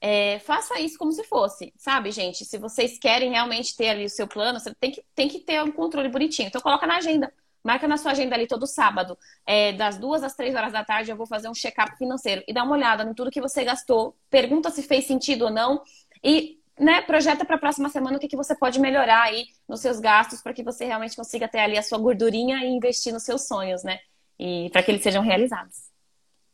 É, 0.00 0.40
faça 0.40 0.80
isso 0.80 0.98
como 0.98 1.12
se 1.12 1.22
fosse, 1.24 1.72
sabe, 1.76 2.10
gente? 2.10 2.44
Se 2.44 2.58
vocês 2.58 2.98
querem 2.98 3.30
realmente 3.30 3.76
ter 3.76 3.90
ali 3.90 4.06
o 4.06 4.10
seu 4.10 4.26
plano, 4.26 4.58
você 4.58 4.74
tem 4.74 4.90
que, 4.90 5.04
tem 5.14 5.28
que 5.28 5.38
ter 5.40 5.62
um 5.62 5.70
controle 5.70 6.08
bonitinho. 6.08 6.48
Então, 6.48 6.60
coloca 6.60 6.86
na 6.86 6.96
agenda. 6.96 7.32
Marca 7.62 7.86
na 7.86 7.96
sua 7.96 8.10
agenda 8.10 8.34
ali 8.34 8.48
todo 8.48 8.66
sábado, 8.66 9.16
é, 9.46 9.72
das 9.72 9.96
duas 9.96 10.24
às 10.24 10.34
três 10.34 10.52
horas 10.56 10.72
da 10.72 10.84
tarde, 10.84 11.12
eu 11.12 11.16
vou 11.16 11.26
fazer 11.26 11.48
um 11.48 11.54
check-up 11.54 11.96
financeiro 11.96 12.42
e 12.48 12.52
dá 12.52 12.64
uma 12.64 12.74
olhada 12.74 13.04
em 13.04 13.14
tudo 13.14 13.30
que 13.30 13.40
você 13.40 13.62
gastou, 13.62 14.16
pergunta 14.28 14.68
se 14.70 14.82
fez 14.82 15.06
sentido 15.06 15.44
ou 15.44 15.50
não 15.50 15.80
e 16.24 16.58
né, 16.82 17.00
projeta 17.02 17.44
para 17.44 17.56
a 17.56 17.58
próxima 17.58 17.88
semana 17.88 18.16
o 18.16 18.20
que, 18.20 18.26
que 18.26 18.36
você 18.36 18.54
pode 18.56 18.80
melhorar 18.80 19.22
aí 19.22 19.46
nos 19.68 19.80
seus 19.80 20.00
gastos 20.00 20.42
para 20.42 20.52
que 20.52 20.62
você 20.62 20.84
realmente 20.84 21.14
consiga 21.14 21.46
ter 21.46 21.60
ali 21.60 21.78
a 21.78 21.82
sua 21.82 21.98
gordurinha 21.98 22.58
e 22.64 22.68
investir 22.68 23.12
nos 23.12 23.22
seus 23.22 23.46
sonhos, 23.46 23.84
né? 23.84 24.00
E 24.38 24.68
para 24.70 24.82
que 24.82 24.90
eles 24.90 25.02
sejam 25.02 25.22
realizados. 25.22 25.90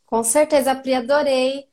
Com 0.05 0.23
certeza, 0.23 0.75
Pri, 0.75 0.95
adorei. 0.95 1.67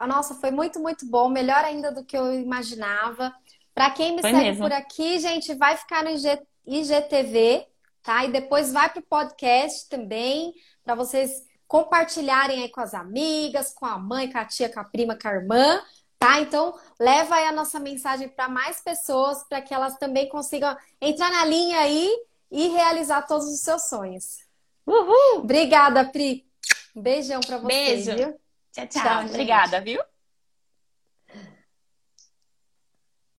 Nossa, 0.00 0.34
foi 0.34 0.50
muito, 0.50 0.80
muito 0.80 1.06
bom. 1.06 1.28
Melhor 1.28 1.64
ainda 1.64 1.92
do 1.92 2.04
que 2.04 2.16
eu 2.16 2.34
imaginava. 2.34 3.32
Para 3.74 3.90
quem 3.90 4.16
me 4.16 4.22
foi 4.22 4.30
segue 4.30 4.44
mesmo. 4.44 4.62
por 4.62 4.72
aqui, 4.72 5.18
gente, 5.18 5.54
vai 5.54 5.76
ficar 5.76 6.02
no 6.02 6.10
IG, 6.10 6.40
IGTV, 6.66 7.66
tá? 8.02 8.24
E 8.24 8.32
depois 8.32 8.72
vai 8.72 8.90
pro 8.90 9.02
podcast 9.02 9.88
também, 9.88 10.52
para 10.84 10.94
vocês 10.94 11.30
compartilharem 11.68 12.62
aí 12.62 12.68
com 12.68 12.80
as 12.80 12.92
amigas, 12.92 13.72
com 13.72 13.86
a 13.86 13.98
mãe, 13.98 14.30
com 14.30 14.38
a 14.38 14.44
tia, 14.44 14.68
com 14.68 14.80
a 14.80 14.84
prima, 14.84 15.16
com 15.16 15.28
a 15.28 15.32
irmã, 15.32 15.80
tá? 16.22 16.40
Então, 16.40 16.78
leva 17.00 17.34
aí 17.34 17.46
a 17.46 17.52
nossa 17.52 17.80
mensagem 17.80 18.28
para 18.28 18.48
mais 18.48 18.80
pessoas, 18.80 19.42
para 19.48 19.60
que 19.60 19.74
elas 19.74 19.98
também 19.98 20.28
consigam 20.28 20.76
entrar 21.00 21.30
na 21.30 21.44
linha 21.44 21.80
aí 21.80 22.08
e 22.48 22.68
realizar 22.68 23.22
todos 23.22 23.46
os 23.46 23.60
seus 23.60 23.88
sonhos. 23.88 24.38
Uhul! 24.86 25.38
Obrigada, 25.40 26.04
Pri. 26.04 26.46
Um 26.94 27.02
beijão 27.02 27.40
para 27.40 27.58
você. 27.58 27.66
Beijo. 27.66 28.14
Viu? 28.14 28.40
Tchau, 28.72 28.86
tchau. 28.86 29.02
tchau 29.02 29.24
Obrigada, 29.26 29.80
viu? 29.80 30.00